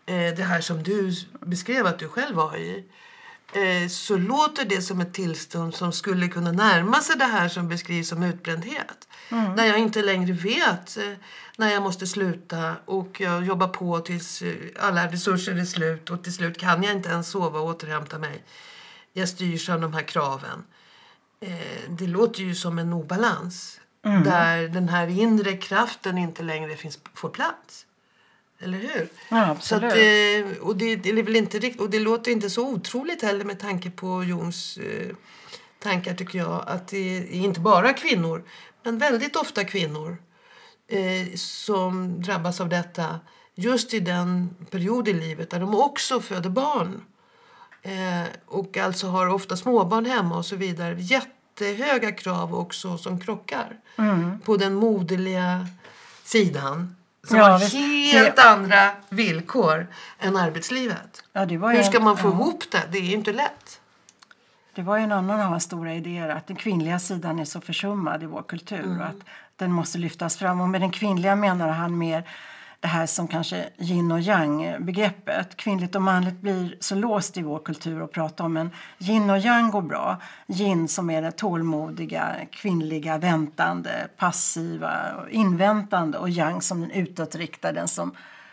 Eh, 0.07 0.34
det 0.36 0.43
här 0.43 0.61
som 0.61 0.82
du 0.82 1.12
beskrev 1.41 1.86
att 1.86 1.99
du 1.99 2.09
själv 2.09 2.36
var 2.36 2.57
i. 2.57 2.84
Eh, 3.53 3.88
så 3.88 4.16
låter 4.16 4.64
det 4.64 4.82
som 4.82 5.01
ett 5.01 5.14
tillstånd 5.14 5.74
som 5.74 5.92
skulle 5.92 6.28
kunna 6.28 6.53
närma 6.53 7.01
sig 7.01 7.16
det 7.16 7.24
här 7.24 7.49
som 7.49 7.68
beskrivs 7.68 8.09
som 8.09 8.22
utbrändhet. 8.22 9.09
När 9.57 9.64
jag 9.64 9.78
inte 9.78 10.03
längre 10.03 10.32
vet 10.32 10.96
eh, 10.96 11.12
när 11.57 11.70
jag 11.70 11.82
måste 11.82 12.07
sluta 12.07 12.76
och 12.84 13.20
jag 13.20 13.44
jobbar 13.44 13.68
på 13.68 14.01
tills 14.01 14.42
eh, 14.42 14.55
alla 14.80 15.07
resurser 15.07 15.55
är 15.57 15.64
slut 15.64 16.11
och 16.11 16.24
till 16.24 16.34
slut 16.34 16.59
kan 16.59 16.82
jag 16.82 16.92
inte 16.92 17.09
ens 17.09 17.28
sova 17.28 17.61
och 17.61 17.66
återhämta 17.66 18.18
mig. 18.18 18.44
Jag 19.12 19.28
styrs 19.28 19.68
av 19.68 19.80
de 19.80 19.92
här 19.94 20.03
kraven. 20.03 20.64
Det 21.88 22.07
låter 22.07 22.42
ju 22.42 22.55
som 22.55 22.78
en 22.78 22.92
obalans 22.92 23.80
där 24.03 24.68
den 24.68 24.88
här 24.88 25.07
inre 25.09 25.57
kraften 25.57 26.18
inte 26.18 26.42
längre 26.42 26.76
finns, 26.76 26.99
får 27.14 27.28
plats. 27.28 27.86
Eller 28.61 28.78
hur? 28.78 29.09
Ja, 29.28 29.56
Så 29.61 29.74
att, 29.74 29.82
eh, 29.82 30.59
och, 30.61 30.76
det, 30.76 30.96
det 30.96 31.09
är 31.09 31.22
väl 31.22 31.36
inte 31.36 31.59
rikt, 31.59 31.80
och 31.80 31.90
det 31.90 31.98
låter 31.98 32.30
inte 32.30 32.50
så 32.50 32.68
otroligt 32.68 33.22
heller 33.22 33.44
med 33.44 33.59
tanke 33.59 33.90
på 33.90 34.24
Jons 34.24 34.78
eh, 34.78 35.16
tankar 35.78 36.14
tycker 36.14 36.38
jag. 36.38 36.64
Att 36.66 36.88
det 36.88 37.18
är 37.18 37.32
inte 37.32 37.61
bara 37.61 37.92
kvinnor, 37.92 38.44
men 38.82 38.98
väldigt 38.98 39.36
ofta 39.36 39.64
kvinnor 39.64 40.16
eh, 40.88 41.34
som 41.36 42.22
drabbas 42.22 42.61
av 42.61 42.68
detta 42.68 43.20
just 43.54 43.94
i 43.94 44.00
den 44.00 44.56
period 44.70 45.09
i 45.09 45.12
livet 45.12 45.50
där 45.50 45.61
de 45.61 45.74
också 45.74 46.20
föder 46.20 46.50
barn. 46.50 47.00
Eh, 47.82 48.28
och 48.46 48.76
alltså 48.76 49.06
har 49.06 49.26
ofta 49.28 49.56
småbarn 49.56 50.04
hemma 50.06 50.36
och 50.36 50.46
så 50.46 50.56
vidare. 50.56 50.96
Jättehöga 51.00 52.12
krav 52.12 52.54
också 52.54 52.98
som 52.98 53.20
krockar 53.20 53.76
på 54.44 54.56
den 54.56 54.74
moderliga 54.74 55.66
sidan. 56.24 56.94
Som 57.28 57.38
Ja, 57.38 57.44
har 57.48 57.58
visst. 57.58 57.74
helt 58.14 58.36
Det- 58.36 58.42
andra 58.42 58.90
villkor 59.08 59.86
än 60.18 60.36
arbetslivet. 60.36 61.22
Ja, 61.32 61.44
Hur 61.44 61.82
ska 61.82 61.96
en- 61.98 62.04
man 62.04 62.16
få 62.16 62.28
ja. 62.28 62.32
ihop 62.32 62.64
det? 62.70 62.82
Det 62.90 62.98
är 62.98 63.02
ju 63.02 63.12
inte 63.14 63.32
lätt. 63.32 63.80
Det 64.74 64.82
var 64.82 64.96
ju 64.96 65.02
en 65.04 65.12
annan 65.12 65.40
av 65.40 65.46
hans 65.46 65.64
stora 65.64 65.94
idéer 65.94 66.28
att 66.28 66.46
den 66.46 66.56
kvinnliga 66.56 66.98
sidan 66.98 67.38
är 67.38 67.44
så 67.44 67.60
försummad 67.60 68.22
i 68.22 68.26
vår 68.26 68.42
kultur 68.42 68.98
och 69.00 69.06
att 69.06 69.16
den 69.56 69.72
måste 69.72 69.98
lyftas 69.98 70.36
fram. 70.36 70.60
Och 70.60 70.68
med 70.68 70.80
den 70.80 70.90
kvinnliga 70.90 71.36
menar 71.36 71.68
han 71.68 71.98
mer 71.98 72.24
det 72.80 72.88
här 72.88 73.06
som 73.06 73.28
kanske 73.28 73.68
yin 73.78 74.12
och 74.12 74.20
yang-begreppet. 74.20 75.56
Kvinnligt 75.56 75.94
och 75.94 76.02
manligt 76.02 76.40
blir 76.40 76.76
så 76.80 76.94
låst 76.94 77.36
i 77.36 77.42
vår 77.42 77.58
kultur 77.58 78.04
att 78.04 78.12
prata 78.12 78.44
om. 78.44 78.52
Men 78.52 78.70
yin 78.98 79.30
och 79.30 79.38
yang 79.38 79.70
går 79.70 79.82
bra. 79.82 80.16
Yin 80.46 80.88
som 80.88 81.10
är 81.10 81.22
det 81.22 81.32
tålmodiga, 81.32 82.34
kvinnliga, 82.52 83.18
väntande, 83.18 84.08
passiva, 84.16 85.14
inväntande 85.30 86.18
och 86.18 86.28
yang 86.28 86.62
som 86.62 86.80
den 86.80 86.90
utåtriktade, 86.90 87.80
den 87.80 87.88
som 87.88 88.12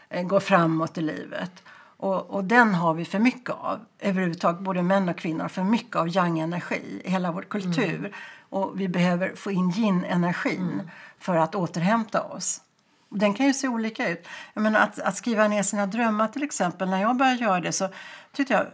eh, 0.09 0.23
går 0.23 0.39
framåt 0.39 0.97
i 0.97 1.01
livet. 1.01 1.63
Och, 1.97 2.30
och 2.30 2.43
den 2.43 2.76
har 2.76 2.93
vi 2.93 3.05
för 3.05 3.19
mycket 3.19 3.49
av. 3.49 3.80
Överhuvudtaget, 3.99 4.61
både 4.61 4.82
män 4.82 5.09
och 5.09 5.17
kvinnor 5.17 5.41
har 5.41 5.49
för 5.49 5.63
mycket 5.63 5.95
av 5.95 6.07
yang-energi 6.07 7.01
i 7.03 7.09
hela 7.09 7.32
vår 7.32 7.41
kultur. 7.41 8.15
Och 8.49 8.80
vi 8.82 8.88
behöver 8.88 9.36
få 9.36 9.51
in 9.51 9.71
yin-energin 9.71 10.89
för 11.19 11.36
att 11.36 11.55
återhämta 11.55 12.21
oss. 12.21 12.61
Den 13.10 13.34
kan 13.34 13.45
ju 13.45 13.53
se 13.53 13.68
olika 13.68 14.10
ut. 14.10 14.28
Jag 14.53 14.62
menar, 14.62 14.80
att, 14.80 14.99
att 14.99 15.18
skriva 15.18 15.47
ner 15.47 15.64
sina 15.64 15.86
drömmar 15.86 16.28
till 16.28 16.43
exempel. 16.43 16.89
När 16.89 17.01
jag 17.01 17.16
började 17.16 17.43
göra 17.43 17.60
det 17.60 17.72
så 17.72 17.89
tyckte 18.32 18.53
jag 18.53 18.66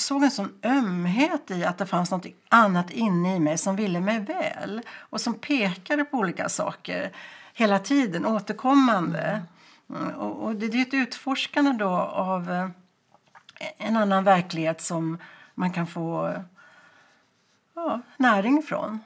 såg 0.00 0.22
en 0.22 0.30
sån 0.30 0.52
ömhet 0.62 1.50
i 1.50 1.64
att 1.64 1.78
det 1.78 1.86
fanns 1.86 2.10
något 2.10 2.26
annat 2.48 2.90
inne 2.90 3.36
i 3.36 3.40
mig 3.40 3.58
som 3.58 3.76
ville 3.76 4.00
mig 4.00 4.20
väl. 4.20 4.82
Och 4.98 5.20
som 5.20 5.34
pekade 5.34 6.04
på 6.04 6.18
olika 6.18 6.48
saker 6.48 7.12
hela 7.54 7.78
tiden, 7.78 8.26
återkommande. 8.26 9.42
Mm, 9.90 10.08
och, 10.08 10.44
och 10.44 10.54
det, 10.54 10.68
det 10.68 10.78
är 10.78 10.82
ett 10.82 10.94
utforskande 10.94 11.72
då 11.72 11.90
av 11.98 12.50
eh, 12.50 12.68
en 13.78 13.96
annan 13.96 14.24
verklighet 14.24 14.80
som 14.80 15.18
man 15.54 15.72
kan 15.72 15.86
få 15.86 16.34
ja, 17.74 18.00
näring 18.16 18.62
från. 18.62 19.00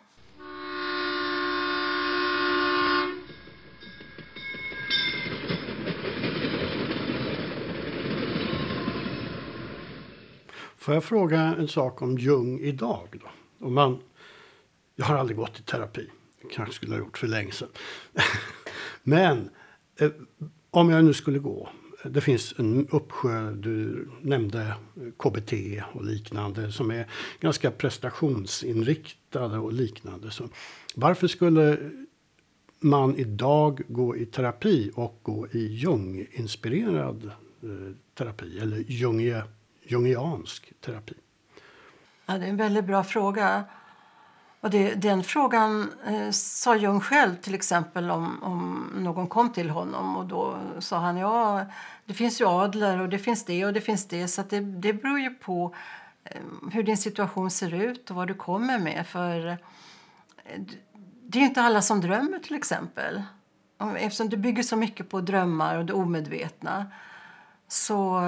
Får 10.85 10.95
jag 10.95 11.05
fråga 11.05 11.41
en 11.41 11.69
sak 11.69 12.03
om 12.03 12.19
Jung 12.19 12.61
idag? 12.61 13.09
Då? 13.13 13.27
Om 13.67 13.75
man, 13.75 13.99
jag 14.97 15.05
har 15.05 15.17
aldrig 15.17 15.37
gått 15.37 15.61
i 15.61 15.63
terapi. 15.63 16.09
Kanske 16.53 16.75
skulle 16.75 16.93
ha 16.93 16.99
gjort 16.99 17.19
för 17.19 17.27
länge 17.27 17.53
sedan. 17.53 17.69
Men 19.03 19.51
eh, 19.99 20.11
om 20.71 20.91
jag 20.91 21.05
nu 21.05 21.13
skulle 21.13 21.39
gå. 21.39 21.69
Det 22.05 22.21
finns 22.21 22.55
en 22.59 22.89
uppsjö, 22.89 23.53
du 23.53 24.09
nämnde 24.21 24.75
KBT 25.19 25.53
och 25.93 26.05
liknande 26.05 26.73
som 26.73 26.91
är 26.91 27.07
ganska 27.41 27.71
prestationsinriktade 27.71 29.59
och 29.59 29.73
liknande. 29.73 30.31
Så 30.31 30.49
varför 30.95 31.29
skulle 31.29 31.79
man 32.81 33.17
idag 33.17 33.83
gå 33.89 34.17
i 34.17 34.27
terapi 34.27 34.91
och 34.95 35.21
gå 35.23 35.49
i 35.49 35.67
Jung-inspirerad 35.67 37.25
eh, 37.63 37.95
terapi 38.15 38.59
eller 38.59 38.85
Jungie 38.87 39.43
jungiansk 39.85 40.73
terapi? 40.81 41.15
Ja, 42.27 42.39
det 42.39 42.45
är 42.45 42.51
en 42.51 42.57
väldigt 42.57 42.85
bra 42.85 43.05
fråga. 43.05 43.65
Och 44.61 44.71
det, 44.71 44.95
den 44.95 45.23
frågan 45.23 45.93
eh, 46.07 46.31
sa 46.31 46.77
Jung 46.77 47.01
själv 47.01 47.37
till 47.37 47.55
exempel 47.55 48.11
om, 48.11 48.43
om 48.43 48.91
någon 48.95 49.29
kom 49.29 49.53
till 49.53 49.71
honom. 49.71 50.17
Och 50.17 50.27
Då 50.27 50.59
sa 50.79 50.99
han 50.99 51.17
ja, 51.17 51.65
det 52.05 52.15
finns 52.15 52.41
ju 52.41 52.49
adler 52.49 53.01
och 53.01 53.09
det 53.09 53.19
finns 53.19 53.45
det 53.45 53.65
och 53.65 53.73
det 53.73 53.81
finns 53.81 54.09
det. 54.09 54.29
Så 54.29 54.41
att 54.41 54.51
det, 54.51 54.61
det 54.61 54.93
beror 54.93 55.21
ju 55.21 55.31
på 55.31 55.75
eh, 56.25 56.41
hur 56.73 56.83
din 56.83 56.97
situation 56.97 57.51
ser 57.51 57.75
ut 57.75 58.11
och 58.11 58.17
vad 58.17 58.29
du 58.29 58.35
kommer 58.35 58.79
med. 58.79 59.07
För 59.07 59.47
eh, 59.47 60.61
det 61.23 61.39
är 61.39 61.41
ju 61.41 61.47
inte 61.49 61.63
alla 61.63 61.83
som 61.83 62.01
drömmer 62.01 62.39
till 62.39 62.55
exempel. 62.55 63.23
Eftersom 63.97 64.29
du 64.29 64.37
bygger 64.37 64.63
så 64.63 64.77
mycket 64.77 65.11
på 65.11 65.21
drömmar 65.21 65.79
och 65.79 65.85
det 65.85 65.93
omedvetna. 65.93 66.87
Så 67.69 68.21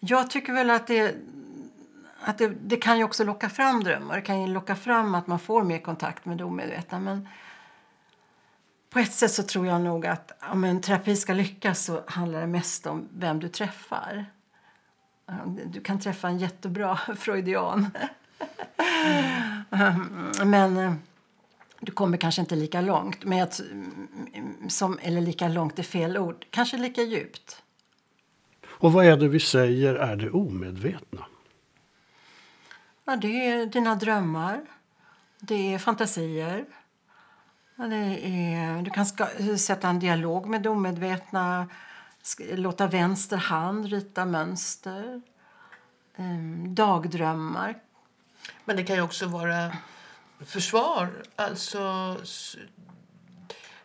jag 0.00 0.30
tycker 0.30 0.52
väl 0.52 0.70
att 0.70 0.86
det 0.86 1.16
att 2.22 2.38
det, 2.38 2.48
det 2.48 2.76
kan 2.76 2.98
ju 2.98 3.04
också 3.04 3.24
locka 3.24 3.48
fram 3.48 3.84
drömmar. 3.84 4.16
Det 4.16 4.22
kan 4.22 4.40
ju 4.40 4.46
locka 4.46 4.76
fram 4.76 5.14
att 5.14 5.26
man 5.26 5.38
får 5.38 5.62
mer 5.62 5.78
kontakt 5.78 6.24
med 6.24 6.38
det 6.38 6.44
omedvetna. 6.44 6.98
Men 6.98 7.28
på 8.90 8.98
ett 8.98 9.12
sätt 9.12 9.32
så 9.32 9.42
tror 9.42 9.66
jag 9.66 9.80
nog 9.80 10.06
att 10.06 10.32
om 10.52 10.64
en 10.64 10.80
terapi 10.80 11.16
ska 11.16 11.32
lyckas 11.32 11.84
så 11.84 12.02
handlar 12.06 12.40
det 12.40 12.46
mest 12.46 12.86
om 12.86 13.08
vem 13.12 13.40
du 13.40 13.48
träffar. 13.48 14.26
Du 15.66 15.80
kan 15.80 16.00
träffa 16.00 16.28
en 16.28 16.38
jättebra 16.38 16.96
freudian. 17.16 17.90
Men 20.44 20.76
eh, 20.76 20.94
du 21.80 21.92
kommer 21.92 22.16
kanske 22.16 22.40
inte 22.40 22.56
lika 22.56 22.80
långt. 22.80 23.24
Men 23.24 23.48
som, 24.68 24.98
eller 25.02 25.20
lika 25.20 25.48
långt 25.48 25.78
är 25.78 25.82
fel 25.82 26.18
ord. 26.18 26.46
Kanske 26.50 26.76
lika 26.76 27.02
djupt. 27.02 27.62
Och 28.80 28.92
vad 28.92 29.06
är 29.06 29.16
det 29.16 29.28
vi 29.28 29.40
säger 29.40 29.94
är 29.94 30.16
det 30.16 30.30
omedvetna? 30.30 31.26
Ja, 33.04 33.16
det 33.16 33.46
är 33.46 33.66
dina 33.66 33.94
drömmar. 33.94 34.60
Det 35.40 35.74
är 35.74 35.78
fantasier. 35.78 36.64
Det 37.76 38.26
är, 38.26 38.82
du 38.82 38.90
kan 38.90 39.06
ska, 39.06 39.26
sätta 39.58 39.88
en 39.88 39.98
dialog 39.98 40.46
med 40.46 40.62
det 40.62 40.68
omedvetna, 40.68 41.68
låta 42.38 42.86
vänster 42.86 43.36
hand 43.36 43.86
rita 43.86 44.24
mönster. 44.24 45.22
Um, 46.16 46.74
dagdrömmar. 46.74 47.78
Men 48.64 48.76
det 48.76 48.84
kan 48.84 48.96
ju 48.96 49.02
också 49.02 49.26
vara 49.26 49.76
försvar. 50.40 51.08
Alltså 51.36 52.16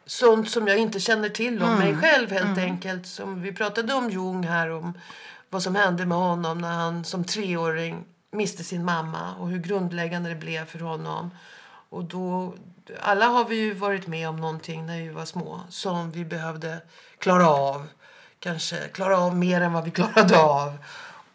sånt 0.05 0.49
som 0.49 0.67
jag 0.67 0.77
inte 0.77 0.99
känner 0.99 1.29
till 1.29 1.63
om 1.63 1.69
mm. 1.69 1.79
mig 1.79 1.97
själv 1.97 2.31
helt 2.31 2.57
mm. 2.57 2.71
enkelt. 2.71 3.07
Som 3.07 3.41
vi 3.41 3.51
pratade 3.51 3.93
om 3.93 4.09
Jung 4.09 4.43
här, 4.43 4.69
om 4.69 4.93
vad 5.49 5.63
som 5.63 5.75
hände 5.75 6.05
med 6.05 6.17
honom 6.17 6.57
när 6.57 6.73
han 6.73 7.03
som 7.05 7.23
treåring 7.23 8.05
miste 8.31 8.63
sin 8.63 8.85
mamma 8.85 9.35
och 9.39 9.49
hur 9.49 9.59
grundläggande 9.59 10.29
det 10.29 10.35
blev 10.35 10.65
för 10.65 10.79
honom. 10.79 11.31
Och 11.89 12.03
då, 12.03 12.55
alla 13.01 13.25
har 13.25 13.45
vi 13.45 13.55
ju 13.55 13.73
varit 13.73 14.07
med 14.07 14.29
om 14.29 14.37
någonting 14.37 14.85
när 14.85 15.01
vi 15.01 15.09
var 15.09 15.25
små 15.25 15.61
som 15.69 16.11
vi 16.11 16.25
behövde 16.25 16.81
klara 17.19 17.49
av. 17.49 17.87
Kanske 18.39 18.77
klara 18.77 19.17
av 19.17 19.35
mer 19.35 19.61
än 19.61 19.73
vad 19.73 19.83
vi 19.83 19.91
klarade 19.91 20.37
av. 20.37 20.77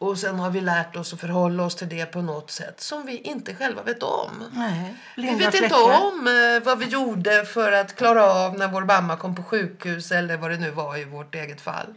Och 0.01 0.19
sen 0.19 0.39
har 0.39 0.51
vi 0.51 0.61
lärt 0.61 0.97
oss 0.97 1.13
att 1.13 1.21
förhålla 1.21 1.63
oss 1.63 1.77
till 1.77 1.89
det 1.89 2.07
på 2.07 2.23
något 2.23 2.51
sätt 2.51 2.81
som 2.81 3.07
vi 3.07 3.19
inte 3.19 3.55
själva 3.55 3.83
vet 3.83 4.03
om. 4.03 4.45
Nej, 4.53 4.95
vi 5.17 5.35
vet 5.35 5.55
inte 5.55 5.75
om 5.75 6.29
eh, 6.29 6.65
vad 6.65 6.79
vi 6.79 6.87
gjorde 6.87 7.45
för 7.45 7.73
att 7.73 7.97
klara 7.97 8.33
av 8.33 8.59
när 8.59 8.69
vår 8.69 8.85
mamma 8.85 9.17
kom 9.17 9.35
på 9.35 9.43
sjukhus 9.43 10.13
eller 10.13 10.37
vad 10.37 10.51
det 10.51 10.57
nu 10.57 10.71
var 10.71 10.97
i 10.97 11.05
vårt 11.05 11.35
eget 11.35 11.61
fall. 11.61 11.95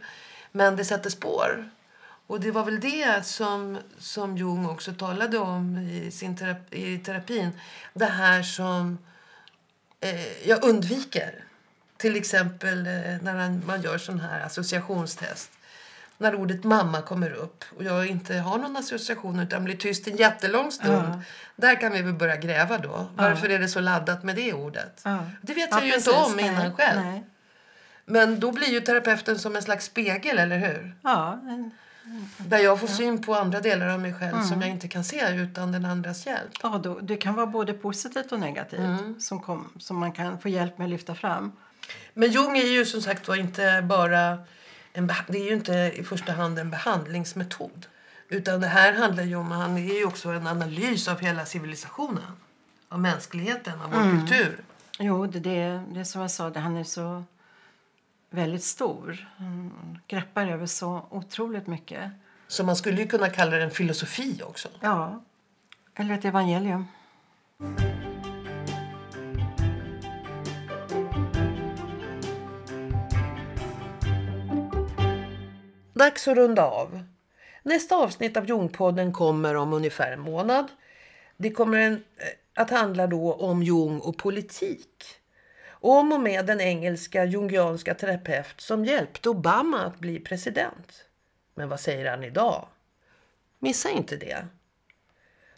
Men 0.52 0.76
det 0.76 0.84
sätter 0.84 1.10
spår. 1.10 1.70
Och 2.26 2.40
det 2.40 2.50
var 2.50 2.64
väl 2.64 2.80
det 2.80 3.26
som, 3.26 3.78
som 3.98 4.36
Jung 4.36 4.66
också 4.66 4.92
talade 4.92 5.38
om 5.38 5.78
i, 5.78 6.10
sin 6.10 6.36
terapi, 6.36 6.92
i 6.92 6.98
terapin. 6.98 7.60
Det 7.94 8.04
här 8.04 8.42
som 8.42 8.98
eh, 10.00 10.48
jag 10.48 10.64
undviker. 10.64 11.44
Till 11.96 12.16
exempel 12.16 12.86
eh, 12.86 13.22
när 13.22 13.66
man 13.66 13.82
gör 13.82 13.98
sån 13.98 14.20
här 14.20 14.40
associationstest. 14.40 15.50
När 16.18 16.34
ordet 16.34 16.64
mamma 16.64 17.02
kommer 17.02 17.30
upp 17.30 17.64
och 17.76 17.84
jag 17.84 18.06
inte 18.06 18.34
har 18.34 18.58
någon 18.58 18.76
association 18.76 19.40
utan 19.40 19.64
blir 19.64 19.76
tyst 19.76 20.08
en 20.08 20.16
jättelång 20.16 20.72
stund. 20.72 21.08
Ja. 21.08 21.22
Där 21.56 21.80
kan 21.80 21.92
vi 21.92 22.02
väl 22.02 22.14
börja 22.14 22.36
gräva 22.36 22.78
då. 22.78 23.06
Varför 23.14 23.48
ja. 23.48 23.54
är 23.54 23.58
det 23.58 23.68
så 23.68 23.80
laddat 23.80 24.22
med 24.22 24.36
det 24.36 24.52
ordet? 24.52 25.00
Ja. 25.04 25.18
Det 25.42 25.54
vet 25.54 25.70
jag 25.70 25.86
ju 25.86 25.92
precis. 25.92 26.08
inte 26.08 26.20
om 26.20 26.40
innan 26.40 26.54
Nej. 26.54 26.72
själv. 26.72 27.00
Nej. 27.00 27.24
Men 28.06 28.40
då 28.40 28.52
blir 28.52 28.68
ju 28.68 28.80
terapeuten 28.80 29.38
som 29.38 29.56
en 29.56 29.62
slags 29.62 29.84
spegel, 29.84 30.38
eller 30.38 30.58
hur? 30.58 30.94
Ja, 31.02 31.40
där 32.36 32.58
jag 32.58 32.80
får 32.80 32.86
syn 32.86 33.22
på 33.22 33.34
andra 33.34 33.60
delar 33.60 33.88
av 33.88 34.00
mig 34.00 34.14
själv 34.14 34.34
mm. 34.34 34.44
som 34.44 34.60
jag 34.60 34.70
inte 34.70 34.88
kan 34.88 35.04
se 35.04 35.34
utan 35.34 35.72
den 35.72 35.84
andras 35.84 36.26
hjälp. 36.26 36.50
Ja, 36.62 36.80
då, 36.82 36.98
det 37.00 37.16
kan 37.16 37.34
vara 37.34 37.46
både 37.46 37.72
positivt 37.72 38.32
och 38.32 38.40
negativt 38.40 38.80
mm. 38.80 39.20
som, 39.20 39.40
kom, 39.40 39.72
som 39.78 39.98
man 39.98 40.12
kan 40.12 40.38
få 40.38 40.48
hjälp 40.48 40.78
med 40.78 40.84
att 40.84 40.90
lyfta 40.90 41.14
fram. 41.14 41.52
Men 42.14 42.30
Jung 42.30 42.58
är 42.58 42.66
ju 42.66 42.84
som 42.84 43.02
sagt 43.02 43.28
var 43.28 43.36
inte 43.36 43.82
bara 43.88 44.38
en, 44.96 45.12
det 45.28 45.38
är 45.38 45.44
ju 45.44 45.52
inte 45.52 45.92
i 45.96 46.04
första 46.04 46.32
hand 46.32 46.58
en 46.58 46.70
behandlingsmetod. 46.70 47.86
Utan 48.28 48.60
det 48.60 48.66
här 48.66 48.92
handlar 48.92 49.24
ju 49.24 49.36
om, 49.36 49.50
han 49.50 49.76
är 49.76 49.98
ju 49.98 50.04
också 50.04 50.28
en 50.28 50.46
analys 50.46 51.08
av 51.08 51.20
hela 51.20 51.44
civilisationen. 51.46 52.32
Av 52.88 53.00
mänskligheten, 53.00 53.80
av 53.80 53.90
vår 53.90 54.00
mm. 54.00 54.26
kultur. 54.26 54.64
Jo, 54.98 55.26
det, 55.26 55.40
det, 55.40 55.82
det 55.92 56.00
är 56.00 56.04
som 56.04 56.20
jag 56.20 56.30
sa, 56.30 56.50
det, 56.50 56.60
han 56.60 56.76
är 56.76 56.84
så 56.84 57.24
väldigt 58.30 58.64
stor. 58.64 59.28
Han 59.36 59.98
greppar 60.08 60.46
över 60.46 60.66
så 60.66 61.06
otroligt 61.10 61.66
mycket. 61.66 62.10
Så 62.48 62.64
man 62.64 62.76
skulle 62.76 63.00
ju 63.00 63.06
kunna 63.08 63.28
kalla 63.30 63.56
det 63.56 63.62
en 63.62 63.70
filosofi 63.70 64.40
också? 64.44 64.68
Ja, 64.80 65.22
eller 65.94 66.14
ett 66.14 66.24
evangelium. 66.24 66.86
Dags 75.94 76.28
att 76.28 76.36
runda 76.36 76.64
av. 76.64 77.04
Nästa 77.62 77.96
avsnitt 77.96 78.36
av 78.36 78.48
Jungpodden 78.48 79.12
kommer 79.12 79.54
om 79.54 79.72
ungefär 79.72 80.12
en 80.12 80.20
månad. 80.20 80.66
Det 81.36 81.50
kommer 81.50 81.78
en, 81.78 81.92
eh, 81.92 82.62
att 82.62 82.70
handla 82.70 83.06
då 83.06 83.32
om 83.32 83.62
Jung 83.62 84.00
och 84.00 84.18
politik. 84.18 85.04
Om 85.70 86.12
och 86.12 86.20
med 86.20 86.46
den 86.46 86.60
engelska 86.60 87.24
jungianska 87.24 87.94
terapeut 87.94 88.60
som 88.60 88.84
hjälpte 88.84 89.28
Obama 89.28 89.84
att 89.84 89.98
bli 89.98 90.20
president. 90.20 91.04
Men 91.54 91.68
vad 91.68 91.80
säger 91.80 92.10
han 92.10 92.24
idag? 92.24 92.68
Missa 93.58 93.90
inte 93.90 94.16
det. 94.16 94.46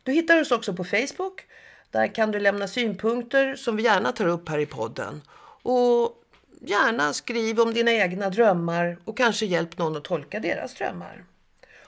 Du 0.03 0.12
hittar 0.12 0.41
oss 0.41 0.51
också 0.51 0.74
på 0.74 0.84
Facebook. 0.84 1.47
Där 1.91 2.14
kan 2.14 2.30
du 2.30 2.41
lämna 2.41 2.68
synpunkter 2.68 3.55
som 3.55 3.76
vi 3.76 3.82
gärna 3.82 4.12
tar 4.12 4.26
upp 4.26 4.49
här 4.49 4.59
i 4.59 4.66
podden. 4.66 5.22
Och 5.62 6.26
gärna 6.66 7.12
skriv 7.12 7.60
om 7.60 7.74
dina 7.74 7.92
egna 7.92 8.30
drömmar 8.30 8.98
och 9.04 9.16
kanske 9.16 9.46
hjälp 9.46 9.78
någon 9.78 9.96
att 9.96 10.04
tolka 10.04 10.40
deras 10.40 10.74
drömmar. 10.74 11.24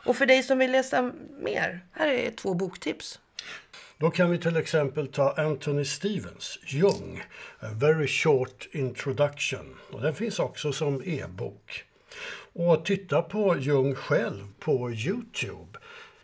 Och 0.07 0.17
för 0.17 0.27
dig 0.27 0.43
som 0.43 0.59
vill 0.59 0.73
läsa 0.73 1.13
mer, 1.41 1.81
här 1.93 2.09
är 2.09 2.31
två 2.31 2.55
boktips. 2.55 3.19
Då 3.99 4.11
kan 4.11 4.31
vi 4.31 4.39
till 4.39 4.57
exempel 4.57 5.09
ta 5.09 5.35
Anthony 5.37 5.85
Stevens, 5.85 6.59
Jung, 6.67 7.23
A 7.61 7.67
Very 7.75 8.07
Short 8.07 8.69
Introduction. 8.73 9.77
Och 9.93 10.03
den 10.03 10.15
finns 10.15 10.39
också 10.39 10.73
som 10.73 11.03
e-bok. 11.05 11.85
Och 12.53 12.85
titta 12.85 13.23
på 13.23 13.57
Jung 13.59 13.95
själv 13.95 14.45
på 14.59 14.91
Youtube. 14.91 15.68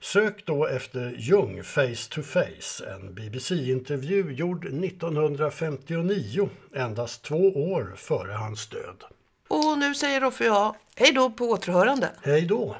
Sök 0.05 0.47
då 0.47 0.67
efter 0.67 1.15
Jung 1.19 1.63
Face 1.63 2.11
to 2.11 2.23
Face, 2.23 2.95
en 2.95 3.15
BBC-intervju 3.15 4.33
gjord 4.33 4.65
1959, 4.65 6.49
endast 6.75 7.23
två 7.23 7.49
år 7.49 7.95
före 7.97 8.33
hans 8.33 8.67
död. 8.67 9.05
Och 9.49 9.79
nu 9.79 9.95
säger 9.95 10.21
Roffe 10.21 10.51
och 10.51 10.57
jag 10.57 10.75
hej 10.97 11.13
då 11.13 11.31
på 11.31 11.45
återhörande. 11.45 12.11
Hej 12.23 12.43
då! 12.43 12.77